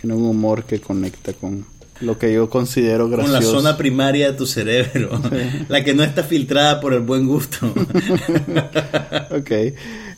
Tiene 0.00 0.16
un 0.16 0.24
humor 0.24 0.64
que 0.64 0.80
conecta 0.80 1.32
con 1.34 1.64
lo 2.00 2.18
que 2.18 2.32
yo 2.32 2.48
considero 2.50 3.08
Con 3.08 3.18
la 3.20 3.38
gracioso. 3.38 3.58
zona 3.60 3.76
primaria 3.76 4.32
de 4.32 4.36
tu 4.36 4.46
cerebro, 4.46 5.20
la 5.68 5.84
que 5.84 5.94
no 5.94 6.02
está 6.02 6.24
filtrada 6.24 6.80
por 6.80 6.94
el 6.94 7.00
buen 7.00 7.26
gusto. 7.28 7.66
ok. 9.30 9.50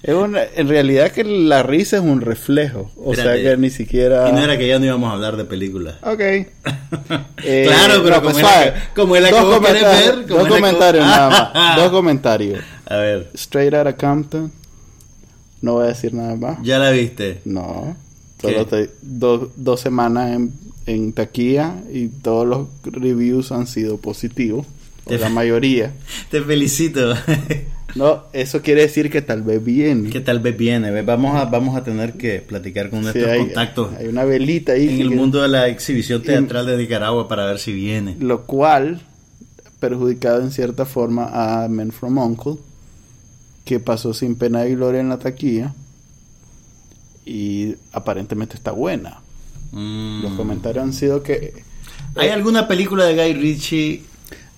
Es 0.07 0.15
una, 0.15 0.43
en 0.55 0.69
realidad 0.69 1.11
que 1.13 1.25
la 1.25 1.63
risa 1.63 1.97
es 1.97 2.03
un 2.03 2.21
reflejo. 2.21 2.91
O 2.97 3.13
Espérate. 3.13 3.43
sea 3.43 3.51
que 3.53 3.57
ni 3.57 3.71
siquiera... 3.71 4.29
Y 4.29 4.33
no 4.33 4.41
era 4.45 4.59
que 4.59 4.69
ya 4.69 4.79
no 4.79 4.85
íbamos 4.85 5.09
a 5.11 5.15
hablar 5.15 5.37
de 5.39 5.45
películas. 5.47 5.95
Ok. 6.03 6.21
Eh, 7.47 7.65
Claro, 7.67 8.03
pero 8.05 8.17
como 8.23 8.31
es 8.31 8.37
la 8.37 8.43
suave. 8.43 8.73
que- 8.73 9.01
como 9.01 9.17
es 9.17 9.23
la 9.23 9.29
que 9.31 9.35
Dos 9.35 9.57
comentarios- 9.61 10.17
ver, 10.17 10.27
como 10.27 10.39
Dos 10.41 10.45
que 10.49 10.55
comentarios 10.55 11.07
nada 11.07 11.31
más. 11.55 11.77
Dos 11.77 11.91
comentarios. 11.91 12.61
A 12.87 12.97
ver, 12.97 13.31
Straight 13.35 13.75
Outta 13.75 13.97
Compton. 13.97 14.53
No 15.63 15.73
voy 15.75 15.85
a 15.85 15.89
decir 15.89 16.13
nada 16.15 16.37
más. 16.37 16.59
ya 16.63 16.79
la 16.79 16.91
viste. 16.91 17.41
No. 17.45 17.97
Solo 18.41 18.67
te- 18.67 18.91
do- 19.03 19.51
dos 19.57 19.81
semanas 19.81 20.33
en, 20.37 20.53
en 20.87 21.13
taquilla 21.15 21.75
y 21.93 22.09
todos 22.09 22.47
los 22.47 22.69
reviews 22.85 23.53
han 23.53 23.67
sido 23.67 23.97
positivos. 23.99 24.67
O 25.07 25.13
la 25.15 25.29
mayoría. 25.31 25.93
Te 26.31 26.41
felicito. 26.43 27.15
No, 27.95 28.25
eso 28.33 28.61
quiere 28.61 28.81
decir 28.83 29.09
que 29.11 29.23
tal 29.23 29.43
vez 29.43 29.65
viene. 29.65 30.11
que 30.11 30.21
tal 30.21 30.41
vez 30.41 30.57
viene. 30.57 31.03
Vamos 31.03 31.37
a, 31.37 31.45
vamos 31.45 31.77
a 31.77 31.85
tener 31.85 32.15
que 32.15 32.41
platicar 32.41 32.91
con 32.91 33.01
Sí, 33.01 33.05
nuestros 33.05 33.29
hay, 33.29 33.39
contactos 33.41 33.95
hay 33.97 34.09
una 34.09 34.25
velita 34.25 34.73
ahí. 34.73 34.89
en 34.89 34.97
que- 34.97 35.03
el 35.03 35.11
mundo 35.11 35.41
de 35.43 35.49
la 35.49 35.69
exhibición 35.69 36.23
teatral 36.23 36.67
de 36.67 36.77
Nicaragua 36.77 37.29
para 37.29 37.47
ver 37.47 37.59
si 37.61 37.73
viene. 37.73 38.17
Lo 38.19 38.47
cual 38.47 39.01
perjudicado 39.79 40.41
en 40.43 40.51
cierta 40.51 40.87
forma 40.87 41.29
a 41.65 41.69
Men 41.69 41.93
from 41.93 42.19
Uncle, 42.19 42.55
que 43.65 43.79
pasó 43.81 44.13
sin 44.13 44.35
pena 44.37 44.67
y 44.67 44.75
gloria 44.75 45.01
en 45.01 45.09
la 45.09 45.19
taquilla. 45.19 45.73
Y 47.25 47.77
aparentemente 47.93 48.55
está 48.57 48.73
buena. 48.73 49.21
Mm. 49.73 50.23
Los 50.23 50.33
comentarios 50.33 50.83
han 50.85 50.93
sido 50.93 51.23
que 51.23 51.63
¿Hay 52.17 52.29
alguna 52.29 52.69
película 52.69 53.05
de 53.07 53.15
Guy 53.15 53.35
Ritchie 53.35 54.03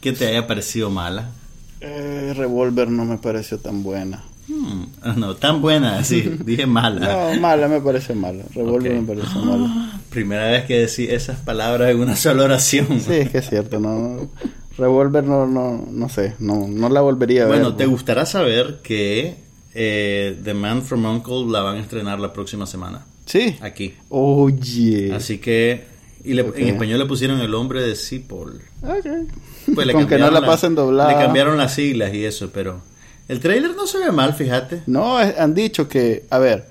que 0.01 0.13
te 0.13 0.27
haya 0.27 0.47
parecido 0.47 0.91
mala? 0.91 1.31
Eh, 1.81 2.33
Revolver 2.37 2.89
no 2.91 3.05
me 3.05 3.19
pareció 3.19 3.59
tan 3.59 3.83
buena. 3.83 4.23
Hmm, 4.49 4.85
ah, 5.03 5.15
No, 5.17 5.35
tan 5.35 5.61
buena, 5.61 6.03
sí, 6.05 6.23
dije 6.45 6.67
mala. 6.67 7.33
No, 7.35 7.41
mala 7.41 7.69
me 7.69 7.81
parece 7.81 8.15
mala. 8.15 8.45
Revolver 8.55 8.93
me 9.01 9.15
parece 9.15 9.39
mala. 9.39 10.01
Primera 10.11 10.51
vez 10.51 10.65
que 10.67 10.79
decís 10.81 11.11
esas 11.11 11.39
palabras 11.41 11.91
en 11.91 11.99
una 12.01 12.17
sola 12.17 12.45
oración. 12.45 12.87
Sí, 13.01 13.13
es 13.15 13.31
que 13.31 13.39
es 13.39 13.49
cierto, 13.49 13.81
no. 13.81 14.29
Revolver 14.79 15.25
no, 15.25 15.47
no, 15.47 15.85
no 15.91 16.09
sé, 16.09 16.35
no, 16.39 16.67
no 16.69 16.89
la 16.89 17.01
volvería 17.01 17.43
a 17.43 17.47
ver. 17.47 17.57
Bueno, 17.57 17.75
te 17.77 17.87
gustará 17.87 18.25
saber 18.27 18.81
que 18.83 19.37
eh, 19.75 20.39
The 20.45 20.55
Man 20.55 20.83
from 20.83 21.05
Uncle 21.07 21.51
la 21.51 21.61
van 21.63 21.77
a 21.77 21.81
estrenar 21.81 22.21
la 22.21 22.33
próxima 22.33 22.67
semana. 22.67 23.05
Sí. 23.25 23.57
Aquí. 23.61 23.95
Oye. 24.11 25.13
Así 25.15 25.39
que. 25.39 25.85
Y 26.25 26.35
le- 26.35 26.43
Ok. 26.43 26.59
en 26.59 26.69
español 26.69 26.99
le 26.99 27.07
pusieron 27.07 27.41
el 27.41 27.55
hombre 27.55 27.83
de 27.83 27.95
Cipoll. 27.97 28.61
Ok. 28.83 29.07
Pues 29.75 29.87
le 29.87 29.93
Con 29.93 30.07
que 30.07 30.19
no 30.19 30.31
la 30.31 30.41
la- 30.41 30.47
pasen 30.47 30.75
doblada. 30.75 31.13
Le 31.13 31.19
cambiaron 31.25 31.57
las 31.57 31.75
siglas 31.75 32.13
y 32.15 32.25
eso, 32.25 32.51
pero. 32.53 32.81
El 33.29 33.41
trailer 33.41 33.75
no 33.75 33.87
se 33.87 33.99
ve 33.99 34.13
mal, 34.13 34.35
fíjate. 34.35 34.83
No, 34.87 35.21
es- 35.21 35.37
han 35.39 35.55
dicho 35.55 35.89
que, 35.89 36.25
a 36.31 36.39
ver, 36.39 36.67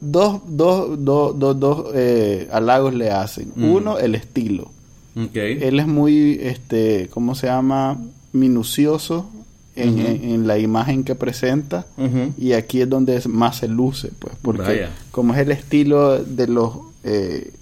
dos, 0.00 0.40
dos, 0.46 1.04
dos, 1.04 1.38
dos, 1.38 1.60
dos 1.60 1.86
eh, 1.94 2.48
halagos 2.52 2.94
le 2.94 3.10
hacen. 3.10 3.52
Mm. 3.54 3.70
Uno, 3.70 3.98
el 3.98 4.14
estilo. 4.16 4.70
Ok. 5.16 5.34
Él 5.36 5.78
es 5.78 5.86
muy, 5.86 6.38
este, 6.42 7.08
¿cómo 7.12 7.34
se 7.34 7.46
llama? 7.46 7.98
Minucioso 8.32 9.28
en, 9.76 9.98
en- 10.00 10.24
en 10.30 10.46
la 10.48 10.58
imagen 10.58 11.04
que 11.04 11.14
presenta. 11.14 11.86
Y 12.38 12.52
aquí 12.52 12.80
es 12.80 12.88
donde 12.90 13.16
es- 13.16 13.28
más 13.28 13.58
se 13.58 13.68
luce, 13.68 14.10
pues, 14.18 14.34
porque 14.42 14.62
Vaya. 14.62 14.90
como 15.12 15.34
es 15.34 15.40
el 15.40 15.52
estilo 15.52 16.18
de 16.22 16.46
los, 16.48 16.72
eh, 17.04 17.52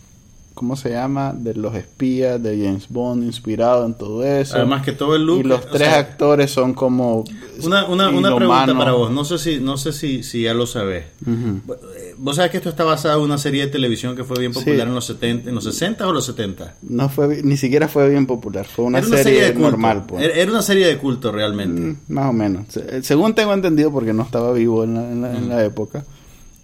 ¿cómo 0.59 0.75
se 0.75 0.91
llama? 0.91 1.33
De 1.33 1.55
los 1.55 1.75
espías 1.77 2.43
de 2.43 2.59
James 2.65 2.87
Bond, 2.89 3.23
inspirado 3.23 3.87
en 3.87 3.95
todo 3.95 4.25
eso. 4.25 4.57
Además 4.57 4.83
que 4.85 4.91
todo 4.93 5.15
el 5.15 5.25
look. 5.25 5.41
y 5.41 5.43
los 5.45 5.65
tres 5.71 5.89
sea, 5.89 5.99
actores 5.99 6.51
son 6.51 6.75
como 6.75 7.23
Una, 7.63 7.87
una, 7.87 8.09
una 8.11 8.35
pregunta 8.35 8.77
para 8.77 8.91
vos. 8.93 9.11
No 9.13 9.25
sé 9.25 9.39
si, 9.39 9.61
no 9.61 9.77
sé 9.77 9.93
si, 9.93 10.23
si 10.25 10.43
ya 10.43 10.55
lo 10.55 10.67
sabes. 10.67 11.05
Ujú. 11.23 11.73
Eh, 11.97 12.15
Vos 12.19 12.35
sabés 12.35 12.51
que 12.51 12.57
esto 12.57 12.69
está 12.71 12.83
basado 12.83 13.19
en 13.21 13.25
una 13.27 13.39
serie 13.39 13.65
de 13.67 13.71
televisión 13.71 14.17
que 14.17 14.25
fue 14.25 14.41
bien 14.41 14.53
Sí. 14.53 14.59
popular 14.59 14.89
en 14.89 14.95
los 14.95 15.05
70, 15.07 15.49
en 15.49 15.55
los 15.55 15.63
60 15.63 16.09
o 16.09 16.13
los 16.13 16.27
70. 16.27 16.75
No 16.83 17.09
fue, 17.09 17.43
ni 17.45 17.57
siquiera 17.57 17.87
fue 17.87 18.09
bien 18.09 18.27
popular, 18.27 18.67
fue 18.67 18.87
una, 18.87 18.99
era 18.99 19.07
serie, 19.07 19.53
de 19.53 19.55
normal, 19.55 20.05
pues. 20.09 20.25
Era, 20.25 20.51
una 20.51 20.63
serie 20.63 20.89
de 20.89 20.99
culto 20.99 21.31
realmente. 21.31 21.81
Mm, 21.81 21.97
más 22.09 22.31
o 22.31 22.33
menos. 22.33 22.65
Se- 22.71 23.05
Según 23.05 23.35
tengo 23.35 23.55
entendido, 23.55 23.93
porque 23.93 24.13
no 24.13 24.25
estaba 24.25 24.53
vivo 24.53 24.83
en 24.83 24.95
la, 24.95 25.11
en 25.13 25.23
la- 25.23 25.37
en 25.39 25.49
la 25.49 25.65
época, 25.65 26.05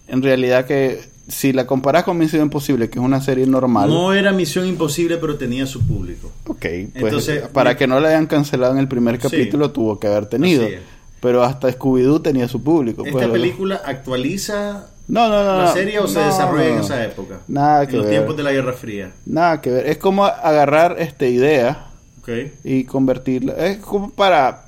en 0.09 0.21
realidad 0.21 0.65
que 0.65 0.99
si 1.27 1.53
la 1.53 1.65
comparas 1.65 2.03
con 2.03 2.17
Misión 2.17 2.41
Imposible, 2.43 2.89
que 2.89 2.99
es 2.99 3.05
una 3.05 3.19
serie 3.21 3.45
normal, 3.47 3.89
No 3.89 4.13
era 4.13 4.31
Misión 4.31 4.65
Imposible, 4.67 5.17
pero 5.17 5.35
tenía 5.37 5.65
su 5.65 5.85
público. 5.85 6.31
ok, 6.47 6.57
pues 6.59 6.89
Entonces, 6.95 7.47
para 7.49 7.71
me- 7.71 7.77
que 7.77 7.87
no 7.87 7.99
la 7.99 8.09
hayan 8.09 8.27
cancelado 8.27 8.73
en 8.73 8.79
el 8.79 8.87
primer 8.87 9.15
Sí. 9.15 9.21
capítulo 9.23 9.71
tuvo 9.71 9.99
que 9.99 10.07
haber 10.07 10.27
tenido. 10.27 10.65
Pero 11.21 11.43
hasta 11.43 11.69
Scooby-Doo 11.69 12.21
tenía 12.21 12.47
su 12.47 12.61
público. 12.63 13.03
¿Esta 13.03 13.17
pues, 13.19 13.29
película 13.31 13.81
actualiza 13.83 14.87
No, 15.07 15.27
no, 15.29 15.43
no. 15.43 15.57
la 15.63 15.73
serie 15.73 15.99
o 15.99 16.07
se 16.07 16.19
No, 16.19 16.25
desarrolla 16.27 16.67
en 16.67 16.79
esa 16.79 17.03
época? 17.03 17.39
Nada 17.47 17.85
que 17.87 17.93
En 17.93 17.97
los 17.97 18.05
ver. 18.07 18.15
tiempos 18.15 18.37
de 18.37 18.43
la 18.43 18.51
Guerra 18.51 18.73
Fría. 18.73 19.11
Nada 19.25 19.61
que 19.61 19.71
ver. 19.71 19.87
Es 19.87 19.97
como 19.97 20.25
agarrar 20.25 20.97
esta 20.99 21.25
idea 21.25 21.87
Ok. 22.21 22.29
y 22.63 22.83
convertirla. 22.83 23.53
Es 23.53 23.77
como 23.77 24.11
para, 24.11 24.64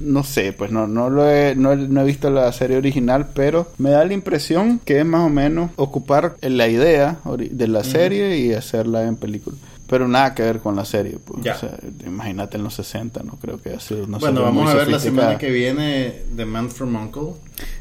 no 0.00 0.22
sé, 0.24 0.52
pues 0.52 0.70
no, 0.70 0.86
no 0.86 1.10
lo 1.10 1.30
he, 1.30 1.54
no, 1.54 1.72
he- 1.72 1.76
no 1.88 2.00
he 2.00 2.04
visto 2.04 2.30
la 2.30 2.50
serie 2.52 2.76
original, 2.76 3.28
pero 3.34 3.70
me 3.78 3.90
da 3.90 4.04
la 4.04 4.12
impresión 4.14 4.80
que 4.84 4.98
es 5.00 5.04
más 5.06 5.22
o 5.26 5.28
menos 5.28 5.70
ocupar 5.76 6.36
la 6.42 6.68
idea 6.68 7.18
de 7.38 7.68
la 7.68 7.84
serie 7.84 8.38
y 8.38 8.52
hacerla 8.52 9.04
en 9.04 9.16
película. 9.16 9.56
Pero 9.88 10.06
nada 10.06 10.34
que 10.34 10.42
ver 10.42 10.58
con 10.60 10.76
la 10.76 10.84
serie. 10.84 11.16
Pues. 11.24 11.42
Ya. 11.42 11.54
O 11.56 11.58
sea, 11.60 11.78
imagínate 12.06 12.58
en 12.58 12.64
los 12.64 12.74
60, 12.74 13.22
no 13.22 13.32
creo 13.40 13.60
que 13.62 13.70
haya 13.70 13.80
sido 13.80 14.04
una 14.04 14.18
bueno, 14.18 14.36
serie 14.36 14.44
vamos 14.44 14.62
muy 14.64 14.72
a 14.72 14.76
ver 14.76 14.88
la 14.88 14.98
semana 14.98 15.38
que 15.38 15.50
viene 15.50 16.14
The 16.36 16.44
Man 16.44 16.70
from 16.70 16.94
Uncle. 16.94 17.32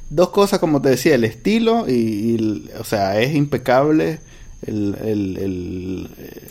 Dos 0.09 0.29
cosas, 0.29 0.59
como 0.59 0.81
te 0.81 0.87
decía, 0.89 1.15
el 1.15 1.25
estilo 1.25 1.83
y, 1.89 2.69
o 2.79 2.83
sea, 2.85 3.19
es 3.19 3.35
impecable. 3.35 4.19
El, 4.65 4.95
el, 5.03 5.37
el- 5.37 6.03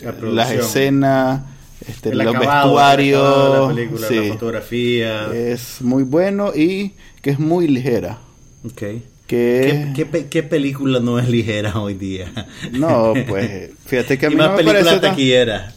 La 0.03 0.13
producción. 0.13 0.37
las 0.37 0.51
escenas, 0.53 1.41
este, 1.89 2.11
El 2.11 2.19
los 2.19 2.27
acabado, 2.29 2.69
el 2.71 2.75
vestuarios, 2.75 3.53
de 3.53 3.61
la 3.61 3.75
película, 3.75 4.09
sí, 4.09 4.15
la 4.29 4.33
fotografía. 4.35 5.29
es 5.35 5.83
muy 5.83 6.03
bueno 6.03 6.53
y 6.55 6.93
que 7.23 7.31
es 7.31 7.39
muy 7.39 7.69
ligera. 7.69 8.19
Ok. 8.65 8.83
Que 9.27 9.93
¿Qué, 9.97 10.07
qué, 10.11 10.27
qué 10.29 10.43
película 10.45 11.01
no 11.01 11.19
es 11.19 11.29
ligera 11.29 11.79
hoy 11.81 11.95
día? 11.95 12.33
no, 12.73 13.13
pues 13.29 13.71
fíjate 13.87 14.19
que 14.19 14.27
a 14.27 14.29
y 14.31 14.33
mí 14.33 14.37
más 14.39 14.47
no 14.49 14.53
me 14.53 14.57
película 14.59 14.83
parece 14.85 15.01
tan- 15.01 15.11
taquillera. 15.11 15.75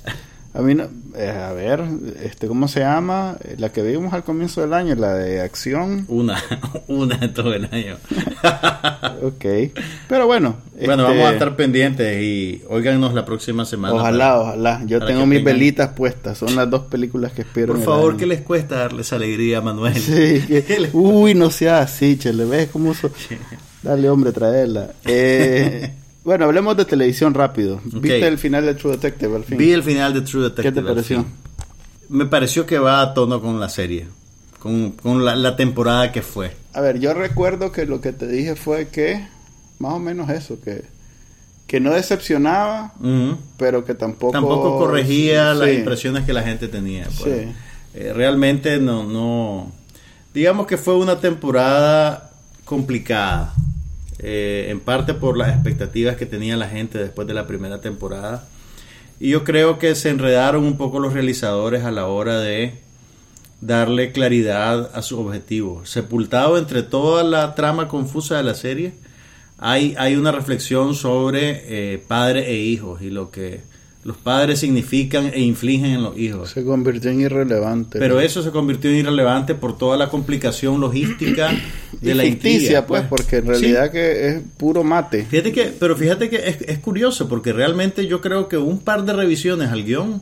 A 0.53 0.61
mí 0.61 0.73
no, 0.75 0.87
eh, 1.15 1.29
a 1.29 1.51
ver, 1.53 1.83
este, 2.23 2.47
¿cómo 2.47 2.67
se 2.67 2.79
llama? 2.79 3.37
La 3.57 3.71
que 3.71 3.81
vimos 3.83 4.13
al 4.13 4.23
comienzo 4.23 4.61
del 4.61 4.73
año, 4.73 4.95
la 4.95 5.13
de 5.13 5.41
acción. 5.41 6.05
Una, 6.07 6.41
una 6.87 7.17
de 7.17 7.27
todo 7.29 7.53
el 7.53 7.65
año. 7.71 7.97
Ok, 9.21 9.45
pero 10.07 10.27
bueno. 10.27 10.55
bueno, 10.85 11.03
este, 11.03 11.17
vamos 11.17 11.29
a 11.29 11.33
estar 11.33 11.55
pendientes 11.57 12.21
y 12.23 12.61
óiganos 12.69 13.13
la 13.13 13.25
próxima 13.25 13.65
semana. 13.65 13.93
Ojalá, 13.95 14.17
para- 14.29 14.39
ojalá. 14.39 14.81
Yo 14.85 15.05
tengo 15.05 15.25
mis 15.25 15.39
tengan- 15.39 15.43
velitas 15.45 15.89
puestas. 15.89 16.37
Son 16.37 16.55
las 16.55 16.69
dos 16.69 16.83
películas 16.85 17.33
que 17.33 17.41
espero. 17.41 17.73
Por 17.73 17.83
favor. 17.83 18.17
¿qué 18.17 18.25
les 18.25 18.41
cuesta 18.41 18.75
darles 18.77 19.11
alegría 19.11 19.57
a 19.57 19.61
Manuel? 19.61 19.93
Sí, 19.95 20.41
que- 20.47 20.89
uy, 20.93 21.33
no 21.35 21.49
sea 21.51 21.79
así, 21.79 22.17
chele. 22.17 22.45
¿Ves 22.45 22.69
cómo 22.71 22.93
so- 22.93 23.11
Dale, 23.83 24.09
hombre, 24.09 24.31
traerla. 24.31 24.91
Eh, 25.05 25.91
bueno, 26.23 26.45
hablemos 26.45 26.75
de 26.77 26.85
televisión 26.85 27.33
rápido. 27.33 27.79
¿Viste 27.85 28.27
el 28.27 28.37
final 28.37 28.65
de 28.65 28.75
True 28.75 28.93
Detective 28.93 29.35
al 29.35 29.43
fin? 29.43 29.57
Vi 29.57 29.71
el 29.71 29.83
final 29.83 30.13
de 30.13 30.21
True 30.21 30.43
Detective. 30.43 30.73
¿Qué 30.73 30.81
te 30.81 30.87
pareció? 30.87 31.25
Me 32.09 32.25
pareció 32.25 32.65
que 32.65 32.79
va 32.79 33.01
a 33.01 33.13
tono 33.13 33.39
con 33.41 33.59
la 33.59 33.69
serie, 33.69 34.07
con, 34.59 34.91
con 34.91 35.23
la, 35.25 35.35
la 35.35 35.55
temporada 35.55 36.11
que 36.11 36.21
fue. 36.21 36.55
A 36.73 36.81
ver, 36.81 36.99
yo 36.99 37.13
recuerdo 37.13 37.71
que 37.71 37.85
lo 37.85 38.01
que 38.01 38.11
te 38.13 38.27
dije 38.27 38.55
fue 38.55 38.87
que, 38.89 39.27
más 39.79 39.93
o 39.93 39.99
menos 39.99 40.29
eso, 40.29 40.59
que, 40.61 40.83
que 41.67 41.79
no 41.79 41.91
decepcionaba, 41.93 42.93
pero 43.57 43.85
que 43.85 43.93
tampoco... 43.93 44.31
Tampoco 44.33 44.77
corregía 44.79 45.53
las 45.53 45.69
Sí. 45.69 45.75
impresiones 45.75 46.25
que 46.25 46.33
la 46.33 46.41
gente 46.43 46.67
tenía. 46.67 47.03
pues. 47.05 47.41
Sí. 47.47 47.51
Eh, 47.95 48.11
realmente 48.13 48.79
no, 48.79 49.03
no. 49.03 49.71
Digamos 50.33 50.67
que 50.67 50.77
fue 50.77 50.95
una 50.95 51.19
temporada 51.19 52.31
complicada. 52.65 53.53
Eh, 54.19 54.67
en 54.69 54.79
parte 54.79 55.13
por 55.13 55.37
las 55.37 55.49
expectativas 55.49 56.17
que 56.17 56.25
tenía 56.25 56.57
la 56.57 56.67
gente 56.67 56.97
después 56.97 57.27
de 57.27 57.33
la 57.33 57.47
primera 57.47 57.81
temporada. 57.81 58.47
Y 59.19 59.29
yo 59.29 59.43
creo 59.43 59.79
que 59.79 59.95
se 59.95 60.09
enredaron 60.09 60.63
un 60.63 60.77
poco 60.77 60.99
los 60.99 61.13
realizadores 61.13 61.83
a 61.83 61.91
la 61.91 62.07
hora 62.07 62.39
de 62.39 62.73
darle 63.61 64.11
claridad 64.11 64.91
a 64.93 65.01
su 65.01 65.19
objetivo. 65.19 65.85
Sepultado 65.85 66.57
entre 66.57 66.83
toda 66.83 67.23
la 67.23 67.55
trama 67.55 67.87
confusa 67.87 68.37
de 68.37 68.43
la 68.43 68.55
serie, 68.55 68.93
hay, 69.57 69.95
hay 69.97 70.15
una 70.15 70.31
reflexión 70.31 70.95
sobre 70.95 71.93
eh, 71.93 71.97
padre 71.97 72.49
e 72.49 72.57
hijos 72.57 73.01
y 73.01 73.09
lo 73.09 73.31
que 73.31 73.61
los 74.03 74.15
padres 74.15 74.59
significan 74.59 75.27
e 75.33 75.41
infligen 75.41 75.87
en 75.91 76.03
los 76.03 76.17
hijos. 76.17 76.51
Se 76.51 76.63
convirtió 76.63 77.11
en 77.11 77.19
irrelevante. 77.21 77.99
Pero 77.99 78.19
eso 78.21 78.41
se 78.41 78.49
convirtió 78.51 78.89
en 78.89 78.97
irrelevante 78.97 79.55
por 79.55 79.77
toda 79.77 79.97
la 79.97 80.09
complicación 80.09 80.79
logística 80.79 81.51
de 82.01 82.11
y 82.11 82.13
la 82.13 82.23
ficticia, 82.23 82.59
intriga, 82.59 82.85
pues, 82.87 83.03
porque 83.09 83.37
en 83.37 83.47
realidad 83.47 83.91
que 83.91 84.27
es 84.29 84.41
puro 84.57 84.83
mate. 84.85 85.25
Fíjate 85.25 85.51
que, 85.51 85.65
pero 85.77 85.97
fíjate 85.97 86.29
que 86.29 86.37
es, 86.37 86.61
es 86.61 86.79
curioso, 86.79 87.27
porque 87.27 87.51
realmente 87.51 88.07
yo 88.07 88.21
creo 88.21 88.47
que 88.47 88.57
un 88.57 88.79
par 88.79 89.03
de 89.03 89.11
revisiones 89.13 89.69
al 89.69 89.83
guion 89.83 90.21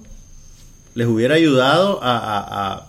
les 0.95 1.05
hubiera 1.07 1.35
ayudado 1.35 2.03
a, 2.03 2.17
a- 2.17 2.73
a- 2.73 2.87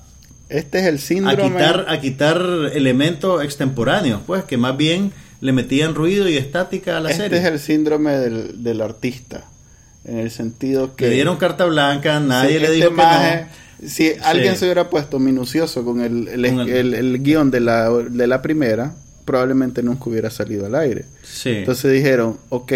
Este 0.49 0.79
es 0.81 0.87
el 0.87 0.95
a 0.95 0.99
síndrome. 0.99 1.51
quitar, 1.53 1.85
a 1.89 2.01
quitar 2.01 2.43
elementos 2.73 3.45
extemporáneos, 3.45 4.23
pues, 4.27 4.45
que 4.45 4.57
más 4.57 4.75
bien 4.79 5.13
le 5.43 5.53
metían 5.53 5.95
ruido 5.95 6.27
y 6.31 6.37
estática 6.39 6.97
a 6.97 7.01
la 7.01 7.11
este 7.11 7.25
serie. 7.25 7.39
es 7.41 7.45
el 7.45 7.59
síndrome 7.61 8.13
del, 8.13 8.63
del 8.65 8.81
artista. 8.81 9.45
En 10.09 10.19
el 10.19 10.31
sentido 10.31 10.97
que. 10.97 11.09
Le 11.09 11.15
dieron 11.15 11.37
carta 11.37 11.65
blanca, 11.67 12.19
nadie 12.21 12.55
Sí, 12.55 12.59
le 12.59 12.65
este 12.65 12.75
dijo 12.77 12.89
que 12.89 12.95
maje, 12.95 13.47
no. 13.83 13.89
Si 13.89 14.13
alguien 14.23 14.57
se 14.57 14.65
hubiera 14.65 14.89
puesto 14.91 15.19
minucioso 15.19 15.85
con 15.85 16.01
el, 16.01 16.27
el, 16.29 16.51
Con 16.55 16.61
el- 16.69 16.71
el- 16.71 16.95
el 16.95 17.23
guion 17.23 17.51
de 17.51 17.61
la, 17.61 17.89
de 17.91 18.27
la 18.27 18.43
primera, 18.43 18.93
probablemente 19.25 19.83
nunca 19.83 20.09
hubiera 20.11 20.31
salido 20.31 20.67
al 20.67 20.75
aire. 20.75 21.05
Sí. 21.23 21.51
Entonces 21.51 21.93
dijeron, 21.93 22.39
ok, 22.49 22.73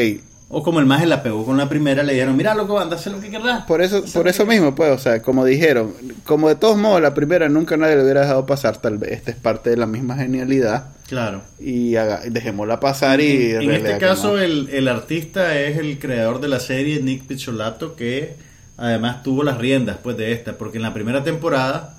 o 0.55 0.63
como 0.63 0.81
el 0.81 0.87
maje 0.87 1.07
la 1.07 1.23
pegó 1.23 1.47
con 1.47 1.57
la 1.57 1.67
primera, 1.69 2.03
le 2.03 2.13
dijeron, 2.13 2.37
mira 2.37 2.55
loco, 2.55 2.79
anda, 2.79 2.99
lo 3.11 3.21
que 3.21 3.31
querrás. 3.31 3.65
por 3.65 3.81
eso, 3.81 4.05
por 4.13 4.29
eso 4.29 4.45
mismo, 4.45 4.75
pues, 4.75 4.91
o 4.91 4.99
sea, 4.99 5.23
como 5.23 5.47
dijeron, 5.47 5.95
como 6.25 6.49
de 6.51 6.57
todos 6.57 6.77
modos 6.77 7.01
la 7.01 7.15
primera 7.15 7.49
nunca 7.49 7.77
nadie 7.79 7.97
le 7.97 8.03
hubiera 8.03 8.21
dejado 8.21 8.45
pasar, 8.45 8.77
tal 8.77 8.99
vez 8.99 9.13
esta 9.13 9.31
es 9.31 9.37
parte 9.39 9.71
de 9.71 9.79
la 9.79 9.87
misma 9.87 10.15
genialidad 10.17 10.89
Claro. 11.09 11.41
y 11.59 11.97
haga- 11.97 12.21
dejémosla 12.29 12.81
pasar 12.81 13.21
y... 13.23 13.53
En, 13.53 13.63
en 13.63 13.71
este 13.73 13.97
caso, 13.99 14.39
el, 14.39 14.69
el 14.71 14.89
artista 14.89 15.59
es 15.59 15.79
el 15.79 15.99
creador 15.99 16.39
de 16.41 16.49
la 16.49 16.61
serie, 16.61 17.01
Nick 17.03 17.27
Pizzolato, 17.27 17.97
que 17.97 18.37
además 18.77 19.23
tuvo 19.23 19.43
las 19.45 19.57
riendas 19.59 19.97
pues, 20.03 20.17
de 20.19 20.33
esta, 20.33 20.53
porque 20.59 20.77
en 20.77 20.83
la 20.83 20.93
primera 20.93 21.25
temporada, 21.25 21.97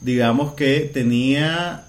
digamos 0.00 0.54
que 0.54 0.90
tenía 0.92 1.84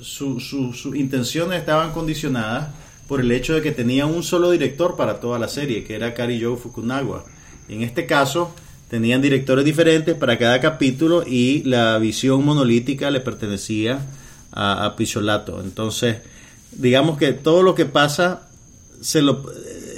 su- 0.00 0.40
su- 0.40 0.72
sus 0.72 0.94
intenciones 0.96 1.58
estaban 1.60 1.92
condicionadas 1.92 2.68
por 3.12 3.20
el 3.20 3.30
hecho 3.30 3.52
de 3.54 3.60
que 3.60 3.72
tenía 3.72 4.06
un 4.06 4.22
solo 4.22 4.50
director 4.50 4.96
para 4.96 5.20
toda 5.20 5.38
la 5.38 5.46
serie, 5.46 5.84
que 5.84 5.94
era 5.94 6.14
Kari 6.14 6.42
Joe 6.42 6.56
Fukunaga. 6.56 7.22
Y 7.68 7.74
en 7.74 7.82
este 7.82 8.06
caso, 8.06 8.54
tenían 8.88 9.20
directores 9.20 9.66
diferentes 9.66 10.14
para 10.14 10.38
cada 10.38 10.58
capítulo 10.62 11.22
y 11.26 11.62
la 11.64 11.98
visión 11.98 12.42
monolítica 12.42 13.10
le 13.10 13.20
pertenecía 13.20 13.98
a, 14.50 14.86
a 14.86 14.96
Pizzolato. 14.96 15.60
Entonces, 15.60 16.16
digamos 16.70 17.18
que 17.18 17.34
todo 17.34 17.62
lo 17.62 17.74
que 17.74 17.84
pasa 17.84 18.48
se 19.02 19.20
lo, 19.20 19.44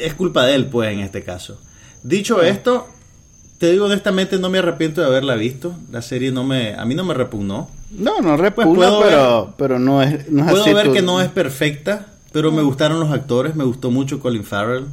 es 0.00 0.12
culpa 0.14 0.44
de 0.46 0.56
él, 0.56 0.66
pues, 0.66 0.92
en 0.92 0.98
este 0.98 1.22
caso. 1.22 1.60
Dicho 2.02 2.42
esto, 2.42 2.88
te 3.58 3.70
digo 3.70 3.84
honestamente, 3.84 4.38
no 4.38 4.50
me 4.50 4.58
arrepiento 4.58 5.02
de 5.02 5.06
haberla 5.06 5.36
visto. 5.36 5.72
La 5.92 6.02
serie 6.02 6.32
no 6.32 6.42
me, 6.42 6.74
a 6.74 6.84
mí 6.84 6.96
no 6.96 7.04
me 7.04 7.14
repugnó. 7.14 7.70
No, 7.92 8.20
no 8.20 8.36
repugna, 8.36 8.88
Pues 8.90 9.08
pero, 9.08 9.54
pero 9.56 9.78
no 9.78 10.02
es, 10.02 10.28
no 10.32 10.46
es 10.46 10.50
Puedo 10.50 10.64
así 10.64 10.74
ver 10.74 10.86
tu- 10.86 10.92
que 10.94 11.00
no 11.02 11.20
es 11.20 11.28
perfecta, 11.28 12.06
pero 12.34 12.52
me 12.52 12.60
gustaron 12.62 13.00
los 13.00 13.10
actores. 13.10 13.54
Me 13.56 13.64
gustó 13.64 13.90
mucho 13.90 14.20
Colin 14.20 14.44
Farrell. 14.44 14.84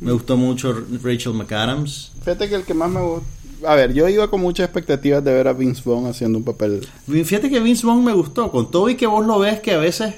Me 0.00 0.12
gustó 0.12 0.36
mucho 0.36 0.74
Rachel 1.02 1.32
McAdams. 1.32 2.12
Fíjate 2.20 2.48
que 2.50 2.54
el 2.56 2.64
que 2.64 2.74
más 2.74 2.90
me 2.90 3.00
gusta... 3.00 3.26
A 3.66 3.74
ver, 3.74 3.92
yo 3.94 4.08
iba 4.08 4.28
con 4.28 4.40
muchas 4.40 4.64
expectativas 4.66 5.24
de 5.24 5.32
ver 5.32 5.48
a 5.48 5.52
Vince 5.52 5.82
Vaughn 5.84 6.06
haciendo 6.06 6.38
un 6.38 6.44
papel... 6.44 6.86
Fíjate 7.08 7.48
que 7.50 7.58
Vince 7.60 7.86
Vaughn 7.86 8.04
me 8.04 8.12
gustó, 8.12 8.50
con 8.52 8.70
todo 8.70 8.88
y 8.90 8.94
que 8.96 9.06
vos 9.06 9.26
lo 9.26 9.38
ves 9.40 9.58
que 9.60 9.72
a 9.72 9.78
veces 9.78 10.14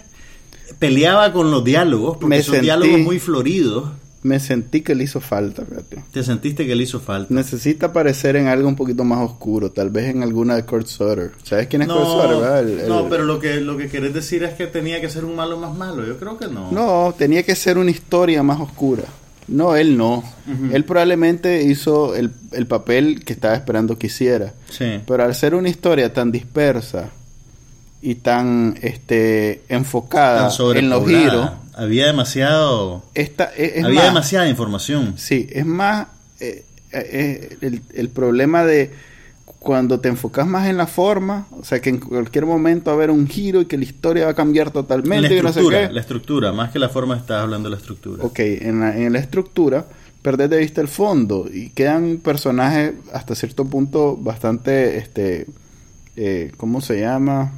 peleaba 0.78 1.32
con 1.32 1.50
los 1.50 1.64
diálogos, 1.64 2.16
porque 2.18 2.36
Me 2.36 2.42
son 2.42 2.56
sentí- 2.56 2.62
diálogos 2.62 3.00
muy 3.00 3.18
floridos. 3.18 3.84
Me 4.22 4.38
sentí 4.38 4.82
que 4.82 4.94
le 4.94 5.04
hizo 5.04 5.20
falta, 5.20 5.64
fíjate. 5.64 6.04
Te 6.12 6.22
sentiste 6.22 6.66
que 6.66 6.74
le 6.74 6.82
hizo 6.82 7.00
falta. 7.00 7.32
Necesita 7.32 7.86
aparecer 7.86 8.36
en 8.36 8.48
algo 8.48 8.68
un 8.68 8.76
poquito 8.76 9.02
más 9.02 9.20
oscuro, 9.20 9.70
tal 9.70 9.88
vez 9.88 10.10
en 10.14 10.22
alguna 10.22 10.56
de 10.56 10.64
Kurt 10.64 10.86
Sutter. 10.88 11.32
¿Sabes 11.42 11.68
quién 11.68 11.82
es 11.82 11.88
Kurt 11.88 12.04
Sutter, 12.04 12.28
verdad? 12.28 12.58
El- 12.60 12.80
el- 12.80 12.88
no, 12.88 13.08
pero 13.08 13.24
lo 13.24 13.38
que, 13.38 13.60
lo 13.62 13.78
que 13.78 13.88
querés 13.88 14.12
decir 14.12 14.42
es 14.44 14.52
que 14.54 14.66
tenía 14.66 15.00
que 15.00 15.08
ser 15.08 15.24
un 15.24 15.36
malo 15.36 15.56
más 15.56 15.74
malo. 15.74 16.06
Yo 16.06 16.18
creo 16.18 16.36
que 16.36 16.48
no. 16.48 16.70
No, 16.70 17.14
tenía 17.16 17.42
que 17.44 17.54
ser 17.54 17.78
una 17.78 17.90
historia 17.90 18.42
más 18.42 18.60
oscura. 18.60 19.04
No, 19.48 19.74
él 19.74 19.96
no. 19.96 20.22
Él 20.72 20.84
probablemente 20.84 21.62
hizo 21.64 22.14
el, 22.14 22.30
el 22.52 22.66
papel 22.66 23.24
que 23.24 23.32
estaba 23.32 23.54
esperando 23.54 23.98
que 23.98 24.06
hiciera. 24.08 24.52
Sí. 24.68 25.00
Pero 25.06 25.24
al 25.24 25.34
ser 25.34 25.54
una 25.54 25.68
historia 25.70 26.12
tan 26.12 26.30
dispersa 26.30 27.08
y 28.02 28.14
tan 28.16 28.78
este 28.80 29.62
enfocada 29.68 30.50
Tan 30.56 30.76
en 30.76 30.88
los 30.90 31.06
giros, 31.06 31.50
Había 31.80 32.06
demasiado. 32.06 33.02
esta 33.14 33.44
es, 33.56 33.76
es 33.76 33.84
había 33.84 34.00
más- 34.00 34.04
demasiada 34.08 34.48
información. 34.48 35.14
Sí, 35.16 35.46
es 35.50 35.64
más 35.66 36.08
eh, 36.40 36.64
eh, 36.92 37.56
el, 37.60 37.82
el 37.94 38.08
problema 38.08 38.64
de 38.64 38.90
cuando 39.58 40.00
te 40.00 40.08
enfocas 40.08 40.46
más 40.46 40.68
en 40.68 40.76
la 40.78 40.86
forma, 40.86 41.46
o 41.50 41.64
sea 41.64 41.80
que 41.80 41.90
en 41.90 41.98
cualquier 42.00 42.46
momento 42.46 42.86
va 42.86 42.92
a 42.92 42.96
haber 42.96 43.10
un 43.10 43.26
giro 43.28 43.60
y 43.60 43.66
que 43.66 43.76
la 43.76 43.84
historia 43.84 44.24
va 44.24 44.30
a 44.30 44.34
cambiar 44.34 44.70
totalmente 44.70 45.28
la 45.28 45.34
y 45.34 45.42
no 45.42 45.52
sé 45.52 45.60
estructura, 45.60 45.88
qué. 45.88 45.92
la 45.94 46.00
estructura, 46.00 46.52
más 46.52 46.70
que 46.70 46.78
la 46.78 46.88
forma 46.88 47.16
estás 47.16 47.42
hablando 47.42 47.68
de 47.68 47.74
la 47.76 47.80
estructura. 47.80 48.24
Ok, 48.24 48.38
en 48.40 48.80
la, 48.80 48.96
en 48.96 49.12
la 49.12 49.18
estructura 49.18 49.84
perdés 50.22 50.48
de 50.50 50.58
vista 50.58 50.80
el 50.80 50.88
fondo 50.88 51.46
y 51.52 51.70
quedan 51.70 52.18
personajes 52.24 52.92
hasta 53.12 53.34
cierto 53.34 53.64
punto 53.66 54.16
bastante, 54.16 54.96
este, 54.98 55.46
eh, 56.16 56.52
¿cómo 56.56 56.80
se 56.80 57.00
llama? 57.00 57.52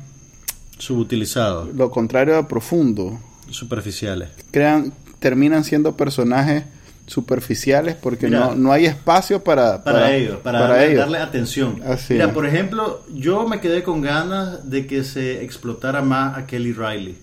Subutilizados, 0.78 1.74
Lo 1.74 1.90
contrario 1.90 2.36
a 2.36 2.48
profundo. 2.48 3.18
Superficiales. 3.52 4.30
Crean, 4.50 4.92
terminan 5.18 5.64
siendo 5.64 5.96
personajes 5.96 6.64
superficiales 7.06 7.96
porque 8.00 8.26
Mira, 8.26 8.46
no, 8.46 8.54
no 8.54 8.72
hay 8.72 8.86
espacio 8.86 9.42
para, 9.42 9.82
para, 9.82 10.14
ellos, 10.14 10.38
para, 10.38 10.60
darle, 10.60 10.86
ellos. 10.86 10.98
darle 10.98 11.18
atención. 11.18 11.80
Así 11.84 12.14
Mira, 12.14 12.26
es. 12.26 12.32
por 12.32 12.46
ejemplo, 12.46 13.02
yo 13.12 13.46
me 13.48 13.60
quedé 13.60 13.82
con 13.82 14.00
ganas 14.00 14.70
de 14.70 14.86
que 14.86 15.04
se 15.04 15.42
explotara 15.42 16.02
más 16.02 16.38
a 16.38 16.46
Kelly 16.46 16.72
Riley, 16.72 17.18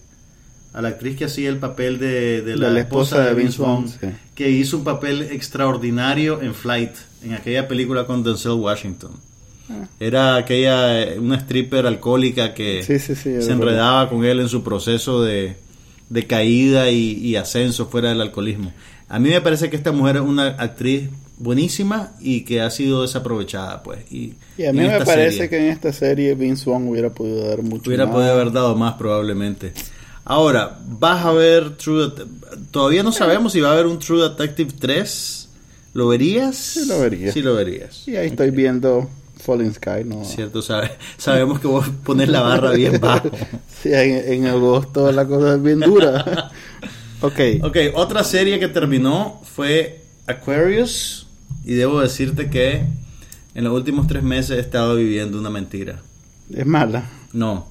a 0.73 0.81
la 0.81 0.89
actriz 0.89 1.17
que 1.17 1.25
hacía 1.25 1.49
el 1.49 1.57
papel 1.57 1.97
de, 1.99 2.41
de 2.41 2.57
la, 2.57 2.77
esposa, 2.79 3.21
de 3.21 3.33
Vince 3.33 3.61
Vaughn, 3.61 3.87
sí. 3.87 4.07
que 4.35 4.49
hizo 4.49 4.77
un 4.77 4.83
papel 4.83 5.23
extraordinario 5.23 6.41
en 6.41 6.53
Flight, 6.53 6.91
en 7.23 7.33
aquella 7.33 7.67
película 7.67 8.05
con 8.05 8.23
Denzel 8.23 8.53
Washington. 8.53 9.11
Ah. 9.69 9.87
Era 9.99 10.35
aquella, 10.35 11.01
eh, 11.01 11.19
una 11.19 11.37
stripper 11.37 11.85
alcohólica 11.85 12.53
que 12.53 12.83
Sí, 12.83 12.99
sí, 12.99 13.15
se 13.15 13.51
enredaba 13.51 14.09
con 14.09 14.25
él 14.25 14.39
en 14.39 14.49
su 14.49 14.63
proceso 14.63 15.21
de, 15.23 15.55
de 16.09 16.27
caída 16.27 16.89
y, 16.89 17.13
y 17.13 17.35
ascenso 17.35 17.87
fuera 17.87 18.09
del 18.09 18.21
alcoholismo. 18.21 18.73
A 19.07 19.19
mí 19.19 19.29
me 19.29 19.41
parece 19.41 19.69
que 19.69 19.75
esta 19.75 19.91
mujer 19.91 20.17
es 20.17 20.21
una 20.21 20.47
actriz 20.47 21.09
buenísima 21.37 22.11
y 22.19 22.41
que 22.43 22.61
ha 22.61 22.69
sido 22.69 23.01
desaprovechada, 23.01 23.81
pues. 23.81 23.99
Y, 24.11 24.33
Y 24.57 24.65
a 24.65 24.73
mí 24.73 24.79
me 24.81 24.99
parece 25.03 25.31
serie 25.31 25.49
que 25.49 25.57
en 25.57 25.65
esta 25.65 25.93
serie 25.93 26.35
Vince 26.35 26.69
Vaughn 26.69 26.87
hubiera 26.87 27.09
podido 27.09 27.47
dar 27.47 27.61
mucho 27.61 27.89
hubiera 27.89 28.05
más. 28.05 28.13
podido 28.15 28.31
haber 28.33 28.51
dado 28.51 28.75
más 28.75 28.93
probablemente. 28.95 29.73
Ahora, 30.25 30.77
vas 30.85 31.25
a 31.25 31.31
ver 31.31 31.75
True 31.77 32.11
Todavía 32.69 33.01
no 33.01 33.11
sabemos 33.11 33.53
si 33.53 33.61
va 33.61 33.69
a 33.69 33.73
haber 33.73 33.87
un 33.87 33.97
True 33.97 34.29
Detective 34.29 34.73
3. 34.79 35.49
¿Lo 35.93 36.07
verías? 36.09 36.55
Sí, 36.55 36.85
lo 36.85 36.99
vería. 36.99 37.31
Sí, 37.31 37.41
lo 37.41 37.55
verías. 37.55 38.07
Y 38.07 38.15
ahí 38.15 38.27
estoy 38.27 38.51
viendo 38.51 39.09
Falling 39.39 39.73
Sky, 39.73 40.03
¿no? 40.05 40.23
Cierto, 40.25 40.61
sabe- 40.61 40.91
sabemos 41.17 41.59
que 41.59 41.67
vos 41.67 41.87
pones 42.03 42.29
la 42.29 42.41
barra 42.41 42.71
bien 42.71 42.97
bajo. 43.01 43.29
Sí, 43.81 43.89
en, 43.93 44.33
en 44.33 44.47
agosto 44.47 45.11
la 45.11 45.25
cosa 45.25 45.55
es 45.55 45.63
bien 45.63 45.79
dura. 45.79 46.51
ok. 47.21 47.39
Ok, 47.63 47.77
otra 47.95 48.23
serie 48.23 48.59
que 48.59 48.67
terminó 48.67 49.41
fue 49.55 50.01
Aquarius. 50.27 51.25
Y 51.65 51.73
debo 51.73 51.99
decirte 52.01 52.49
que 52.49 52.83
en 53.55 53.63
los 53.63 53.73
últimos 53.73 54.07
tres 54.07 54.23
meses 54.23 54.57
he 54.57 54.59
estado 54.59 54.95
viviendo 54.95 55.37
una 55.39 55.49
mentira. 55.49 55.99
Es 56.53 56.65
mala. 56.65 57.09
No. 57.33 57.67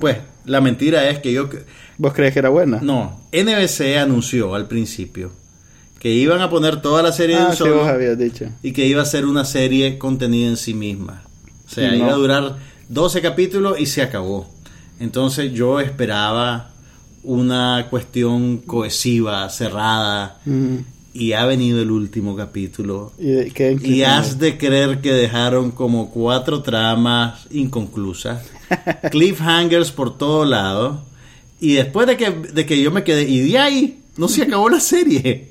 Pues, 0.00 0.18
la 0.44 0.60
mentira 0.60 1.08
es 1.10 1.18
que 1.18 1.32
yo... 1.32 1.48
¿Vos 1.98 2.12
crees 2.12 2.32
que 2.32 2.38
era 2.38 2.48
buena? 2.50 2.78
No, 2.80 3.20
NBC 3.32 3.96
anunció 3.98 4.54
al 4.54 4.66
principio 4.68 5.32
que 5.98 6.10
iban 6.12 6.40
a 6.40 6.48
poner 6.50 6.80
toda 6.80 7.02
la 7.02 7.12
serie 7.12 7.36
Ah, 7.36 7.46
un 7.46 7.52
sí, 7.52 7.58
solo 7.58 7.78
vos 7.78 7.88
habías 7.88 8.16
dicho. 8.18 8.46
y 8.62 8.72
que 8.72 8.86
iba 8.86 9.02
a 9.02 9.06
ser 9.06 9.26
una 9.26 9.44
serie 9.44 9.98
contenida 9.98 10.48
en 10.48 10.56
sí 10.56 10.74
misma. 10.74 11.22
O 11.66 11.70
sea, 11.70 11.90
no. 11.90 11.96
iba 11.96 12.08
a 12.10 12.14
durar 12.14 12.56
12 12.88 13.20
capítulos 13.20 13.78
y 13.80 13.86
se 13.86 14.02
acabó. 14.02 14.48
Entonces 15.00 15.52
yo 15.52 15.80
esperaba 15.80 16.70
una 17.22 17.86
cuestión 17.90 18.58
cohesiva, 18.58 19.48
cerrada, 19.50 20.40
y 21.12 21.32
ha 21.32 21.44
venido 21.46 21.82
el 21.82 21.90
último 21.90 22.36
capítulo. 22.36 23.12
¿Y 23.18 23.50
qué 23.50 24.06
has 24.06 24.38
de 24.38 24.56
creer 24.56 25.00
que 25.00 25.12
dejaron 25.12 25.72
como 25.72 26.10
cuatro 26.10 26.62
tramas 26.62 27.46
inconclusas, 27.50 28.42
cliffhangers 29.10 29.90
por 29.90 30.16
todo 30.16 30.44
lado, 30.44 31.02
y 31.60 31.74
después 31.74 32.06
de 32.06 32.16
que, 32.16 32.30
de 32.30 32.66
que 32.66 32.80
yo 32.80 32.90
me 32.90 33.04
quedé, 33.04 33.28
y 33.28 33.40
de 33.50 33.58
ahí 33.58 33.98
no 34.16 34.28
se 34.28 34.42
acabó 34.42 34.68
la 34.68 34.80
serie. 34.80 35.48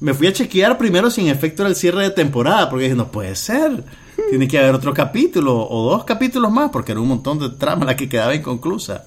Me 0.00 0.14
fui 0.14 0.26
a 0.26 0.32
chequear 0.32 0.78
primero 0.78 1.10
si 1.10 1.20
en 1.20 1.28
efecto 1.28 1.62
era 1.62 1.68
el 1.68 1.76
cierre 1.76 2.02
de 2.04 2.10
temporada, 2.10 2.68
porque 2.70 2.84
dije, 2.84 2.96
no 2.96 3.10
puede 3.12 3.34
ser. 3.36 3.84
Tiene 4.30 4.48
que 4.48 4.58
haber 4.58 4.74
otro 4.74 4.92
capítulo 4.94 5.66
o 5.68 5.90
dos 5.90 6.04
capítulos 6.04 6.50
más, 6.50 6.70
porque 6.70 6.92
era 6.92 7.00
un 7.00 7.08
montón 7.08 7.38
de 7.38 7.50
tramas 7.50 7.86
la 7.86 7.96
que 7.96 8.08
quedaba 8.08 8.34
inconclusa. 8.34 9.04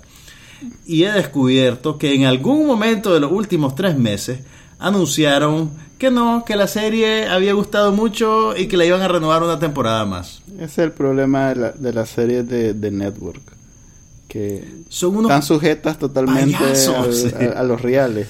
Y 0.85 1.03
he 1.03 1.11
descubierto 1.11 1.97
que 1.97 2.13
en 2.13 2.25
algún 2.25 2.65
momento 2.67 3.13
de 3.13 3.19
los 3.19 3.31
últimos 3.31 3.75
tres 3.75 3.97
meses 3.97 4.39
anunciaron 4.79 5.71
que 5.97 6.11
no, 6.11 6.43
que 6.45 6.55
la 6.55 6.67
serie 6.67 7.27
había 7.27 7.53
gustado 7.53 7.91
mucho 7.91 8.55
y 8.55 8.67
que 8.67 8.77
la 8.77 8.85
iban 8.85 9.01
a 9.01 9.07
renovar 9.07 9.41
una 9.43 9.57
temporada 9.59 10.05
más. 10.05 10.41
Ese 10.55 10.63
es 10.65 10.77
el 10.79 10.91
problema 10.91 11.49
de, 11.49 11.55
la, 11.55 11.71
de 11.71 11.93
las 11.93 12.09
series 12.09 12.47
de, 12.47 12.73
de 12.73 12.91
Network. 12.91 13.41
Que 14.27 14.63
Son 14.89 15.15
unos 15.15 15.29
están 15.31 15.43
sujetas 15.43 15.97
totalmente 15.97 16.57
payasos. 16.57 17.33
al- 17.33 17.53
a, 17.55 17.59
a 17.59 17.63
los 17.63 17.81
reales. 17.81 18.27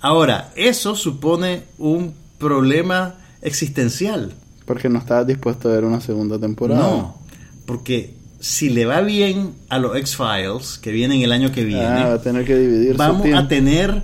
Ahora, 0.00 0.50
eso 0.56 0.94
supone 0.94 1.64
un 1.78 2.14
problema 2.38 3.14
existencial. 3.42 4.32
Porque 4.64 4.88
no 4.88 4.98
estabas 4.98 5.26
dispuesto 5.26 5.68
a 5.68 5.72
ver 5.72 5.84
una 5.84 6.00
segunda 6.00 6.38
temporada. 6.38 6.80
No, 6.80 7.18
porque 7.66 8.14
si 8.40 8.70
le 8.70 8.86
va 8.86 9.02
bien 9.02 9.52
a 9.68 9.78
los 9.78 9.96
X-Files, 9.96 10.78
que 10.78 10.92
vienen 10.92 11.20
el 11.22 11.32
año 11.32 11.52
que 11.52 11.64
viene, 11.64 11.84
Ah, 11.84 12.08
va 12.08 12.14
a 12.14 12.22
tener 12.22 12.44
que 12.46 12.56
dividir 12.56 12.92
su 12.92 12.98
vamos 12.98 13.26
a 13.34 13.46
tener 13.48 14.02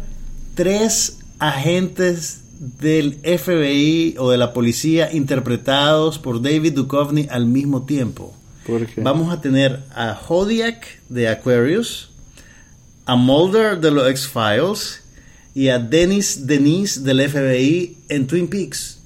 tres 0.55 1.19
agentes 1.39 2.43
del 2.59 3.15
FBI 3.23 4.17
o 4.19 4.31
de 4.31 4.39
la 4.39 4.53
policía 4.53 5.13
interpretados 5.13 6.19
por 6.19 6.43
David 6.43 6.73
Duchovny 6.75 7.29
al 7.31 7.47
mismo 7.47 7.83
tiempo. 7.85 8.35
¿Por 8.67 8.87
qué? 8.87 9.01
Vamos 9.01 9.33
a 9.33 9.41
tener 9.41 9.85
a 9.95 10.19
Hodiak 10.29 10.87
de 11.09 11.29
Aquarius, 11.29 12.11
a 13.05 13.15
Mulder 13.17 13.79
de 13.81 13.91
los 13.91 14.09
X-Files 14.11 15.03
y 15.57 15.71
a 15.71 15.79
Dennis 15.79 16.47
Denise 16.47 17.01
del 17.01 17.27
FBI 17.31 17.97
en 18.11 18.27
Twin 18.27 18.47
Peaks. 18.47 18.99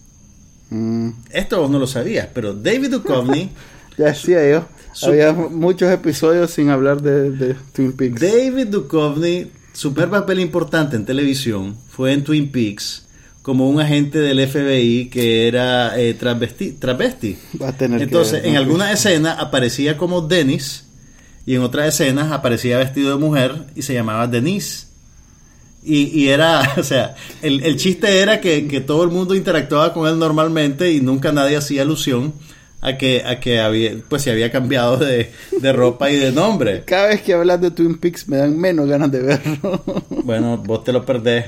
Mm, 0.70 1.11
Esto 1.30 1.61
vos 1.61 1.70
no 1.70 1.78
lo 1.78 1.86
sabías, 1.86 2.26
pero 2.34 2.53
David 2.53 2.90
Duchovny, 2.90 3.51
ya 3.96 4.07
decía 4.07 4.51
yo. 4.51 4.66
Había 5.05 5.32
muchos 5.32 5.92
episodios 5.92 6.51
sin 6.51 6.70
hablar 6.70 7.03
de, 7.03 7.30
de 7.30 7.55
Twin 7.72 7.92
Peaks. 7.92 8.20
David 8.20 8.66
Duchovny, 8.66 9.46
su 9.72 9.94
primer 9.94 10.11
papel 10.11 10.40
importante 10.40 10.96
en 10.96 11.05
televisión 11.05 11.76
fue 11.88 12.12
en 12.12 12.24
Twin 12.24 12.51
Peaks 12.51 13.07
como 13.42 13.70
un 13.70 13.80
agente 13.80 14.18
del 14.18 14.44
FBI 14.48 15.09
que 15.09 15.46
era 15.46 15.96
eh, 16.01 16.14
travesti. 16.14 16.72
travesti. 16.72 17.38
Va 17.62 17.68
a 17.68 17.76
tener 17.76 17.98
que 17.98 18.05
Entonces, 18.07 18.42
ver, 18.42 18.46
en 18.46 18.57
alguna 18.57 18.90
escena 18.90 19.34
aparecía 19.34 19.96
como 19.96 20.20
Dennis 20.22 20.84
y 21.46 21.55
en 21.55 21.62
otras 21.62 21.94
escenas 21.94 22.32
aparecía 22.32 22.78
vestido 22.78 23.11
de 23.11 23.24
mujer 23.24 23.66
y 23.76 23.82
se 23.82 23.94
llamaba 23.94 24.26
Denise. 24.26 24.89
Y, 25.83 26.03
y 26.18 26.28
era, 26.28 26.74
o 26.76 26.83
sea, 26.83 27.14
el, 27.43 27.62
el 27.62 27.76
chiste 27.76 28.20
era 28.20 28.41
que, 28.41 28.68
que 28.68 28.81
todo 28.81 29.03
el 29.05 29.11
mundo 29.11 29.35
interactuaba 29.35 29.93
con 29.93 30.07
él 30.09 30.18
normalmente 30.18 30.93
y 30.93 31.01
nunca 31.01 31.33
nadie 31.33 31.57
hacía 31.57 31.83
alusión 31.83 32.35
a 32.83 32.97
que, 32.97 33.22
a 33.24 33.41
que 33.41 33.61
había, 33.61 33.93
pues 34.09 34.22
se 34.22 34.31
había 34.31 34.51
cambiado 34.51 34.97
de, 34.97 35.31
de 35.61 35.72
ropa 35.72 36.11
y 36.11 36.16
de 36.16 36.33
nombre. 36.33 36.83
Cada 36.87 37.09
vez 37.09 37.22
que 37.22 37.35
hablas 37.35 37.61
de 37.61 37.70
Twin 37.70 37.99
Peaks 37.99 38.28
me 38.28 38.39
dan 38.39 38.59
menos 38.59 38.89
ganas 38.89 39.11
de 39.11 39.20
verlo. 39.20 39.83
Bueno, 40.22 40.59
vos 40.59 40.85
te 40.85 40.93
lo 40.93 41.05
perdés. 41.05 41.47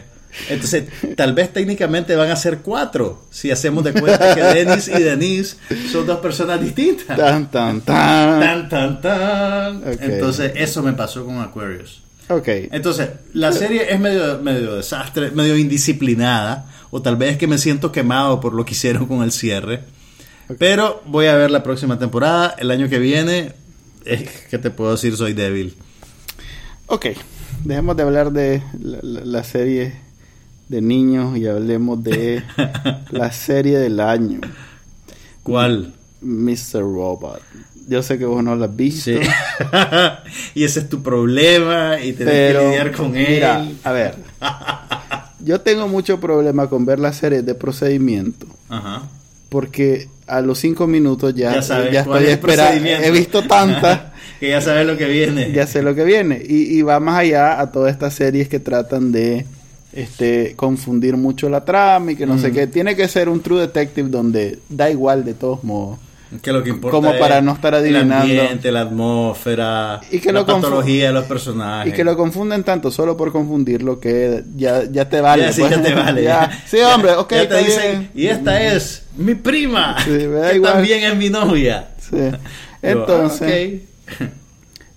Entonces, 0.49 0.85
tal 1.15 1.35
vez 1.35 1.53
técnicamente 1.53 2.17
van 2.17 2.31
a 2.31 2.37
ser 2.37 2.59
cuatro, 2.59 3.25
si 3.31 3.51
hacemos 3.51 3.85
de 3.85 3.93
cuenta 3.93 4.35
que 4.35 4.41
Dennis 4.43 4.89
y 4.89 5.03
Denise 5.03 5.57
son 5.93 6.07
dos 6.07 6.21
personas 6.21 6.59
distintas. 6.59 7.19
tan, 7.19 7.51
tan, 7.51 7.83
tan. 7.83 8.69
Tan, 8.69 9.01
tan. 9.03 9.83
Entonces, 10.01 10.53
eso 10.57 10.83
me 10.83 10.95
pasó 10.95 11.27
con 11.27 11.39
Aquarius. 11.39 12.03
Ok. 12.29 12.49
Entonces, 12.71 13.11
la 13.35 13.53
serie 13.53 13.93
es 13.93 14.01
medio, 14.01 14.39
medio 14.41 14.75
desastre, 14.77 15.31
medio 15.33 15.57
indisciplinada, 15.57 16.71
o 16.91 17.03
tal 17.03 17.17
vez 17.17 17.33
es 17.33 17.39
que 17.39 17.47
me 17.47 17.59
siento 17.59 17.93
quemado 17.93 18.41
por 18.41 18.55
lo 18.55 18.65
que 18.65 18.73
hicieron 18.73 19.07
con 19.07 19.23
el 19.23 19.33
cierre. 19.33 19.81
Pero 20.59 21.03
voy 21.07 21.27
a 21.27 21.37
ver 21.37 21.51
la 21.51 21.63
próxima 21.63 21.99
temporada, 21.99 22.55
el 22.59 22.71
año 22.71 22.89
que 22.89 22.99
viene. 22.99 23.53
Eh, 24.05 24.29
¿Qué 24.51 24.59
te 24.59 24.71
puedo 24.71 24.93
decir? 24.93 25.17
Soy 25.17 25.33
débil. 25.33 25.75
Ok. 26.87 27.07
Dejemos 27.65 27.97
de 27.97 28.03
hablar 28.03 28.33
de 28.33 28.63
la, 28.81 28.99
la- 29.03 29.25
la 29.25 29.45
serie 29.45 29.95
de 30.69 30.81
niños 30.83 31.37
y 31.37 31.47
hablemos 31.47 32.03
de 32.03 32.43
la 33.11 33.31
serie 33.33 33.79
del 33.79 34.01
año. 34.01 34.41
¿Cuál? 35.43 35.95
Mr. 36.21 36.81
Robot. 36.81 37.41
Yo 37.89 38.03
sé 38.03 38.19
que 38.19 38.25
vos 38.25 38.43
no 38.45 38.55
la 38.57 38.67
has 38.67 38.77
visto. 38.77 39.11
Sí. 39.11 39.19
y 40.55 40.65
ese 40.65 40.81
es 40.81 40.89
tu 40.89 41.03
problema 41.03 41.99
y 42.01 42.13
tenés 42.13 42.33
Pero, 42.35 42.61
que 42.61 42.67
lidiar 42.69 42.93
con 42.93 43.11
mira, 43.13 43.61
él. 43.63 43.77
a 43.85 43.93
ver. 43.93 44.15
Yo 45.45 45.61
tengo 45.61 45.89
mucho 45.89 46.21
problema 46.21 46.69
con 46.69 46.85
ver 46.87 46.99
las 47.01 47.17
series 47.17 47.45
de 47.45 47.55
procedimiento. 47.55 48.47
Ajá. 48.69 49.03
Porque 49.49 50.09
a 50.27 50.41
los 50.41 50.59
cinco 50.61 50.87
minutos 50.87 51.35
ya, 51.35 51.55
Ya 51.55 51.63
sabes 51.63 51.93
ya 51.93 52.01
estoy 52.03 52.25
es 52.25 52.31
esperando. 52.31 52.89
He 52.89 53.11
visto 53.11 53.43
tantas. 53.43 54.01
que 54.41 54.49
ya 54.51 54.61
sabes 54.61 54.87
lo 54.87 54.97
que 54.97 55.07
viene. 55.07 55.51
ya 55.53 55.67
sé 55.67 55.83
lo 55.83 55.95
que 55.95 56.05
viene. 56.05 56.41
Y, 56.49 56.79
y 56.79 56.83
va 56.83 57.01
más 57.01 57.19
allá 57.19 57.61
a 57.61 57.71
todas 57.73 57.93
estas 57.93 58.15
series 58.15 58.49
que 58.49 58.61
tratan 58.61 59.11
de 59.13 59.45
este 59.93 60.55
confundir 60.57 61.17
mucho 61.17 61.51
la 61.51 61.65
trama 61.65 62.13
y 62.13 62.17
que 62.17 62.25
no 62.27 62.39
sé 62.39 62.49
Mm. 62.51 62.55
qué. 62.55 62.67
Tiene 62.69 62.97
que 62.97 63.09
ser 63.09 63.29
un 63.29 63.41
True 63.43 63.61
Detective 63.63 64.09
donde 64.09 64.59
da 64.69 64.89
igual 64.91 65.25
de 65.25 65.35
todos 65.35 65.65
modos. 65.65 65.99
Que 66.41 66.53
lo 66.53 66.63
que 66.63 66.71
importa 66.71 66.97
Como 66.97 67.11
es 67.13 67.21
para 67.21 67.41
no 67.43 67.53
estar 67.53 67.75
adivinando. 67.75 68.15
El 68.25 68.39
ambiente, 68.41 68.73
la 68.73 68.81
atmósfera, 68.83 70.01
Y 70.11 70.19
que 70.19 70.33
la 70.33 70.41
lo 70.41 70.47
patología 70.47 71.09
de 71.09 71.13
los 71.13 71.25
personajes. 71.27 71.93
Y 71.93 71.97
que 71.97 72.05
lo 72.05 72.17
confunden 72.17 72.65
tanto 72.65 72.91
solo 72.91 73.17
por 73.17 73.33
confundirlo 73.33 74.01
que 74.01 74.43
ya, 74.57 74.85
ya 74.91 75.09
te 75.09 75.21
vale. 75.21 75.45
Ya, 75.45 75.53
sí, 75.53 75.61
pues. 75.61 75.73
ya 75.73 75.83
te 75.83 75.95
vale. 75.95 76.23
Ya. 76.23 76.51
ya. 76.51 76.63
Sí, 76.67 76.79
hombre, 76.81 77.13
ok. 77.17 77.33
Ya 77.33 77.49
te 77.49 77.59
dicen, 77.59 78.11
y 78.15 78.27
esta 78.27 78.63
es 78.63 79.03
mi 79.17 79.35
prima, 79.35 79.97
Sí, 80.05 80.11
que 80.11 80.53
igual. 80.55 80.73
también 80.73 81.05
es 81.05 81.17
mi 81.17 81.29
novia. 81.29 81.89
Sí. 81.99 82.17
Entonces, 82.83 83.83
ah, 84.09 84.25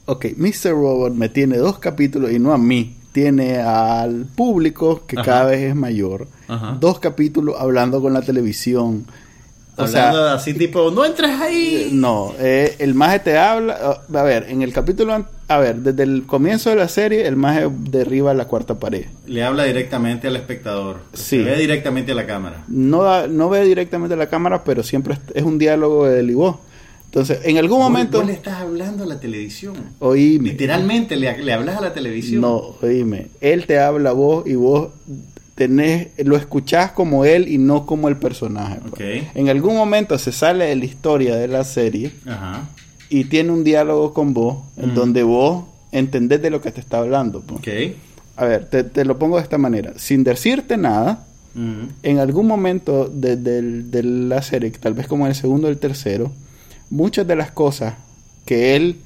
ok. 0.07 0.25
ok, 0.33 0.38
Mr. 0.38 0.71
Robot 0.71 1.13
me 1.13 1.29
tiene 1.29 1.57
dos 1.57 1.79
capítulos 1.79 2.31
y 2.31 2.39
no 2.39 2.53
a 2.53 2.57
mí. 2.57 2.95
tiene 3.11 3.57
al 3.57 4.25
público 4.36 5.05
que 5.07 5.15
Ajá. 5.17 5.25
cada 5.25 5.45
vez 5.45 5.61
es 5.69 5.75
mayor. 5.75 6.27
Ajá. 6.47 6.77
Dos 6.79 6.99
capítulos 6.99 7.55
hablando 7.59 8.01
con 8.01 8.13
la 8.13 8.21
televisión. 8.21 9.05
O 9.78 9.84
Hablando 9.84 10.17
sea, 10.23 10.34
así 10.34 10.53
tipo, 10.53 10.89
no 10.89 11.03
entres 11.03 11.32
ahí. 11.32 11.89
no, 11.91 12.34
eh, 12.39 12.76
el 12.80 12.93
maje 12.93 13.19
te 13.19 13.38
habla. 13.38 14.01
A 14.13 14.23
ver, 14.23 14.45
en 14.49 14.61
el 14.61 14.71
capítulo. 14.71 15.26
A 15.47 15.57
ver, 15.59 15.76
desde 15.76 16.03
el 16.03 16.26
comienzo 16.26 16.69
de 16.69 16.78
la 16.78 16.88
serie, 16.88 17.28
el 17.28 17.36
maje 17.36 17.67
derriba 17.69 18.34
la 18.34 18.45
cuarta 18.45 18.80
pared. 18.80 19.05
Le 19.28 19.43
habla 19.43 19.65
directamente 19.65 20.28
al 20.28 20.38
espectador. 20.38 21.01
Sí. 21.13 21.38
Se 21.38 21.43
ve 21.43 21.57
directamente 21.57 22.13
a 22.13 22.15
la 22.15 22.26
cámara. 22.26 22.63
No, 22.69 23.28
no 23.28 23.49
ve 23.49 23.63
directamente 23.65 24.15
la 24.15 24.28
cámara, 24.28 24.63
pero 24.63 24.82
siempre 24.82 25.17
es, 25.34 25.43
un 25.43 25.57
diálogo 25.59 26.05
de 26.07 26.21
él 26.21 26.32
y 26.32 26.34
vos. 26.36 26.55
Entonces, 27.05 27.39
en 27.43 27.57
algún 27.57 27.80
momento. 27.80 28.19
Vos 28.19 28.28
le 28.28 28.34
estás 28.34 28.61
hablando 28.61 29.03
a 29.03 29.07
la 29.07 29.19
televisión. 29.19 29.76
Oíme. 29.99 30.49
Literalmente 30.51 31.17
le, 31.17 31.38
le 31.38 31.53
hablas 31.53 31.78
a 31.78 31.82
la 31.82 31.93
televisión. 31.93 32.41
No, 32.41 32.76
oíme. 32.82 33.28
Él 33.41 33.65
te 33.67 33.80
habla 33.80 34.11
a 34.11 34.13
vos 34.13 34.47
y 34.47 34.55
vos 34.55 34.89
tenés, 35.55 36.09
lo 36.17 36.35
escuchás 36.35 36.91
como 36.91 37.25
él 37.25 37.47
y 37.47 37.57
no 37.57 37.85
como 37.85 38.09
el 38.09 38.17
personaje. 38.17 38.79
pues. 38.89 39.23
Ok. 39.23 39.29
En 39.35 39.49
algún 39.49 39.75
momento 39.75 40.17
se 40.19 40.31
sale 40.31 40.65
de 40.65 40.75
la 40.75 40.85
historia 40.85 41.35
de 41.35 41.47
la 41.47 41.63
serie 41.63 42.11
Ajá. 42.25 42.67
y 43.09 43.25
tiene 43.25 43.51
un 43.51 43.63
diálogo 43.63 44.13
con 44.13 44.33
vos 44.33 44.57
en 44.77 44.91
Mm. 44.91 44.95
donde 44.95 45.23
vos 45.23 45.63
entendés 45.91 46.41
de 46.41 46.49
lo 46.49 46.61
que 46.61 46.71
te 46.71 46.81
está 46.81 46.97
hablando. 46.97 47.41
pues. 47.41 47.59
Ok. 47.59 47.95
A 48.37 48.45
ver, 48.45 48.65
te, 48.69 48.83
te 48.83 49.05
lo 49.05 49.17
pongo 49.17 49.37
de 49.37 49.43
esta 49.43 49.57
manera. 49.57 49.93
Sin 49.95 50.25
decirte 50.25 50.75
nada, 50.75 51.25
Ujú. 51.55 51.87
en 52.03 52.19
algún 52.19 52.47
momento 52.47 53.07
de, 53.07 53.37
del- 53.37 53.89
de 53.91 54.03
la 54.03 54.41
serie, 54.41 54.71
tal 54.71 54.93
vez 54.93 55.07
como 55.07 55.23
en 55.25 55.29
el 55.29 55.35
segundo 55.35 55.67
o 55.67 55.71
el 55.71 55.77
tercero, 55.77 56.33
muchas 56.89 57.25
de 57.25 57.35
las 57.37 57.51
cosas 57.51 57.93
que 58.45 58.75
él 58.75 58.97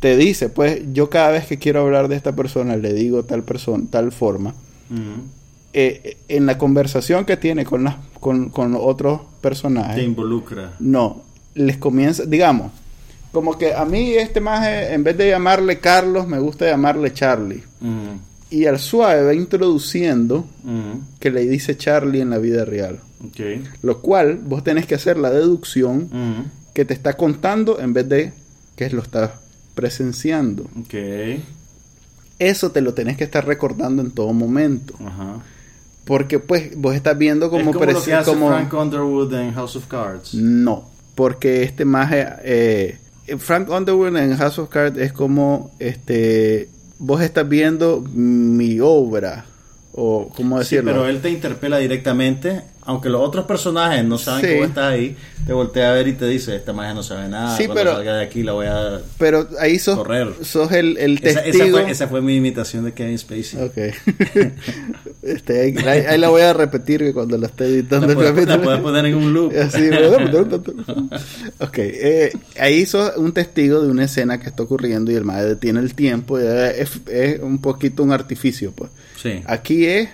te 0.00 0.18
dice, 0.18 0.50
pues 0.50 0.82
yo 0.92 1.08
cada 1.08 1.30
vez 1.30 1.46
que 1.46 1.58
quiero 1.58 1.80
hablar 1.80 2.08
de 2.08 2.16
esta 2.16 2.36
persona 2.36 2.76
le 2.76 2.92
digo 2.92 3.22
tal 3.22 3.42
persona, 3.42 3.84
tal 3.88 4.12
forma, 4.12 4.50
Ujú. 4.90 5.22
Eh, 5.74 6.16
en 6.28 6.46
la 6.46 6.56
conversación 6.56 7.24
que 7.24 7.36
tiene 7.36 7.64
con, 7.64 7.84
las, 7.84 7.96
con, 8.20 8.48
con 8.50 8.74
otros 8.78 9.20
Te 9.20 9.26
personajes, 9.42 10.02
involucra. 10.04 10.72
no, 10.80 11.22
les 11.54 11.76
comienza, 11.76 12.24
digamos, 12.24 12.72
como 13.32 13.58
que 13.58 13.74
a 13.74 13.84
mí 13.84 14.12
este 14.14 14.40
maje, 14.40 14.94
en 14.94 15.02
vez 15.02 15.16
de 15.18 15.28
llamarle 15.30 15.80
Carlos, 15.80 16.26
me 16.28 16.38
gusta 16.38 16.66
llamarle 16.66 17.12
Charlie. 17.12 17.64
Y 18.50 18.66
al 18.66 18.78
suave 18.78 19.24
va 19.24 19.34
introduciendo 19.34 20.46
que 21.18 21.30
le 21.32 21.40
dice 21.40 21.76
Charlie 21.76 22.20
en 22.20 22.30
la 22.30 22.38
vida 22.38 22.64
real. 22.64 23.00
Ok. 23.26 23.40
Lo 23.82 24.00
cual 24.00 24.38
vos 24.38 24.62
tenés 24.62 24.86
que 24.86 24.94
hacer 24.94 25.16
la 25.16 25.30
deducción 25.30 26.08
que 26.72 26.84
te 26.84 26.94
está 26.94 27.14
contando 27.16 27.80
en 27.80 27.92
vez 27.92 28.08
de 28.08 28.32
que 28.76 28.88
lo 28.90 29.02
estás 29.02 29.32
presenciando. 29.74 30.64
Ok. 30.80 30.94
Eso 32.38 32.70
te 32.70 32.80
lo 32.80 32.94
tenés 32.94 33.16
que 33.16 33.24
estar 33.24 33.44
recordando 33.46 34.02
en 34.02 34.12
todo 34.12 34.32
momento. 34.32 34.94
Ajá. 35.04 35.42
Porque 36.04 36.38
pues 36.38 36.76
vos 36.76 36.94
estás 36.94 37.16
viendo 37.16 37.48
como... 37.50 37.70
es 37.70 37.76
como 37.76 37.90
lo 37.92 38.02
que 38.02 38.12
hace 38.14 38.30
como- 38.30 38.48
Frank 38.48 38.72
Underwood 38.74 39.32
en 39.34 39.54
House 39.54 39.76
of 39.76 39.86
Cards. 39.86 40.34
No, 40.34 40.88
porque 41.14 41.62
este 41.62 41.84
maje... 41.84 42.26
eh, 42.42 42.98
Frank 43.38 43.70
Underwood 43.70 44.16
en 44.16 44.36
House 44.36 44.58
of 44.58 44.68
Cards 44.68 44.98
es 44.98 45.12
como... 45.12 45.70
este 45.78 46.68
Vos 46.98 47.20
estás 47.22 47.48
viendo 47.48 48.02
mi 48.12 48.78
obra. 48.80 49.46
O 49.92 50.28
cómo 50.34 50.56
Sí, 50.62 50.76
decirlo. 50.76 50.92
pero 50.92 51.06
él 51.08 51.20
te 51.22 51.30
interpela 51.30 51.78
directamente, 51.78 52.62
aunque 52.86 53.08
los 53.08 53.20
otros 53.22 53.46
personajes 53.46 54.04
no 54.04 54.18
saben 54.18 54.42
Sí. 54.42 54.46
que 54.48 54.58
vos 54.58 54.68
estás 54.68 54.92
ahí, 54.92 55.16
te 55.46 55.52
voltea 55.52 55.90
a 55.90 55.94
ver 55.94 56.08
y 56.08 56.12
te 56.14 56.26
dice, 56.26 56.54
esta 56.56 56.72
magia 56.72 56.94
no 56.94 57.02
sabe 57.02 57.28
nada, 57.28 57.56
Sí, 57.56 57.64
cuando 57.66 57.74
pero- 57.82 57.94
salga 57.96 58.16
de 58.16 58.24
aquí 58.24 58.42
la 58.42 58.52
voy 58.52 58.66
a... 58.66 59.00
Pero 59.18 59.48
ahí 59.60 59.78
sos, 59.78 59.96
Correr. 59.96 60.28
sos 60.42 60.70
el, 60.72 61.20
testigo. 61.20 61.64
esa 61.64 61.70
fue, 61.82 61.90
esa 61.90 62.08
fue 62.08 62.20
mi 62.22 62.36
imitación 62.36 62.84
de 62.84 62.92
Kevin 62.92 63.18
Spacey. 63.18 63.62
Ok. 63.62 63.76
este, 65.22 65.60
ahí, 65.60 66.04
ahí 66.06 66.18
la 66.18 66.28
voy 66.28 66.42
a 66.42 66.52
repetir 66.52 67.12
cuando 67.14 67.38
la 67.38 67.46
esté 67.46 67.64
editando 67.66 68.06
La 68.08 68.14
puedes, 68.14 68.30
la 68.34 68.40
capítulo. 68.40 68.62
puedes 68.62 68.80
poner 68.80 69.06
en 69.06 69.14
un 69.14 69.32
loop. 69.32 69.52
Así, 69.58 69.88
ok, 71.60 71.78
eh, 71.78 72.32
ahí 72.58 72.86
sos 72.86 73.16
un 73.16 73.32
testigo 73.32 73.80
de 73.82 73.90
una 73.90 74.04
escena 74.04 74.38
que 74.40 74.48
está 74.48 74.62
ocurriendo 74.62 75.10
y 75.10 75.14
el 75.14 75.24
madre 75.24 75.48
detiene 75.50 75.80
el 75.80 75.94
tiempo. 75.94 76.38
y 76.40 76.44
es, 76.44 76.90
es 77.08 77.40
un 77.40 77.60
poquito 77.60 78.02
un 78.02 78.12
artificio, 78.12 78.72
pues. 78.72 78.90
Sí. 79.22 79.42
Aquí 79.46 79.86
es. 79.86 80.08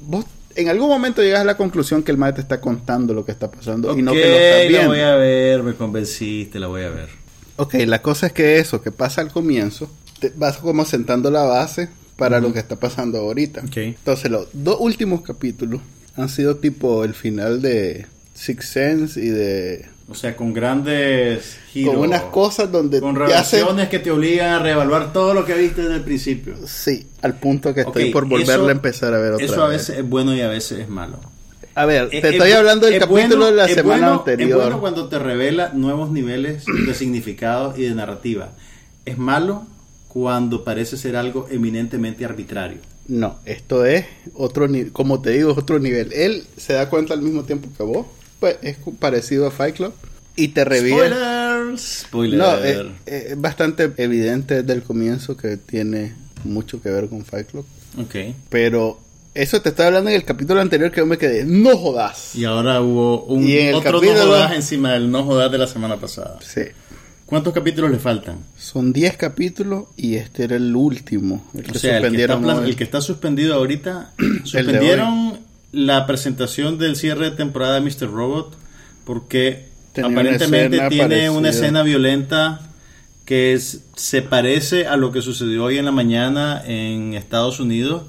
Vos 0.00 0.24
en 0.58 0.68
algún 0.68 0.88
momento 0.88 1.22
llegas 1.22 1.42
a 1.42 1.44
la 1.44 1.56
conclusión 1.56 2.02
que 2.02 2.10
el 2.10 2.18
madre 2.18 2.34
te 2.34 2.40
está 2.40 2.60
contando 2.60 3.14
lo 3.14 3.24
que 3.24 3.30
está 3.30 3.48
pasando 3.48 3.96
y 3.96 4.02
no 4.02 4.12
que 4.12 4.18
lo 4.18 4.24
estás 4.24 4.62
la 4.64 4.68
viendo. 4.68 4.88
voy 4.88 5.00
a 5.00 5.14
ver, 5.14 5.62
me 5.62 5.74
convenciste, 5.74 6.58
la 6.58 6.66
voy 6.66 6.82
a 6.82 6.90
ver. 6.90 7.08
Ok, 7.56 7.74
la 7.86 8.02
cosa 8.02 8.26
es 8.26 8.32
que 8.32 8.58
eso 8.58 8.82
que 8.82 8.90
pasa 8.90 9.20
al 9.20 9.30
comienzo, 9.30 9.88
te 10.18 10.32
vas 10.34 10.58
como 10.58 10.84
sentando 10.84 11.30
la 11.30 11.44
base 11.44 11.88
para 12.16 12.40
lo 12.40 12.52
que 12.52 12.58
está 12.58 12.74
pasando 12.74 13.18
ahorita. 13.18 13.60
Ok. 13.60 13.76
Entonces, 13.76 14.32
los 14.32 14.48
dos 14.52 14.78
últimos 14.80 15.22
capítulos 15.22 15.80
han 16.16 16.28
sido 16.28 16.56
tipo 16.56 17.04
el 17.04 17.14
final 17.14 17.62
de 17.62 18.06
Six 18.38 18.64
Sense 18.68 19.20
y 19.20 19.28
de. 19.28 19.86
O 20.10 20.14
sea, 20.14 20.34
con 20.36 20.54
grandes 20.54 21.58
giros. 21.70 21.94
con 21.94 22.04
unas 22.06 22.22
cosas 22.22 22.72
donde 22.72 23.00
Con 23.00 23.14
revelaciones 23.16 23.88
que 23.90 23.98
te 23.98 24.10
obligan 24.10 24.50
a 24.54 24.58
reevaluar 24.60 25.12
todo 25.12 25.34
lo 25.34 25.44
que 25.44 25.54
viste 25.54 25.82
desde 25.82 25.96
el 25.96 26.02
principio. 26.02 26.54
Sí, 26.66 27.06
al 27.20 27.34
punto 27.38 27.74
que 27.74 27.82
estoy 27.82 28.10
por 28.10 28.24
volverla 28.26 28.54
eso- 28.54 28.68
a 28.68 28.72
empezar 28.72 29.12
a 29.12 29.18
ver 29.18 29.32
otra 29.34 29.44
Eso 29.44 29.62
a 29.64 29.68
vez. 29.68 29.78
veces 29.88 29.98
es 29.98 30.08
bueno 30.08 30.34
y 30.34 30.40
a 30.40 30.48
veces 30.48 30.78
es 30.78 30.88
malo. 30.88 31.18
A 31.74 31.84
ver, 31.84 32.04
Eh, 32.10 32.20
te 32.22 32.28
es 32.28 32.34
estoy 32.34 32.52
hablando 32.52 32.86
del 32.86 32.94
es 32.94 33.00
capítulo 33.00 33.26
bueno- 33.36 33.44
de 33.46 33.52
la 33.52 33.68
semana 33.68 33.84
bueno- 34.06 34.12
anterior. 34.20 34.50
Es 34.50 34.56
bueno 34.64 34.80
cuando 34.80 35.08
te 35.08 35.18
revela 35.18 35.72
nuevos 35.74 36.10
niveles 36.10 36.64
de 36.86 36.94
significado 36.94 37.74
y 37.76 37.82
de 37.82 37.94
narrativa. 37.94 38.50
Es 39.04 39.18
malo 39.18 39.66
cuando 40.08 40.64
parece 40.64 40.96
ser 40.96 41.16
algo 41.16 41.46
eminentemente 41.50 42.24
arbitrario. 42.24 42.78
No, 43.08 43.38
esto 43.44 43.84
es 43.84 44.06
otro 44.34 44.68
nivel, 44.68 44.90
como 44.92 45.20
te 45.20 45.30
digo, 45.30 45.52
es 45.52 45.58
otro 45.58 45.78
nivel. 45.78 46.12
Él 46.14 46.44
se 46.56 46.72
da 46.72 46.88
cuenta 46.88 47.12
al 47.14 47.22
mismo 47.22 47.44
tiempo 47.44 47.68
que 47.76 47.82
vos, 47.82 48.06
es 48.62 48.76
parecido 48.98 49.46
a 49.46 49.50
Fight 49.50 49.76
Club 49.76 49.92
y 50.36 50.48
te 50.48 50.64
revive. 50.64 51.08
Spoilers. 51.08 51.80
Spoiler. 52.06 52.38
No, 52.38 52.54
es, 52.56 52.86
es 53.06 53.40
bastante 53.40 53.90
evidente 53.96 54.62
desde 54.62 54.72
el 54.72 54.82
comienzo 54.82 55.36
que 55.36 55.56
tiene 55.56 56.14
mucho 56.44 56.80
que 56.80 56.90
ver 56.90 57.08
con 57.08 57.24
Fight 57.24 57.48
Club. 57.50 57.66
ok. 58.00 58.34
Pero 58.48 59.00
eso 59.34 59.60
te 59.62 59.68
estaba 59.70 59.88
hablando 59.88 60.10
en 60.10 60.16
el 60.16 60.24
capítulo 60.24 60.60
anterior 60.60 60.90
que 60.90 61.00
yo 61.00 61.06
me 61.06 61.18
quedé, 61.18 61.44
no 61.44 61.76
jodas. 61.76 62.34
Y 62.34 62.44
ahora 62.44 62.80
hubo 62.80 63.24
un 63.24 63.46
Y 63.46 63.70
otro 63.72 63.92
no 63.92 63.98
capítulo- 64.00 64.24
jodas 64.26 64.52
encima 64.52 64.92
del 64.92 65.10
no 65.10 65.24
jodas 65.24 65.50
de 65.52 65.58
la 65.58 65.66
semana 65.66 65.96
pasada. 65.96 66.38
Sí. 66.40 66.62
¿Cuántos 67.26 67.52
capítulos 67.52 67.90
le 67.90 67.98
faltan? 67.98 68.38
Son 68.56 68.90
10 68.90 69.18
capítulos 69.18 69.84
y 69.98 70.14
este 70.14 70.44
era 70.44 70.56
el 70.56 70.74
último. 70.74 71.44
El 71.54 71.62
que 71.64 71.78
sea, 71.78 71.98
el 71.98 72.02
que, 72.14 72.22
está, 72.22 72.32
suspendieron 72.34 72.64
el 72.64 72.76
que 72.76 72.84
está 72.84 73.00
suspendido 73.02 73.54
ahorita, 73.54 74.12
de 74.18 74.40
suspendieron 74.46 75.38
la 75.72 76.06
presentación 76.06 76.78
del 76.78 76.96
cierre 76.96 77.30
de 77.30 77.36
temporada 77.36 77.74
de 77.74 77.80
Mr. 77.82 78.10
Robot 78.10 78.56
porque 79.04 79.66
Tenía 79.92 80.10
aparentemente 80.10 80.76
tiene 80.88 81.30
una 81.30 81.48
escena 81.50 81.82
violenta 81.82 82.60
que 83.24 83.52
es- 83.52 83.82
se 83.96 84.22
parece 84.22 84.86
a 84.86 84.96
lo 84.96 85.12
que 85.12 85.20
sucedió 85.22 85.64
hoy 85.64 85.76
en 85.78 85.84
la 85.84 85.92
mañana 85.92 86.62
en 86.66 87.14
Estados 87.14 87.60
Unidos. 87.60 88.04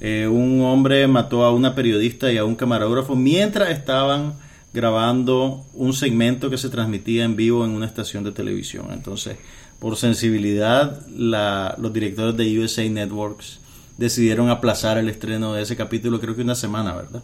Eh, 0.00 0.26
un 0.26 0.62
hombre 0.62 1.06
mató 1.06 1.44
a 1.44 1.52
una 1.52 1.74
periodista 1.76 2.32
y 2.32 2.38
a 2.38 2.44
un 2.44 2.56
camarógrafo 2.56 3.14
mientras 3.14 3.70
estaban 3.70 4.34
grabando 4.72 5.64
un 5.74 5.92
segmento 5.92 6.50
que 6.50 6.58
se 6.58 6.68
transmitía 6.68 7.24
en 7.24 7.36
vivo 7.36 7.64
en 7.64 7.70
una 7.72 7.86
estación 7.86 8.24
de 8.24 8.32
televisión. 8.32 8.86
Entonces, 8.92 9.36
por 9.78 9.96
sensibilidad, 9.96 11.06
la- 11.16 11.76
los 11.78 11.92
directores 11.92 12.36
de 12.36 12.58
USA 12.58 12.88
Networks 12.88 13.60
decidieron 13.98 14.50
aplazar 14.50 14.98
el 14.98 15.08
estreno 15.08 15.54
de 15.54 15.62
ese 15.62 15.76
capítulo, 15.76 16.20
creo 16.20 16.34
que 16.36 16.42
una 16.42 16.54
semana, 16.54 16.94
¿verdad? 16.94 17.22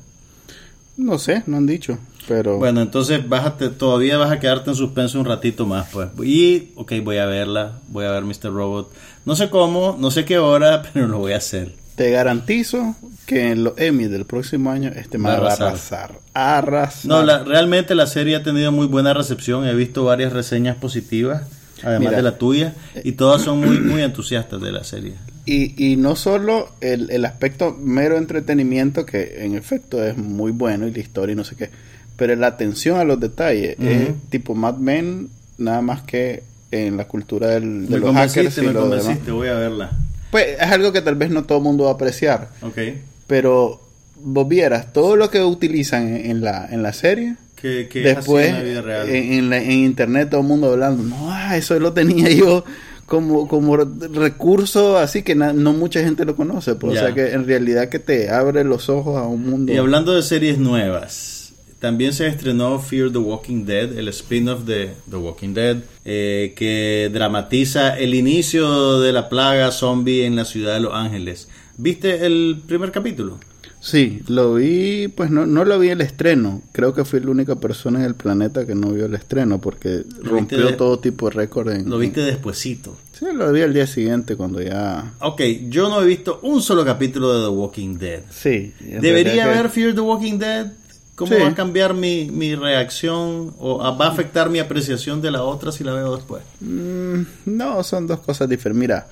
No 0.97 1.19
sé, 1.19 1.43
no 1.47 1.57
han 1.57 1.67
dicho. 1.67 1.99
Pero 2.29 2.59
Bueno, 2.59 2.81
entonces 2.83 3.27
bájate, 3.29 3.71
todavía 3.71 4.19
vas 4.19 4.31
a 4.31 4.39
quedarte 4.39 4.71
en 4.71 4.77
suspenso 4.77 5.19
un 5.19 5.25
ratito 5.25 5.67
más, 5.67 5.89
pues. 5.91 6.09
Y, 6.23 6.73
ok, 6.77 6.93
voy 7.03 7.17
a 7.17 7.27
verla, 7.27 7.79
voy 7.89 8.05
a 8.05 8.11
ver 8.11 8.25
Mr. 8.25 8.53
Robot. 8.53 8.93
No 9.25 9.35
sé 9.35 9.49
cómo, 9.51 9.97
no 9.99 10.11
sé 10.11 10.25
qué 10.25 10.39
hora, 10.39 10.83
pero 10.93 11.09
lo 11.09 11.19
voy 11.19 11.33
a 11.33 11.39
hacer. 11.39 11.75
te 11.97 12.11
garantizo 12.11 12.95
que 13.27 13.51
en 13.51 13.65
los 13.65 13.75
Emmy 13.79 14.07
del 14.09 14.27
próximo 14.27 14.71
año 14.71 14.91
este 14.95 15.17
Va 15.19 15.35
a 15.35 15.37
man 15.37 15.45
va 15.45 15.51
a 15.51 15.53
arrasar. 15.55 15.69
arrasar. 15.69 16.19
Arrasar. 16.35 17.07
No, 17.07 17.23
la- 17.23 17.45
realmente 17.45 17.95
la 17.95 18.07
serie 18.07 18.37
ha 18.37 18.43
tenido 18.43 18.71
muy 18.73 18.87
buena 18.87 19.15
recepción. 19.15 19.67
He 19.67 19.75
visto 19.75 20.05
varias 20.05 20.33
reseñas 20.33 20.77
positivas, 20.77 21.43
además 21.83 22.01
Mira. 22.11 22.17
de 22.19 22.23
la 22.23 22.39
tuya, 22.39 22.75
y 23.05 23.13
todas 23.13 23.43
son 23.43 23.61
muy, 23.61 23.79
muy 23.81 24.03
entusiastas 24.03 24.61
de 24.61 24.73
la 24.73 24.85
serie. 24.85 25.15
Y, 25.47 25.93
y 25.93 25.97
no 25.97 26.17
solo 26.17 26.69
el, 26.81 27.11
el 27.11 27.25
aspecto 27.25 27.77
mero 27.81 28.19
entretenimiento, 28.19 29.07
que 29.07 29.45
en 29.45 29.55
efecto 29.57 30.05
es 30.05 30.17
muy 30.17 30.53
bueno, 30.53 30.87
y 30.87 30.93
la 30.93 30.99
historia 31.01 31.33
y 31.33 31.37
no 31.37 31.45
sé 31.45 31.57
qué, 31.57 31.71
pero 32.17 32.37
la 32.37 32.49
atención 32.49 32.99
a 33.01 33.05
los 33.05 33.19
detalles 33.19 33.77
es 33.81 34.09
Ujú. 34.11 34.19
tipo 34.31 34.55
Mad 34.55 34.77
Men, 34.77 35.29
nada 35.59 35.81
más 35.83 36.03
que 36.03 36.43
en 36.71 36.97
la 36.97 37.07
cultura 37.09 37.49
del, 37.49 37.87
de 37.89 37.95
Me 37.95 37.99
los 37.99 38.15
hackers 38.15 38.59
y 38.59 38.61
me 38.61 38.73
lo 38.73 38.89
demás. 38.89 39.19
voy 39.27 39.49
a 39.49 39.55
verla. 39.55 39.91
Pues 40.31 40.47
es 40.61 40.71
algo 40.71 40.93
que 40.93 41.01
tal 41.01 41.17
vez 41.17 41.31
no 41.31 41.43
todo 41.45 41.59
el 41.59 41.65
mundo 41.65 41.85
va 41.85 41.91
a 41.91 41.95
apreciar, 41.95 42.51
Ok. 42.63 42.79
pero 43.27 43.81
vos 44.23 44.47
vieras 44.47 44.93
todo 44.93 45.17
lo 45.17 45.31
que 45.31 45.43
utilizan 45.43 46.15
en, 46.17 46.43
la, 46.43 46.69
en 46.71 46.83
la 46.83 46.93
serie. 46.93 47.37
Que, 47.57 47.89
que 47.89 48.01
Después, 48.01 48.45
es 48.47 48.51
en 48.53 48.57
la 48.59 48.63
vida 48.63 48.81
real. 48.83 49.09
en, 49.11 49.33
en 49.35 49.51
la- 49.51 49.59
en 49.63 49.71
internet 49.73 50.31
todo 50.31 50.41
el 50.41 50.47
mundo 50.47 50.73
hablando, 50.73 51.03
no, 51.03 51.31
ah, 51.31 51.57
eso 51.59 51.79
lo 51.79 51.93
tenía 51.93 52.31
yo 52.35 52.65
como, 53.11 53.49
como 53.49 53.77
recurso 53.77 54.97
así 54.97 55.25
que 55.25 55.35
na- 55.35 55.53
no 55.53 55.73
mucha 55.73 56.01
gente 56.01 56.25
lo 56.25 56.37
conoce. 56.37 56.77
Pues. 56.77 56.97
O 56.97 57.01
sea 57.01 57.13
que 57.13 57.33
en 57.33 57.45
realidad 57.45 57.89
que 57.89 57.99
te 57.99 58.31
abre 58.31 58.63
los 58.63 58.89
ojos 58.89 59.19
a 59.19 59.27
un 59.27 59.51
mundo. 59.51 59.73
Y 59.73 59.77
hablando 59.77 60.13
de 60.15 60.23
series 60.23 60.59
nuevas, 60.59 61.53
también 61.81 62.13
se 62.13 62.29
estrenó 62.29 62.79
Fear 62.79 63.11
the 63.11 63.19
Walking 63.19 63.65
Dead, 63.65 63.99
el 63.99 64.07
spin-off 64.09 64.63
de 64.65 64.93
The 65.11 65.17
Walking 65.17 65.55
Dead, 65.55 65.79
eh, 66.05 66.53
que 66.55 67.11
dramatiza 67.13 67.99
el 67.99 68.15
inicio 68.15 69.01
de 69.01 69.13
la 69.13 69.29
plaga 69.29 69.73
zombie 69.73 70.25
en 70.25 70.37
la 70.37 70.45
ciudad 70.45 70.75
de 70.75 70.81
Los 70.81 70.95
Ángeles. 70.95 71.49
¿Viste 71.79 72.25
el 72.27 72.63
primer 72.65 72.93
capítulo? 72.93 73.39
Sí, 73.83 74.21
lo 74.29 74.55
vi, 74.55 75.09
pues 75.09 75.31
no, 75.31 75.47
no 75.47 75.65
lo 75.65 75.79
vi 75.79 75.89
el 75.89 76.03
estreno. 76.03 76.61
Creo 76.73 76.93
que 76.93 77.05
fui 77.07 77.19
la 77.21 77.31
única 77.31 77.57
persona 77.57 78.01
en 78.01 78.05
el 78.05 78.15
planeta 78.15 78.67
que 78.67 78.75
no 78.75 78.91
vio 78.91 79.07
el 79.07 79.15
estreno 79.15 79.59
porque 79.59 80.03
rompió 80.23 80.67
de- 80.67 80.73
todo 80.75 80.99
tipo 80.99 81.31
de 81.31 81.37
récord. 81.37 81.71
En, 81.71 81.89
Lo 81.89 81.97
viste 81.99 82.21
despuesito. 82.21 82.97
Sí, 83.19 83.25
lo 83.33 83.51
vi 83.53 83.63
al 83.63 83.73
día 83.73 83.87
siguiente 83.87 84.37
cuando 84.37 84.61
ya... 84.61 85.15
Ok, 85.21 85.41
yo 85.71 85.89
no 85.89 86.03
he 86.03 86.07
visto 86.07 86.41
un 86.43 86.61
solo 86.61 86.85
capítulo 86.85 87.33
de 87.35 87.43
The 87.45 87.49
Walking 87.49 87.97
Dead. 87.99 88.21
Sí. 88.31 88.75
en 88.87 89.01
¿Debería 89.01 89.45
que- 89.45 89.51
ver 89.51 89.69
Fear 89.71 89.95
the 89.95 90.01
Walking 90.03 90.39
Dead? 90.39 90.73
¿Cómo 91.15 91.35
Sí. 91.35 91.41
va 91.43 91.49
a 91.49 91.55
cambiar 91.55 91.93
mi, 91.95 92.31
mi 92.31 92.55
reacción 92.55 93.55
o 93.59 93.79
va 93.97 94.07
a 94.07 94.11
afectar 94.11 94.49
mi 94.51 94.59
apreciación 94.59 95.21
de 95.23 95.31
la 95.31 95.43
otra 95.43 95.71
si 95.73 95.85
la 95.85 95.93
veo 95.95 96.17
después? 96.17 96.43
Mm, 96.61 97.23
no, 97.47 97.83
son 97.83 98.07
dos 98.07 98.21
cosas 98.21 98.49
diferentes. 98.49 98.81
Mira, 98.81 99.07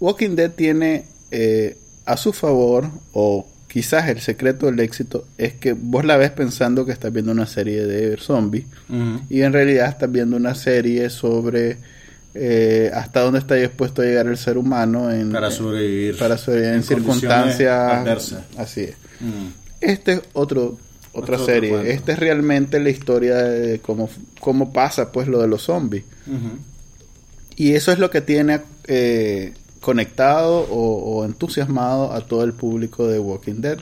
Walking 0.00 0.36
Dead 0.36 0.52
tiene 0.52 1.06
eh, 1.32 1.76
a 2.04 2.16
su 2.16 2.32
favor, 2.32 2.88
o 3.12 3.44
quizás 3.68 4.08
el 4.08 4.20
secreto 4.20 4.66
del 4.66 4.80
éxito, 4.80 5.26
es 5.36 5.54
que 5.54 5.74
vos 5.74 6.04
la 6.04 6.16
ves 6.16 6.30
pensando 6.30 6.84
que 6.84 6.92
estás 6.92 7.12
viendo 7.12 7.32
una 7.32 7.46
serie 7.46 7.86
de 7.86 8.16
zombies 8.16 8.64
y 9.30 9.42
en 9.42 9.52
realidad 9.52 9.88
estás 9.88 10.10
viendo 10.10 10.36
una 10.36 10.54
serie 10.54 11.10
sobre 11.10 11.76
eh, 12.34 12.90
hasta 12.94 13.20
dónde 13.20 13.38
está 13.38 13.54
dispuesto 13.54 14.02
a 14.02 14.04
llegar 14.04 14.26
el 14.26 14.36
ser 14.36 14.58
humano 14.58 15.10
en, 15.10 15.30
Para 15.32 15.50
sobrevivir. 15.50 16.16
para 16.18 16.36
sobrevivir 16.38 16.70
en, 16.70 16.76
en 16.76 16.82
circunstancias 16.82 17.92
adversas. 17.92 18.44
así 18.56 18.82
es. 18.82 18.94
Mm. 19.20 19.48
Este 19.80 20.12
es 20.12 20.20
otro 20.32 20.78
otra 21.12 21.36
Otro 21.36 21.46
serie. 21.46 21.92
Esta 21.92 22.12
es 22.12 22.18
realmente 22.18 22.78
la 22.80 22.90
historia 22.90 23.36
de 23.36 23.80
cómo, 23.80 24.08
cómo 24.40 24.72
pasa 24.72 25.10
pues 25.10 25.26
lo 25.26 25.40
de 25.40 25.48
los 25.48 25.62
zombies. 25.62 26.04
Y 27.56 27.72
eso 27.74 27.90
es 27.90 27.98
lo 27.98 28.10
que 28.10 28.20
tiene 28.20 28.60
eh, 28.86 29.52
conectado 29.80 30.60
o, 30.70 31.18
o 31.18 31.24
entusiasmado 31.24 32.12
a 32.12 32.20
todo 32.20 32.44
el 32.44 32.52
público 32.52 33.06
de 33.06 33.18
Walking 33.18 33.60
Dead. 33.60 33.78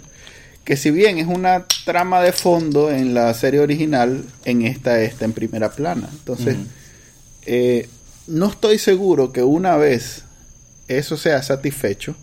Que 0.65 0.77
si 0.77 0.91
bien 0.91 1.19
es 1.19 1.29
una 1.29 1.65
trama 1.85 2.21
de 2.21 2.33
fondo 2.33 2.91
en 2.91 3.15
la 3.15 3.33
serie 3.35 3.61
original, 3.61 4.25
en 4.45 4.63
esta 4.63 5.01
está 5.01 5.25
en 5.25 5.33
primera 5.33 5.71
plana. 5.71 6.09
Entonces, 6.13 6.57
eh, 7.47 7.89
no 8.27 8.49
estoy 8.49 8.79
seguro 8.79 9.33
que 9.33 9.45
una 9.45 9.77
vez 9.77 10.25
eso 10.89 11.17
sea 11.17 11.43
satisfecho, 11.43 12.17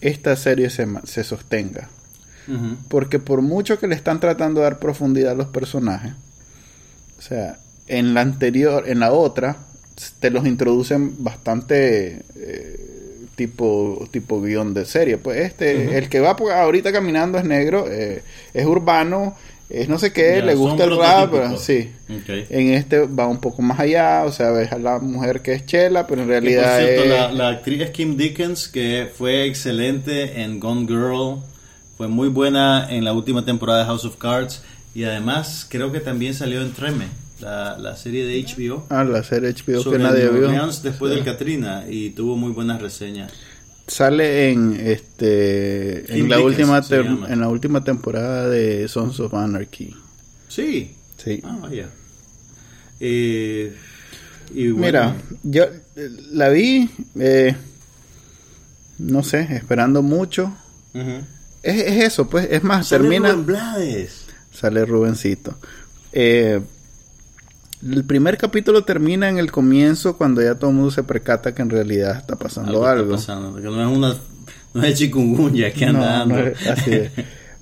esta 0.00 0.36
serie 0.36 0.70
se, 0.70 0.86
se 1.04 1.24
sostenga. 1.24 1.88
Porque 2.88 3.18
por 3.18 3.42
mucho 3.42 3.80
que 3.80 3.88
le 3.88 3.96
están 3.96 4.20
tratando 4.20 4.60
de 4.60 4.64
dar 4.64 4.78
profundidad 4.78 5.32
a 5.32 5.34
los 5.34 5.48
personajes, 5.48 6.12
o 7.18 7.22
sea, 7.22 7.58
en 7.88 8.14
la 8.14 8.20
anterior, 8.20 8.88
en 8.88 9.00
la 9.00 9.12
otra, 9.12 9.65
te 10.18 10.30
los 10.30 10.46
introducen 10.46 11.22
bastante 11.24 12.22
eh, 12.36 12.80
tipo, 13.34 14.06
tipo 14.10 14.40
guion 14.40 14.74
de 14.74 14.84
serie. 14.84 15.18
Pues 15.18 15.38
este, 15.38 15.98
el 15.98 16.08
que 16.08 16.20
va 16.20 16.30
ahorita 16.32 16.92
caminando 16.92 17.38
es 17.38 17.44
negro, 17.44 17.86
eh, 17.90 18.22
es 18.54 18.66
urbano, 18.66 19.36
es 19.68 19.88
no 19.88 19.98
sé 19.98 20.12
qué, 20.12 20.40
Ya, 20.40 20.44
le 20.44 20.54
gusta 20.54 20.84
el 20.84 20.96
rap, 20.96 21.30
prototípicos. 21.30 21.62
sí. 21.62 21.90
Ok. 22.08 22.28
En 22.50 22.72
este 22.74 23.00
va 23.06 23.26
un 23.26 23.40
poco 23.40 23.62
más 23.62 23.80
allá, 23.80 24.24
o 24.24 24.32
sea, 24.32 24.50
ves 24.50 24.70
a 24.72 24.78
la 24.78 24.98
mujer 25.00 25.42
que 25.42 25.52
es 25.54 25.66
chela, 25.66 26.06
pero 26.06 26.22
en 26.22 26.28
por 26.28 26.28
realidad 26.28 26.78
cierto, 26.78 27.02
es... 27.02 27.08
la, 27.08 27.32
la 27.32 27.48
actriz 27.48 27.80
es 27.82 27.90
Kim 27.90 28.16
Dickens, 28.16 28.68
que 28.68 29.08
fue 29.12 29.46
excelente 29.46 30.42
en 30.42 30.60
Gone 30.60 30.86
Girl, 30.86 31.38
fue 31.96 32.08
muy 32.08 32.28
buena 32.28 32.86
en 32.90 33.04
la 33.04 33.12
última 33.12 33.44
temporada 33.44 33.80
de 33.80 33.86
House 33.86 34.04
of 34.04 34.16
Cards 34.16 34.62
y 34.94 35.04
además 35.04 35.66
creo 35.68 35.90
que 35.92 36.00
también 36.00 36.34
salió 36.34 36.62
en 36.62 36.72
Treme, 36.72 37.06
la, 37.40 37.76
la 37.78 37.96
serie 37.96 38.24
de 38.26 38.42
HBO. 38.44 38.86
Ah, 38.90 39.04
la 39.04 39.22
serie 39.22 39.50
HBO 39.52 39.64
que 39.78 39.82
sobre 39.82 39.98
nadie 40.02 40.24
New 40.24 40.48
vio. 40.50 40.66
Después 40.82 41.10
Sí. 41.12 41.16
del 41.16 41.24
Katrina 41.24 41.84
y 41.88 42.10
tuvo 42.10 42.36
muy 42.36 42.52
buenas 42.52 42.80
reseñas. 42.80 43.32
Sale 43.86 44.50
en 44.50 44.74
este 44.80 46.04
Kim 46.08 46.24
en 46.24 46.28
la 46.30 46.36
Dickens 46.38 46.58
última 46.90 47.26
en 47.28 47.40
la 47.40 47.48
última 47.48 47.84
temporada 47.84 48.48
de 48.48 48.88
Sons 48.88 49.20
of 49.20 49.32
Anarchy. 49.34 49.94
Sí. 50.48 50.92
Sí. 51.16 51.40
Ah, 51.44 51.58
vaya. 51.60 51.88
Eh, 53.00 53.74
y 54.54 54.68
bueno, 54.70 55.14
Mira, 55.14 55.16
yo 55.42 55.64
la 56.32 56.48
vi 56.48 56.88
eh, 57.18 57.54
no 58.98 59.22
sé, 59.22 59.46
esperando 59.52 60.02
mucho. 60.02 60.52
ujú. 60.94 61.10
Es, 61.62 61.80
es 61.82 62.04
eso, 62.04 62.28
pues, 62.30 62.46
es 62.50 62.62
más, 62.62 62.86
Sale 62.88 63.02
termina 63.02 63.30
Rubén 63.32 63.46
Blades. 63.46 64.24
sale 64.52 64.84
Rubencito. 64.84 65.56
Eh, 66.12 66.60
el 67.92 68.04
primer 68.04 68.36
capítulo 68.38 68.84
termina 68.84 69.28
en 69.28 69.38
el 69.38 69.50
comienzo 69.52 70.16
cuando 70.16 70.42
ya 70.42 70.54
todo 70.54 70.70
el 70.70 70.76
mundo 70.76 70.90
se 70.90 71.02
percata 71.02 71.54
que 71.54 71.62
en 71.62 71.70
realidad 71.70 72.16
está 72.18 72.36
pasando 72.36 72.70
Algo 72.72 72.86
algo. 72.86 73.14
está 73.14 73.34
pasando, 73.34 73.56
que 73.56 73.62
no 73.64 73.80
es 73.90 73.96
una 73.96 74.14
no 74.74 74.82
es 74.84 74.98
chikungunya 74.98 75.72
que 75.72 75.84
anda 75.86 76.24
No, 76.24 76.26
no 76.26 76.34
dando. 76.36 76.48
es- 76.50 76.66
así 76.66 76.92
es. 76.92 77.10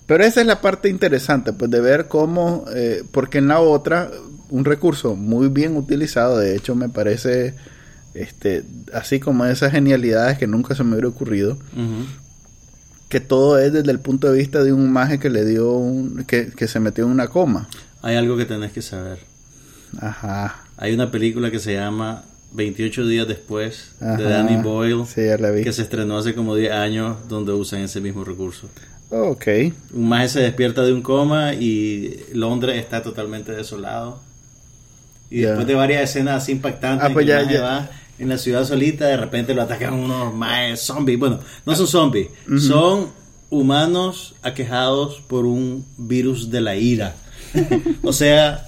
Pero 0.06 0.22
esa 0.24 0.40
es 0.42 0.46
la 0.46 0.60
parte 0.60 0.88
interesante, 0.90 1.52
pues 1.54 1.70
de 1.70 1.80
ver 1.80 2.08
cómo, 2.08 2.64
eh, 2.74 3.02
porque 3.12 3.38
en 3.38 3.48
la 3.48 3.60
otra, 3.60 4.10
un 4.50 4.64
recurso 4.66 5.16
muy 5.16 5.48
bien 5.48 5.76
utilizado, 5.76 6.38
de 6.38 6.54
hecho 6.56 6.74
me 6.74 6.88
parece, 6.90 7.54
este, 8.12 8.64
así 8.92 9.18
como 9.18 9.46
esas 9.46 9.72
genialidades 9.72 10.36
que 10.36 10.46
nunca 10.46 10.74
se 10.74 10.84
me 10.84 10.92
hubiera 10.92 11.08
ocurrido, 11.08 11.56
que 13.08 13.20
todo 13.20 13.58
es 13.58 13.72
desde 13.72 13.90
el 13.92 14.00
punto 14.00 14.30
de 14.30 14.36
vista 14.38 14.62
de 14.62 14.72
un 14.72 14.92
maje 14.92 15.18
que 15.18 15.30
le 15.30 15.44
dio, 15.44 15.70
un, 15.72 16.24
que, 16.26 16.48
que 16.48 16.68
se 16.68 16.80
metió 16.80 17.04
en 17.04 17.10
una 17.10 17.28
coma. 17.28 17.68
Hay 18.02 18.16
algo 18.16 18.36
que 18.36 18.44
tenés 18.44 18.72
que 18.72 18.82
saber. 18.82 19.18
Ajá. 20.00 20.64
Hay 20.76 20.92
una 20.92 21.10
película 21.10 21.50
que 21.50 21.58
se 21.58 21.74
llama 21.74 22.22
28 22.52 23.06
días 23.06 23.26
después 23.28 23.92
Ajá. 24.00 24.16
de 24.16 24.24
Danny 24.24 24.62
Boyle 24.62 25.04
Sí, 25.06 25.24
ya 25.26 25.36
la 25.38 25.50
vi. 25.50 25.62
que 25.64 25.72
se 25.72 25.82
estrenó 25.82 26.18
hace 26.18 26.34
como 26.34 26.54
10 26.56 26.72
años 26.72 27.16
donde 27.28 27.52
usan 27.52 27.80
ese 27.80 28.00
mismo 28.00 28.24
recurso. 28.24 28.68
Ok. 29.10 29.46
Un 29.92 30.08
maje 30.08 30.28
se 30.28 30.40
despierta 30.40 30.82
de 30.82 30.92
un 30.92 31.02
coma 31.02 31.54
y 31.54 32.20
Londres 32.32 32.76
está 32.78 33.02
totalmente 33.02 33.52
desolado. 33.52 34.20
Y 35.30 35.40
después 35.40 35.66
de 35.66 35.74
varias 35.74 36.02
escenas 36.10 36.42
así 36.42 36.52
impactantes, 36.52 37.08
Ah, 37.08 37.12
pues 37.12 37.26
ya- 37.26 37.48
ya. 37.50 37.60
va 37.62 37.90
en 38.18 38.28
la 38.28 38.38
ciudad 38.38 38.64
solita, 38.64 39.06
de 39.06 39.16
repente 39.16 39.54
lo 39.54 39.62
atacan 39.62 39.94
unos 39.94 40.32
majes 40.34 40.80
zombies. 40.80 41.18
Bueno, 41.18 41.40
no 41.66 41.74
son 41.74 41.86
zombies, 41.88 42.28
son 42.60 43.08
humanos 43.50 44.34
aquejados 44.42 45.20
por 45.28 45.44
un 45.46 45.84
virus 45.96 46.50
de 46.50 46.60
la 46.60 46.76
ira. 46.76 47.14
o 48.02 48.12
sea, 48.12 48.66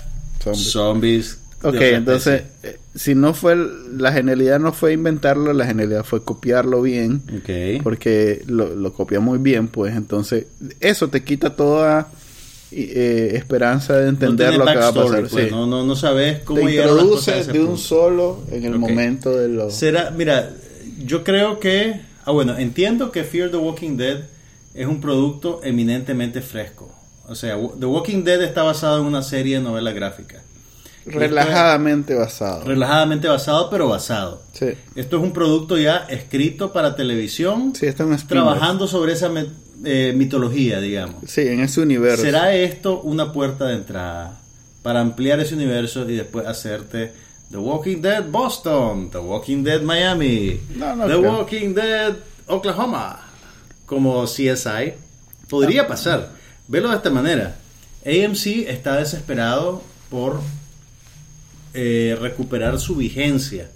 Zombies. 0.54 0.72
zombies. 0.72 1.38
Ok, 1.62 1.80
entonces, 1.80 2.42
eh, 2.62 2.78
si 2.94 3.14
no 3.14 3.32
fue, 3.34 3.54
el- 3.54 3.98
la 3.98 4.12
genialidad 4.12 4.60
no 4.60 4.72
fue 4.72 4.92
inventarlo, 4.92 5.52
la 5.52 5.66
genialidad 5.66 6.04
fue 6.04 6.22
copiarlo 6.22 6.82
bien. 6.82 7.22
especie. 7.34 7.76
Ok. 7.76 7.82
porque 7.82 8.42
lo, 8.46 8.74
lo 8.74 8.92
copia 8.92 9.20
muy 9.20 9.38
bien, 9.38 9.68
pues 9.68 9.96
entonces 9.96 10.46
eso 10.80 11.08
te 11.08 11.24
quita 11.24 11.56
toda 11.56 12.08
eh, 12.72 13.32
esperanza 13.34 13.96
de 13.96 14.08
entender 14.08 14.52
no 14.52 14.64
lo 14.64 14.66
que 14.70 14.76
va 14.78 14.88
a 14.88 14.92
pasar. 14.92 15.28
pues, 15.28 15.44
sí. 15.46 15.50
no, 15.50 15.66
no, 15.66 15.84
no 15.84 15.96
sabes 15.96 16.40
cómo 16.40 16.60
te 16.60 16.66
de 17.52 17.60
un 17.60 17.66
punto. 17.68 17.76
solo 17.80 18.42
en 18.50 18.64
el 18.64 18.78
momento 18.78 19.30
de 19.36 19.48
lo... 19.48 19.70
Será, 19.70 20.10
mira, 20.10 20.50
yo 21.04 21.24
creo 21.24 21.58
que, 21.58 22.00
ah 22.24 22.32
bueno, 22.32 22.58
entiendo 22.58 23.10
que 23.12 23.24
Fear 23.24 23.50
the 23.50 23.56
Walking 23.56 23.96
Dead 23.96 24.20
es 24.74 24.86
un 24.86 25.00
producto 25.00 25.60
eminentemente 25.64 26.42
fresco. 26.42 26.92
O 27.28 27.34
sea, 27.34 27.56
The 27.78 27.86
Walking 27.86 28.22
Dead 28.24 28.42
está 28.42 28.62
basado 28.62 29.00
en 29.00 29.06
una 29.06 29.22
serie 29.22 29.56
de 29.58 29.62
novela 29.62 29.92
gráfica. 29.92 30.42
relajadamente 31.04 32.14
basado. 32.14 32.64
Relajadamente 32.64 33.28
basado, 33.28 33.70
pero 33.70 33.88
basado. 33.88 34.42
sí. 34.52 34.66
Esto 34.94 35.16
es 35.18 35.22
un 35.22 35.32
producto 35.32 35.78
ya 35.78 35.98
escrito 36.08 36.72
para 36.72 36.96
televisión, 36.96 37.72
sí, 37.74 37.86
está 37.86 38.02
en 38.04 38.16
trabajando 38.26 38.86
sobre 38.88 39.12
esa 39.12 39.30
eh, 39.84 40.12
mitología, 40.16 40.80
digamos. 40.80 41.16
Sí, 41.30 41.42
en 41.42 41.60
ese 41.60 41.80
universo. 41.80 42.22
¿Será 42.22 42.54
esto 42.54 43.00
una 43.02 43.32
puerta 43.32 43.66
de 43.66 43.74
entrada 43.74 44.38
para 44.82 45.00
ampliar 45.00 45.40
ese 45.40 45.54
universo 45.54 46.08
y 46.08 46.16
después 46.16 46.46
hacerte 46.46 47.12
The 47.50 47.56
Walking 47.58 48.00
Dead 48.02 48.24
Boston, 48.28 49.10
The 49.10 49.18
Walking 49.18 49.62
Dead 49.62 49.82
Miami, 49.82 50.60
No, 50.76 50.96
no 50.96 51.06
The 51.06 51.18
creo. 51.18 51.32
Walking 51.32 51.74
Dead 51.74 52.14
Oklahoma, 52.46 53.20
como 53.84 54.24
CSI? 54.24 54.94
Podría 55.48 55.86
pasar. 55.86 56.35
Velo 56.68 56.90
de 56.90 56.96
esta 56.96 57.10
manera. 57.10 57.56
AMC 58.04 58.68
está 58.68 58.96
desesperado 58.96 59.82
por 60.10 60.40
eh, 61.74 62.16
recuperar 62.20 62.78
su 62.80 62.96
vigencia. 62.96 63.70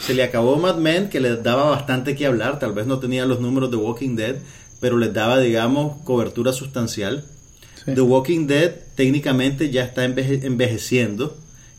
Se 0.00 0.14
le 0.14 0.22
acabó 0.22 0.56
Mad 0.56 0.76
Men, 0.76 1.08
que 1.08 1.20
les 1.20 1.42
daba 1.42 1.70
bastante 1.70 2.14
que 2.14 2.26
hablar. 2.26 2.58
Tal 2.58 2.72
vez 2.72 2.86
no 2.86 2.98
tenía 2.98 3.24
los 3.26 3.40
números 3.40 3.70
de 3.70 3.76
Walking 3.78 4.14
Dead, 4.16 4.36
pero 4.80 4.98
les 4.98 5.12
daba, 5.14 5.38
digamos, 5.38 6.02
cobertura 6.04 6.52
sustancial. 6.52 7.24
Sí. 7.84 7.94
The 7.94 8.00
Walking 8.02 8.46
Dead 8.46 8.72
técnicamente 8.94 9.70
ya 9.70 9.84
está 9.84 10.04
enveje- 10.04 10.44
envejeciendo 10.44 11.36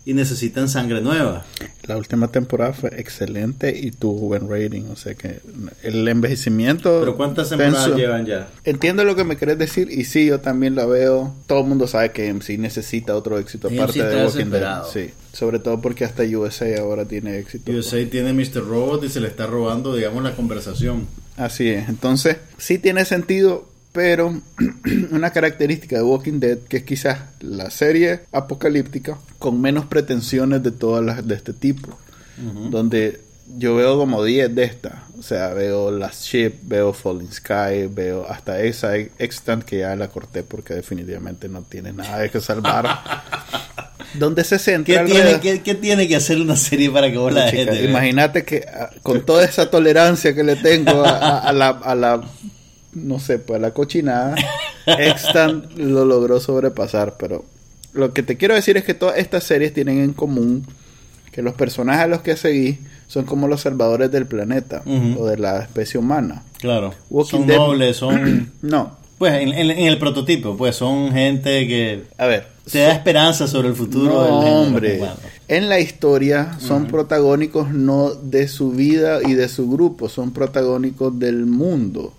y 0.07 0.13
necesitan 0.13 0.69
sangre 0.69 1.01
nueva. 1.01 1.45
La 1.83 1.97
última 1.97 2.29
temporada 2.29 2.71
fue 2.71 2.91
excelente 2.97 3.77
y 3.77 3.91
tuvo 3.91 4.29
buen 4.29 4.49
rating, 4.49 4.83
o 4.89 4.95
sea 4.95 5.15
que 5.15 5.41
el 5.83 6.07
envejecimiento... 6.07 7.01
¿Pero 7.01 7.17
cuántas 7.17 7.49
temporadas 7.49 7.93
llevan 7.93 8.25
ya? 8.25 8.47
Entiendo 8.63 9.03
lo 9.03 9.17
que 9.17 9.25
me 9.25 9.35
querés 9.35 9.57
decir 9.57 9.91
y 9.91 10.05
sí, 10.05 10.27
yo 10.27 10.39
también 10.39 10.75
la 10.75 10.85
veo. 10.85 11.35
Todo 11.45 11.59
el 11.59 11.65
mundo 11.65 11.87
sabe 11.87 12.13
que 12.13 12.33
MC 12.33 12.57
necesita 12.57 13.17
otro 13.17 13.37
éxito 13.37 13.67
aparte 13.67 14.01
de 14.01 14.23
Walking 14.23 14.45
Dead. 14.45 14.83
Sí, 14.93 15.09
sobre 15.33 15.59
todo 15.59 15.81
porque 15.81 16.05
hasta 16.05 16.23
USA 16.23 16.79
ahora 16.79 17.03
tiene 17.03 17.37
éxito. 17.37 17.69
USA 17.69 17.97
tiene 18.09 18.31
Mr. 18.31 18.65
Robot 18.65 19.03
y 19.03 19.09
se 19.09 19.19
le 19.19 19.27
está 19.27 19.45
robando, 19.45 19.93
digamos, 19.93 20.23
la 20.23 20.37
conversación. 20.37 21.05
Así 21.35 21.67
es. 21.67 21.89
Entonces, 21.89 22.37
sí 22.57 22.77
tiene 22.77 23.03
sentido, 23.03 23.67
pero 23.97 24.31
una 25.11 25.31
característica 25.31 25.95
de 25.95 26.03
Walking 26.03 26.39
Dead 26.39 26.59
que 26.69 26.77
es 26.77 26.83
quizás 26.83 27.17
la 27.41 27.71
serie 27.71 28.19
apocalíptica 28.31 29.17
con 29.39 29.59
menos 29.59 29.85
pretensiones 29.85 30.61
de 30.61 30.69
todas 30.69 31.03
las 31.03 31.27
de 31.27 31.33
este 31.33 31.51
tipo, 31.51 31.97
donde 32.69 33.19
yo 33.57 33.75
veo 33.75 33.97
como 33.97 34.23
10 34.23 34.53
de 34.53 34.63
estas, 34.65 34.93
o 35.17 35.23
sea, 35.23 35.47
veo 35.55 35.89
Last 35.89 36.25
Ship, 36.25 36.51
veo 36.61 36.93
Falling 36.93 37.31
Sky, 37.31 37.87
veo 37.89 38.27
hasta 38.29 38.61
esa 38.61 38.95
extant 38.97 39.63
que 39.63 39.79
ya 39.79 39.95
la 39.95 40.09
corté 40.09 40.43
porque 40.43 40.75
definitivamente 40.75 41.49
no 41.49 41.63
tiene 41.63 41.91
nada 41.91 42.19
de 42.19 42.29
que 42.29 42.39
salvar. 42.39 42.85
donde 44.13 44.43
se 44.43 44.59
centra 44.59 45.03
¿Qué 45.05 45.11
tiene, 45.11 45.29
alrededor- 45.31 45.41
qué, 45.41 45.61
qué 45.63 45.73
tiene 45.75 46.07
que 46.07 46.15
hacer 46.15 46.39
una 46.39 46.55
serie 46.55 46.91
para 46.91 47.09
que 47.11 47.17
vos 47.17 47.33
la? 47.33 47.49
Imagínate 47.89 48.43
que 48.45 48.63
ah, 48.71 48.89
con 49.01 49.25
toda 49.25 49.43
esa 49.43 49.71
tolerancia 49.71 50.35
que 50.35 50.43
le 50.43 50.55
tengo 50.55 51.03
a, 51.03 51.09
a- 51.17 51.39
a 51.39 51.51
la, 51.53 51.69
a 51.69 51.95
la, 51.95 52.21
no 52.93 53.19
sé, 53.19 53.39
pues 53.39 53.59
la 53.61 53.71
cochinada, 53.71 54.35
Extant 54.85 55.77
lo 55.77 56.05
logró 56.05 56.39
sobrepasar. 56.39 57.15
Pero 57.19 57.45
lo 57.93 58.13
que 58.13 58.23
te 58.23 58.37
quiero 58.37 58.55
decir 58.55 58.77
es 58.77 58.83
que 58.83 58.93
todas 58.93 59.17
estas 59.17 59.43
series 59.43 59.73
tienen 59.73 59.99
en 59.99 60.13
común 60.13 60.65
que 61.31 61.41
los 61.41 61.53
personajes 61.53 62.03
a 62.03 62.07
los 62.07 62.21
que 62.21 62.35
seguís 62.37 62.77
son 63.07 63.25
como 63.25 63.47
los 63.47 63.61
salvadores 63.61 64.11
del 64.11 64.25
planeta 64.25 64.81
o 65.17 65.25
de 65.25 65.37
la 65.37 65.59
especie 65.61 65.99
humana. 65.99 66.43
Claro. 66.59 66.93
Walking 67.09 67.29
son 67.39 67.47
Dead- 67.47 67.57
nobles, 67.57 67.97
son... 67.97 68.51
No, 68.61 68.97
Pues 69.17 69.33
en, 69.41 69.49
en- 69.49 69.71
en 69.71 69.87
el 69.87 69.97
prototipo, 69.99 70.57
pues 70.57 70.75
son 70.75 71.11
gente 71.11 71.67
que 71.67 72.03
a 72.17 72.25
ver. 72.25 72.47
te 72.71 72.79
da 72.79 72.91
esperanza 72.93 73.47
sobre 73.47 73.67
el 73.69 73.75
futuro 73.75 74.13
No, 74.13 74.23
del 74.23 74.33
género 74.43 74.61
hombre. 74.61 74.97
humano. 74.97 75.15
En 75.47 75.69
la 75.69 75.79
historia 75.79 76.57
son 76.59 76.87
protagónicos 76.87 77.69
no 77.71 78.09
de 78.15 78.47
su 78.47 78.71
vida 78.71 79.19
y 79.25 79.33
de 79.35 79.47
su 79.47 79.69
grupo, 79.69 80.09
son 80.09 80.31
protagónicos 80.31 81.17
del 81.19 81.45
mundo. 81.45 82.13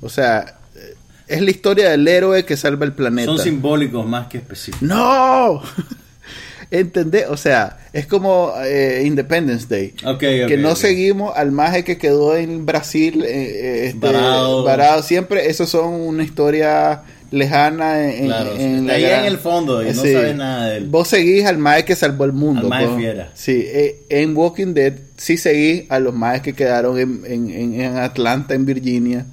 O 0.00 0.08
sea, 0.08 0.58
eh, 0.74 0.94
es 1.26 1.40
la 1.40 1.50
historia 1.50 1.90
del 1.90 2.06
héroe 2.06 2.44
que 2.44 2.56
salva 2.56 2.84
el 2.84 2.92
planeta. 2.92 3.26
Son 3.26 3.38
simbólicos 3.38 4.06
más 4.06 4.28
que 4.28 4.38
específicos. 4.38 4.82
¡No! 4.82 5.62
¿Entendés? 6.70 7.26
O 7.28 7.36
sea, 7.36 7.78
es 7.92 8.06
como 8.06 8.52
eh, 8.64 9.04
Independence 9.04 9.66
Day. 9.68 9.94
Ok, 10.04 10.18
que 10.18 10.44
ok, 10.44 10.50
no 10.58 10.74
seguimos 10.74 11.36
al 11.36 11.52
maje 11.52 11.84
que 11.84 11.96
quedó 11.96 12.36
en 12.36 12.66
Brasil 12.66 13.24
eh, 13.24 13.86
este, 13.86 13.98
Varado. 13.98 14.64
varado. 14.64 15.02
Siempre, 15.02 15.48
esos 15.48 15.68
son 15.68 15.92
una 15.92 16.24
historia 16.24 17.02
lejana 17.30 18.12
en, 18.12 18.26
Claro, 18.26 18.52
en 18.56 18.74
está 18.74 18.86
la 18.86 18.92
ahí 18.94 19.02
gran- 19.02 19.20
en 19.20 19.26
el 19.26 19.38
fondo 19.38 19.82
y 19.82 19.86
no 19.94 20.02
Sí. 20.02 20.12
sabes 20.12 20.36
nada 20.36 20.68
de 20.70 20.76
él. 20.78 20.86
Vos 20.86 21.08
seguís 21.08 21.44
al 21.44 21.58
maje 21.58 21.84
que 21.84 21.96
salvó 21.96 22.24
el 22.24 22.32
mundo. 22.32 22.68
Al 22.72 22.96
fiera. 22.96 23.30
Sí, 23.34 23.62
eh, 23.66 24.02
en 24.08 24.36
Walking 24.36 24.74
Dead 24.74 24.92
sí 25.16 25.36
seguís 25.36 25.84
a 25.90 25.98
los 25.98 26.14
majes 26.14 26.42
que 26.42 26.52
quedaron 26.54 26.98
en, 26.98 27.22
en- 27.24 27.96
Atlanta, 27.96 28.54
en 28.54 28.66
Virginia. 28.66 29.26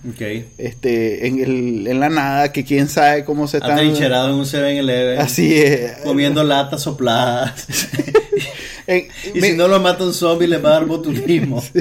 Este, 0.57 1.27
en, 1.27 1.39
el, 1.41 1.87
en 1.87 1.99
la 1.99 2.09
nada, 2.09 2.51
que 2.51 2.63
quién 2.63 2.87
sabe 2.87 3.23
cómo 3.25 3.47
se 3.47 3.57
están... 3.57 3.73
Atrincherado 3.73 4.29
en 4.29 4.35
un 4.35 4.45
7-Eleven. 4.45 5.19
Así 5.19 5.55
es. 5.57 5.91
Comiendo 6.03 6.43
latas 6.43 6.81
sopladas. 6.81 7.65
En- 8.87 9.07
y 9.33 9.39
me- 9.39 9.51
si 9.51 9.55
no 9.57 9.69
lo 9.69 9.79
mata 9.79 10.03
un 10.03 10.13
zombie, 10.13 10.45
le 10.45 10.57
va 10.57 10.71
a 10.71 10.73
dar 10.73 10.85
botulismo. 10.85 11.63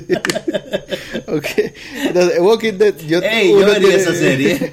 Ok. 1.27 1.47
Entonces, 2.07 2.39
Walking 2.41 2.73
Dead, 2.75 2.95
yo, 3.09 3.21
Ey, 3.23 3.51
yo 3.51 3.57
vería 3.59 3.79
tiene- 3.79 3.95
esa 3.95 4.15
serie. 4.15 4.73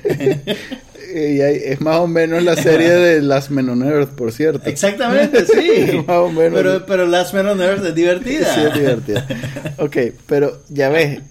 Eh, 1.12 1.34
y 1.38 1.42
hay- 1.42 1.62
es 1.66 1.82
más 1.82 1.98
o 1.98 2.08
menos 2.08 2.44
la 2.44 2.56
serie 2.56 2.90
de 2.90 3.22
Las 3.24 3.50
Men 3.52 3.70
on 3.70 3.84
Earth, 3.84 4.10
por 4.10 4.32
cierto. 4.32 4.70
Exactamente, 4.70 5.46
sí. 5.46 6.04
Más 6.08 6.18
o 6.18 6.30
menos. 6.32 6.54
Pero, 6.54 6.86
pero 6.86 7.06
Last 7.08 7.34
Man 7.34 7.48
on 7.48 7.62
Earth 7.62 7.86
es 7.86 7.96
divertida. 7.96 8.54
Sí, 8.54 8.62
es 8.62 8.74
divertida. 8.74 9.28
Ok, 9.78 9.98
pero 10.28 10.62
ya 10.70 10.90
ves, 10.90 11.22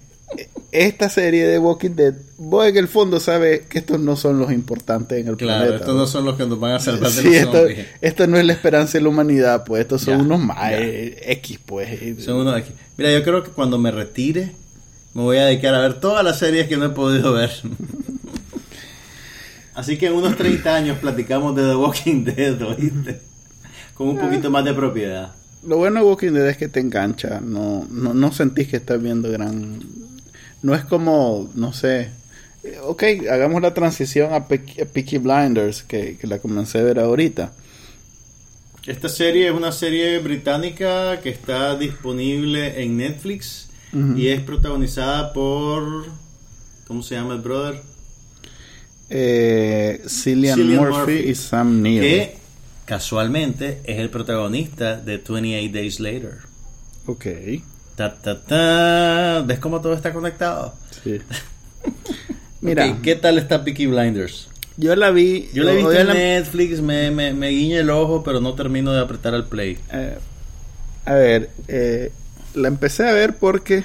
esta 0.71 1.09
serie 1.09 1.47
de 1.47 1.57
Walking 1.57 1.91
Dead, 1.95 2.13
vos 2.37 2.67
en 2.67 2.77
el 2.77 2.87
fondo 2.87 3.19
sabes 3.19 3.61
que 3.61 3.79
estos 3.79 3.99
no 3.99 4.15
son 4.15 4.37
los 4.39 4.51
importantes 4.51 5.19
en 5.19 5.27
el 5.27 5.37
Claro, 5.37 5.59
planeta. 5.65 5.77
estos 5.83 5.95
no 5.95 6.05
son 6.05 6.25
los 6.25 6.35
que 6.37 6.45
nos 6.45 6.59
van 6.59 6.73
a 6.73 6.79
salvar 6.79 7.09
de 7.11 7.21
Sí, 7.21 7.27
los 7.27 7.35
esto, 7.37 7.51
zombies. 7.57 7.85
esto 8.01 8.27
no 8.27 8.37
es 8.37 8.45
la 8.45 8.53
esperanza 8.53 8.97
de 8.99 9.03
la 9.03 9.09
humanidad, 9.09 9.63
pues 9.65 9.81
estos 9.81 10.01
son 10.03 10.17
Ya, 10.19 10.23
unos 10.23 10.39
más 10.39 10.57
eh, 10.73 11.17
X, 11.31 11.59
pues. 11.65 12.23
Son 12.23 12.35
uno 12.35 12.51
de 12.51 12.59
aquí. 12.59 12.71
Mira, 12.97 13.11
yo 13.11 13.23
creo 13.23 13.43
que 13.43 13.49
cuando 13.49 13.77
me 13.79 13.89
retire, 13.91 14.51
me 15.15 15.23
voy 15.23 15.37
a 15.37 15.45
dedicar 15.45 15.73
a 15.73 15.79
ver 15.79 15.95
todas 15.99 16.23
las 16.23 16.37
series 16.37 16.67
que 16.67 16.77
no 16.77 16.85
he 16.85 16.89
podido 16.89 17.33
ver. 17.33 17.49
Así 19.79 19.97
que 19.97 20.07
en 20.07 20.13
unos 20.13 20.35
30 20.35 20.75
años 20.75 20.97
platicamos 20.99 21.55
de 21.55 21.63
The 21.63 21.75
Walking 21.75 22.23
Dead, 22.25 22.61
¿oíste? 22.61 23.21
Con 23.93 24.09
un 24.09 24.17
poquito 24.17 24.49
más 24.51 24.65
de 24.65 24.73
propiedad. 24.73 25.31
Lo 25.65 25.77
bueno 25.77 25.99
de 26.01 26.05
Walking 26.05 26.31
Dead 26.33 26.47
es 26.49 26.57
que 26.57 26.67
te 26.67 26.79
engancha, 26.81 27.39
no, 27.41 27.85
no, 27.89 28.13
no 28.13 28.31
sentís 28.31 28.67
que 28.67 28.77
estás 28.77 29.01
viendo 29.01 29.31
gran... 29.31 29.79
No 30.61 30.75
es 30.75 30.83
como, 30.83 31.49
no 31.55 31.71
sé... 31.71 32.09
eh, 32.63 32.77
Ok, 32.83 33.03
hagamos 33.31 33.61
la 33.61 33.73
transición 33.73 34.33
a, 34.33 34.47
Pe- 34.49 34.81
a 34.81 34.85
Peaky 34.85 35.17
Blinders, 35.19 35.83
que, 35.83 36.17
que 36.17 36.27
la 36.27 36.39
comencé 36.39 36.79
a 36.79 36.83
ver 36.83 36.99
ahorita. 36.99 37.53
Esta 38.85 39.07
serie 39.09 39.47
es 39.47 39.53
una 39.53 39.71
serie 39.71 40.19
británica 40.19 41.19
que 41.21 41.29
está 41.29 41.77
disponible 41.77 42.81
en 42.83 42.97
Netflix 42.97 43.69
y 44.15 44.27
es 44.27 44.41
protagonizada 44.41 45.31
por... 45.33 46.05
¿Cómo 46.87 47.01
se 47.03 47.15
llama 47.15 47.33
el 47.35 47.41
brother? 47.41 47.81
Eh, 49.09 50.01
Cillian, 50.07 50.55
Cillian 50.57 50.79
Murphy, 50.81 50.97
Murphy. 50.97 51.29
y 51.29 51.35
Sam 51.35 51.81
Neill. 51.81 52.01
Que 52.01 52.37
casualmente 52.85 53.79
es 53.83 53.99
el 53.99 54.09
protagonista 54.09 54.95
de 54.97 55.17
28 55.17 55.73
Days 55.73 55.99
Later. 55.99 56.37
Ok, 57.05 57.25
Ta, 57.95 58.15
ta, 58.15 58.39
ta. 58.41 59.43
¿Ves 59.45 59.59
cómo 59.59 59.81
todo 59.81 59.93
está 59.93 60.13
conectado? 60.13 60.73
sí. 61.03 61.19
Mira, 62.61 62.97
¿Qué 63.01 63.15
tal 63.15 63.37
está 63.37 63.63
Peaky 63.63 63.87
Blinders? 63.87 64.49
yo 64.75 64.93
la 64.95 65.11
vi... 65.11 65.49
Yo 65.53 65.63
la 65.63 65.71
he 65.71 65.75
visto 65.77 65.93
en 65.93 66.07
la- 66.07 66.13
Netflix, 66.13 66.81
me, 66.81 67.09
me, 67.11 67.33
me 67.33 67.49
guiña 67.49 67.79
el 67.79 67.89
ojo, 67.89 68.21
pero 68.23 68.41
no 68.41 68.53
termino 68.53 68.91
de 68.93 68.99
apretar 69.01 69.33
al 69.33 69.45
play. 69.47 69.77
Eh, 69.93 70.17
a 71.05 71.13
ver, 71.15 71.49
eh, 71.69 72.11
la 72.55 72.67
empecé 72.67 73.07
a 73.07 73.13
ver 73.13 73.37
porque 73.37 73.83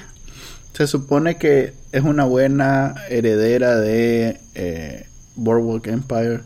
se 0.73 0.87
supone 0.87 1.37
que 1.37 1.73
es 1.93 2.03
una 2.03 2.25
buena 2.25 2.95
heredera 3.09 3.77
de 3.77 4.39
eh, 4.55 5.05
Boardwalk 5.35 5.87
Empire, 5.87 6.41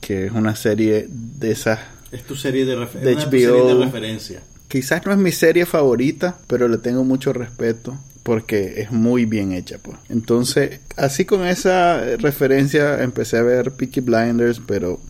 que 0.00 0.26
es 0.26 0.32
una 0.32 0.56
serie 0.56 1.06
de 1.08 1.50
esas. 1.50 1.80
Es 2.12 2.24
tu 2.24 2.36
serie 2.36 2.64
de, 2.64 2.76
refer- 2.76 3.00
De 3.00 3.14
HBO. 3.14 3.30
series 3.30 3.66
de 3.66 3.74
referencia. 3.84 4.42
Quizás 4.68 5.04
no 5.04 5.12
es 5.12 5.18
mi 5.18 5.32
serie 5.32 5.66
favorita, 5.66 6.38
pero 6.46 6.68
le 6.68 6.78
tengo 6.78 7.04
mucho 7.04 7.32
respeto 7.32 7.98
porque 8.22 8.80
es 8.82 8.92
muy 8.92 9.24
bien 9.24 9.52
hecha, 9.52 9.78
pues. 9.82 9.96
Entonces, 10.08 10.80
así 10.96 11.24
con 11.24 11.46
esa 11.46 12.00
referencia 12.18 13.02
empecé 13.02 13.38
a 13.38 13.42
ver 13.42 13.72
Peaky 13.72 14.00
Blinders, 14.00 14.60
pero 14.66 15.00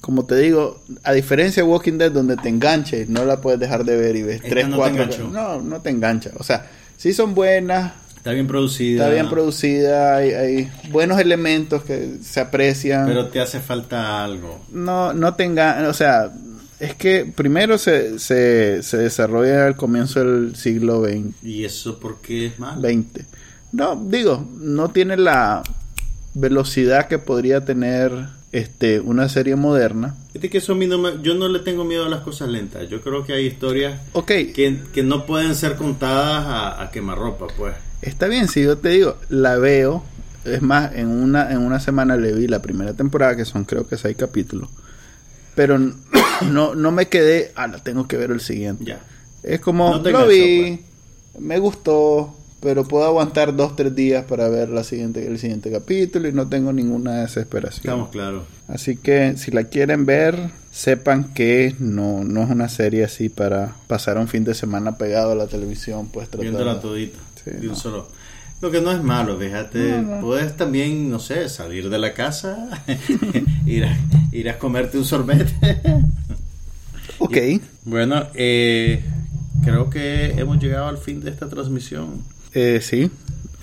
como 0.00 0.24
te 0.24 0.36
digo, 0.36 0.82
a 1.04 1.12
diferencia 1.12 1.62
de 1.62 1.68
Walking 1.68 1.98
Dead 1.98 2.10
donde 2.10 2.36
te 2.36 2.48
enganche, 2.48 3.06
no 3.08 3.24
la 3.24 3.40
puedes 3.40 3.60
dejar 3.60 3.84
de 3.84 3.96
ver 3.96 4.16
y 4.16 4.22
ves 4.22 4.36
Esta 4.36 4.48
tres, 4.48 4.64
no 4.68 4.70
te 4.72 4.76
cuatro, 4.78 5.02
enganchó. 5.04 5.28
no, 5.28 5.60
no 5.60 5.80
te 5.80 5.90
engancha. 5.90 6.30
O 6.38 6.42
sea, 6.44 6.68
sí 6.96 7.12
son 7.12 7.34
buenas, 7.34 7.92
Está 8.22 8.32
bien 8.32 8.46
producida. 8.46 9.02
está 9.02 9.12
bien 9.12 9.28
producida, 9.28 10.16
hay, 10.16 10.30
hay 10.30 10.70
buenos 10.90 11.18
elementos 11.18 11.82
que 11.82 12.18
se 12.22 12.38
aprecian. 12.38 13.06
Pero 13.06 13.26
te 13.26 13.40
hace 13.40 13.58
falta 13.58 14.22
algo. 14.24 14.64
no, 14.70 15.12
no 15.12 15.34
tenga, 15.34 15.88
o 15.88 15.92
sea, 15.92 16.30
es 16.78 16.94
que 16.94 17.24
primero 17.24 17.78
se, 17.78 18.20
se, 18.20 18.82
se 18.84 18.96
desarrolla 18.96 19.66
al 19.66 19.74
comienzo 19.74 20.20
del 20.20 20.54
siglo 20.54 21.02
XX. 21.04 21.42
¿Y 21.42 21.64
eso 21.64 21.98
por 21.98 22.20
qué 22.20 22.46
es 22.46 22.58
malo? 22.60 22.80
20. 22.80 23.24
No, 23.72 23.96
digo, 23.96 24.46
no 24.56 24.90
tiene 24.90 25.16
la 25.16 25.64
velocidad 26.34 27.08
que 27.08 27.18
podría 27.18 27.64
tener 27.64 28.12
este 28.52 29.00
una 29.00 29.28
serie 29.28 29.56
moderna. 29.56 30.14
Fíjate 30.32 30.50
que 30.50 30.58
eso 30.58 30.72
a 30.72 30.76
mí 30.76 30.86
no 30.86 30.98
me- 30.98 31.20
yo 31.22 31.34
no 31.34 31.48
le 31.48 31.58
tengo 31.58 31.84
miedo 31.84 32.04
a 32.04 32.08
las 32.08 32.20
cosas 32.20 32.48
lentas. 32.50 32.88
Yo 32.88 33.00
creo 33.00 33.24
que 33.24 33.32
hay 33.32 33.46
historias 33.46 34.00
Ok, 34.12 34.26
que, 34.28 34.78
que 34.92 35.02
no 35.02 35.26
pueden 35.26 35.54
ser 35.54 35.76
contadas 35.76 36.44
a, 36.46 36.82
a 36.82 36.90
quemarropa, 36.90 37.46
pues. 37.56 37.74
Está 38.02 38.26
bien, 38.26 38.48
si 38.48 38.62
yo 38.62 38.78
te 38.78 38.90
digo, 38.90 39.16
la 39.28 39.56
veo, 39.56 40.02
es 40.44 40.60
más, 40.62 40.94
en 40.94 41.08
una, 41.08 41.50
en 41.52 41.58
una 41.58 41.80
semana 41.80 42.16
le 42.16 42.32
vi 42.32 42.48
la 42.48 42.60
primera 42.60 42.92
temporada, 42.94 43.36
que 43.36 43.44
son 43.44 43.64
creo 43.64 43.86
que 43.86 43.96
seis 43.96 44.16
capítulos, 44.16 44.68
pero 45.54 45.78
no, 46.50 46.74
no 46.74 46.92
me 46.92 47.08
quedé, 47.08 47.52
ah, 47.54 47.68
la 47.68 47.78
tengo 47.78 48.06
que 48.06 48.16
ver 48.16 48.30
el 48.30 48.40
siguiente. 48.40 48.84
Ya. 48.84 49.00
Es 49.42 49.60
como, 49.60 49.98
No 49.98 50.10
lo 50.10 50.26
vi, 50.26 50.80
me 51.38 51.58
gustó, 51.58 52.34
pero 52.60 52.86
puedo 52.86 53.04
aguantar 53.04 53.56
dos, 53.56 53.74
tres 53.74 53.94
días 53.94 54.24
para 54.24 54.48
ver 54.48 54.68
la 54.68 54.84
siguiente, 54.84 55.26
el 55.26 55.38
siguiente 55.38 55.70
capítulo 55.70 56.28
y 56.28 56.32
no 56.32 56.48
tengo 56.48 56.72
ninguna 56.72 57.22
desesperación. 57.22 57.80
Estamos 57.80 58.10
claros. 58.10 58.44
Así 58.68 58.96
que 58.96 59.36
si 59.36 59.50
la 59.50 59.64
quieren 59.64 60.06
ver, 60.06 60.50
sepan 60.70 61.34
que 61.34 61.74
no, 61.80 62.22
no 62.22 62.44
es 62.44 62.50
una 62.50 62.68
serie 62.68 63.04
así 63.04 63.28
para 63.28 63.74
pasar 63.88 64.16
un 64.16 64.28
fin 64.28 64.44
de 64.44 64.54
semana 64.54 64.96
pegado 64.96 65.32
a 65.32 65.34
la 65.34 65.48
televisión, 65.48 66.08
pues 66.08 66.28
tratar 66.28 66.42
Viéndola 66.42 66.80
todita. 66.80 67.18
Sí, 67.44 67.50
de 67.50 67.60
un 67.60 67.66
no. 67.68 67.74
solo. 67.74 68.08
Lo 68.60 68.70
que 68.70 68.80
no 68.80 68.92
es 68.92 69.02
malo, 69.02 69.36
fíjate. 69.38 70.02
No, 70.02 70.16
no. 70.16 70.20
Puedes 70.20 70.56
también, 70.56 71.10
no 71.10 71.18
sé, 71.18 71.48
salir 71.48 71.90
de 71.90 71.98
la 71.98 72.14
casa, 72.14 72.68
ir, 73.66 73.84
a, 73.84 73.96
ir 74.30 74.48
a 74.48 74.58
comerte 74.58 74.98
un 74.98 75.04
sorbete. 75.04 75.80
Ok. 77.18 77.36
bueno, 77.84 78.26
eh, 78.34 79.00
creo 79.62 79.90
que 79.90 80.32
hemos 80.32 80.58
llegado 80.58 80.88
al 80.88 80.98
fin 80.98 81.20
de 81.20 81.30
esta 81.30 81.48
transmisión. 81.48 82.24
Eh, 82.52 82.80
sí. 82.82 83.10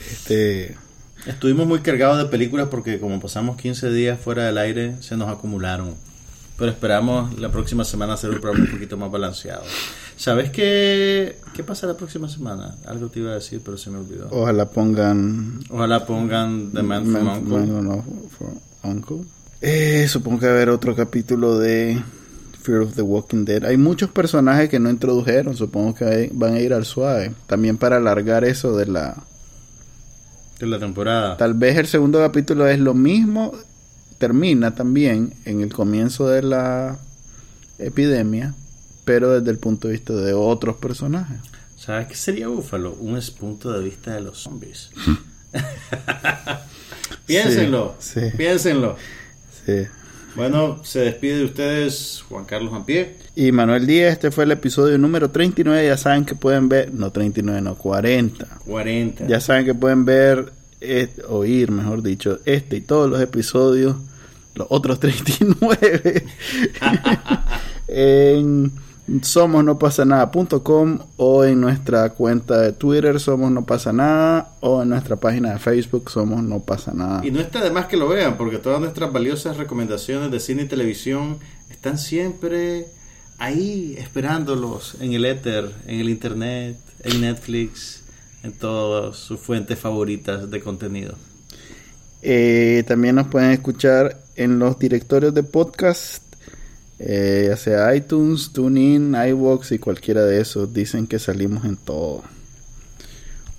Este, 0.09 0.77
Estuvimos 1.25 1.67
muy 1.67 1.79
cargados 1.79 2.17
de 2.17 2.25
películas 2.25 2.69
porque 2.71 2.99
como 2.99 3.19
pasamos 3.19 3.57
15 3.57 3.91
días 3.91 4.19
fuera 4.19 4.45
del 4.45 4.57
aire, 4.57 4.95
se 5.01 5.17
nos 5.17 5.27
acumularon. 5.27 5.93
Pero 6.57 6.71
esperamos 6.71 7.37
la 7.37 7.51
próxima 7.51 7.83
semana 7.83 8.13
hacer 8.13 8.29
un 8.29 8.39
programa 8.39 8.65
un 8.65 8.71
poquito 8.71 8.95
más 8.97 9.11
balanceado. 9.11 9.63
¿Sabes 10.19 10.49
qué, 10.51 11.37
qué 11.53 11.63
pasa 11.63 11.87
la 11.87 11.95
próxima 11.95 12.27
semana? 12.27 12.75
Algo 12.85 13.07
te 13.07 13.21
iba 13.21 13.31
a 13.31 13.35
decir, 13.35 13.61
pero 13.63 13.77
se 13.77 13.89
me 13.89 13.99
olvidó. 13.99 14.27
ojalá 14.31 14.69
pongan 14.69 15.61
Ojalá 15.69 16.05
pongan 16.05 16.71
The 16.73 16.83
Man 16.83 17.05
from 17.05 17.23
Man- 17.25 17.37
Uncle. 17.37 17.57
Man 17.81 18.03
from 18.37 18.59
Uncle. 18.83 19.17
Eh, 19.61 20.07
supongo 20.09 20.39
que 20.39 20.45
va 20.47 20.51
a 20.51 20.55
haber 20.55 20.69
otro 20.71 20.93
capítulo 20.93 21.57
de 21.57 22.03
Fear 22.61 22.79
of 22.81 22.95
the 22.95 23.01
Walking 23.01 23.45
Dead. 23.45 23.63
Hay 23.63 23.77
muchos 23.77 24.09
personajes 24.09 24.67
que 24.69 24.77
no 24.79 24.89
introdujeron. 24.89 25.55
Supongo 25.55 25.93
que 25.95 26.03
hay- 26.05 26.29
van 26.33 26.55
a 26.55 26.59
ir 26.59 26.73
al 26.73 26.83
suave. 26.83 27.31
También 27.47 27.77
para 27.77 27.95
alargar 27.95 28.43
eso 28.43 28.75
de 28.75 28.87
la... 28.87 29.23
de 30.59 30.67
la 30.67 30.79
temporada. 30.79 31.37
Tal 31.37 31.53
vez 31.53 31.77
el 31.77 31.87
segundo 31.87 32.19
capítulo 32.19 32.67
es 32.67 32.79
lo 32.79 32.93
mismo. 32.93 33.53
Termina 34.17 34.75
también 34.75 35.33
en 35.45 35.61
el 35.61 35.71
comienzo 35.73 36.27
de 36.27 36.41
la 36.43 36.99
epidemia. 37.77 38.53
Pero 39.09 39.39
desde 39.39 39.49
el 39.49 39.57
punto 39.57 39.87
de 39.87 39.93
vista 39.93 40.13
de 40.13 40.33
otros 40.33 40.75
personajes. 40.75 41.39
¿Sabes 41.75 42.05
qué 42.05 42.13
sería 42.13 42.47
Búfalo? 42.47 42.93
Un 42.93 43.19
punto 43.39 43.71
de 43.71 43.83
vista 43.83 44.13
de 44.13 44.21
los 44.21 44.37
zombies. 44.37 44.91
piénsenlo, 47.25 47.95
Sí, 47.97 48.19
sí. 48.19 48.37
piénsenlo. 48.37 48.97
Sí. 49.65 49.87
Bueno, 50.35 50.83
se 50.83 50.99
despide 50.99 51.37
de 51.39 51.45
ustedes 51.45 52.23
Juan 52.29 52.45
Carlos 52.45 52.71
Ampié. 52.71 53.15
Y 53.35 53.51
Manuel 53.51 53.87
Díaz, 53.87 54.13
este 54.13 54.29
fue 54.29 54.43
el 54.43 54.51
episodio 54.51 54.95
número 54.99 55.31
39. 55.31 55.87
Ya 55.87 55.97
saben 55.97 56.23
que 56.23 56.35
pueden 56.35 56.69
ver, 56.69 56.93
no 56.93 57.11
39, 57.11 57.61
no 57.63 57.73
40. 57.79 58.45
40. 58.63 59.25
Ya 59.25 59.39
saben 59.39 59.65
que 59.65 59.73
pueden 59.73 60.05
ver, 60.05 60.53
eh, 60.81 61.09
oír, 61.27 61.71
mejor 61.71 62.03
dicho, 62.03 62.41
este 62.45 62.77
y 62.77 62.81
todos 62.81 63.09
los 63.09 63.19
episodios, 63.21 63.95
los 64.53 64.67
otros 64.69 64.99
39, 64.99 66.25
en 67.87 68.71
somosnopasanada.com 69.21 70.99
o 71.17 71.43
en 71.43 71.61
nuestra 71.61 72.09
cuenta 72.09 72.61
de 72.61 72.73
Twitter 72.73 73.19
Somos 73.19 73.51
No 73.51 73.65
Pasa 73.65 73.93
Nada 73.93 74.55
o 74.59 74.81
en 74.83 74.89
nuestra 74.89 75.15
página 75.15 75.53
de 75.53 75.59
Facebook 75.59 76.09
Somos 76.09 76.43
No 76.43 76.59
Pasa 76.59 76.93
Nada. 76.93 77.25
Y 77.25 77.31
no 77.31 77.39
está 77.39 77.63
de 77.63 77.71
más 77.71 77.87
que 77.87 77.97
lo 77.97 78.07
vean, 78.07 78.37
porque 78.37 78.57
todas 78.57 78.79
nuestras 78.79 79.11
valiosas 79.11 79.57
recomendaciones 79.57 80.31
de 80.31 80.39
cine 80.39 80.63
y 80.63 80.67
televisión 80.67 81.39
están 81.69 81.97
siempre 81.97 82.87
ahí 83.37 83.95
esperándolos 83.97 84.97
en 84.99 85.13
el 85.13 85.25
éter, 85.25 85.71
en 85.87 85.99
el 85.99 86.09
internet, 86.09 86.77
en 87.03 87.21
Netflix, 87.21 88.03
en 88.43 88.51
todas 88.53 89.17
sus 89.17 89.39
fuentes 89.39 89.79
favoritas 89.79 90.49
de 90.49 90.59
contenido. 90.61 91.15
Eh, 92.21 92.83
también 92.87 93.15
nos 93.15 93.27
pueden 93.27 93.51
escuchar 93.51 94.19
en 94.35 94.59
los 94.59 94.77
directorios 94.77 95.33
de 95.33 95.43
podcast, 95.43 96.23
eh, 96.99 97.45
ya 97.49 97.57
sea 97.57 97.95
iTunes, 97.95 98.51
TuneIn, 98.51 99.15
iVoox 99.15 99.71
y 99.71 99.79
cualquiera 99.79 100.23
de 100.25 100.41
esos. 100.41 100.73
Dicen 100.73 101.07
que 101.07 101.19
salimos 101.19 101.65
en 101.65 101.77
todo. 101.77 102.23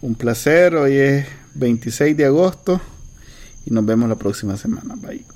Un 0.02 0.14
placer, 0.14 0.74
hoy 0.76 0.96
es 0.96 1.26
26 1.54 2.16
de 2.16 2.26
agosto 2.26 2.80
y 3.66 3.70
nos 3.70 3.84
vemos 3.84 4.08
la 4.08 4.16
próxima 4.16 4.56
semana. 4.56 4.94
Bye. 4.96 5.24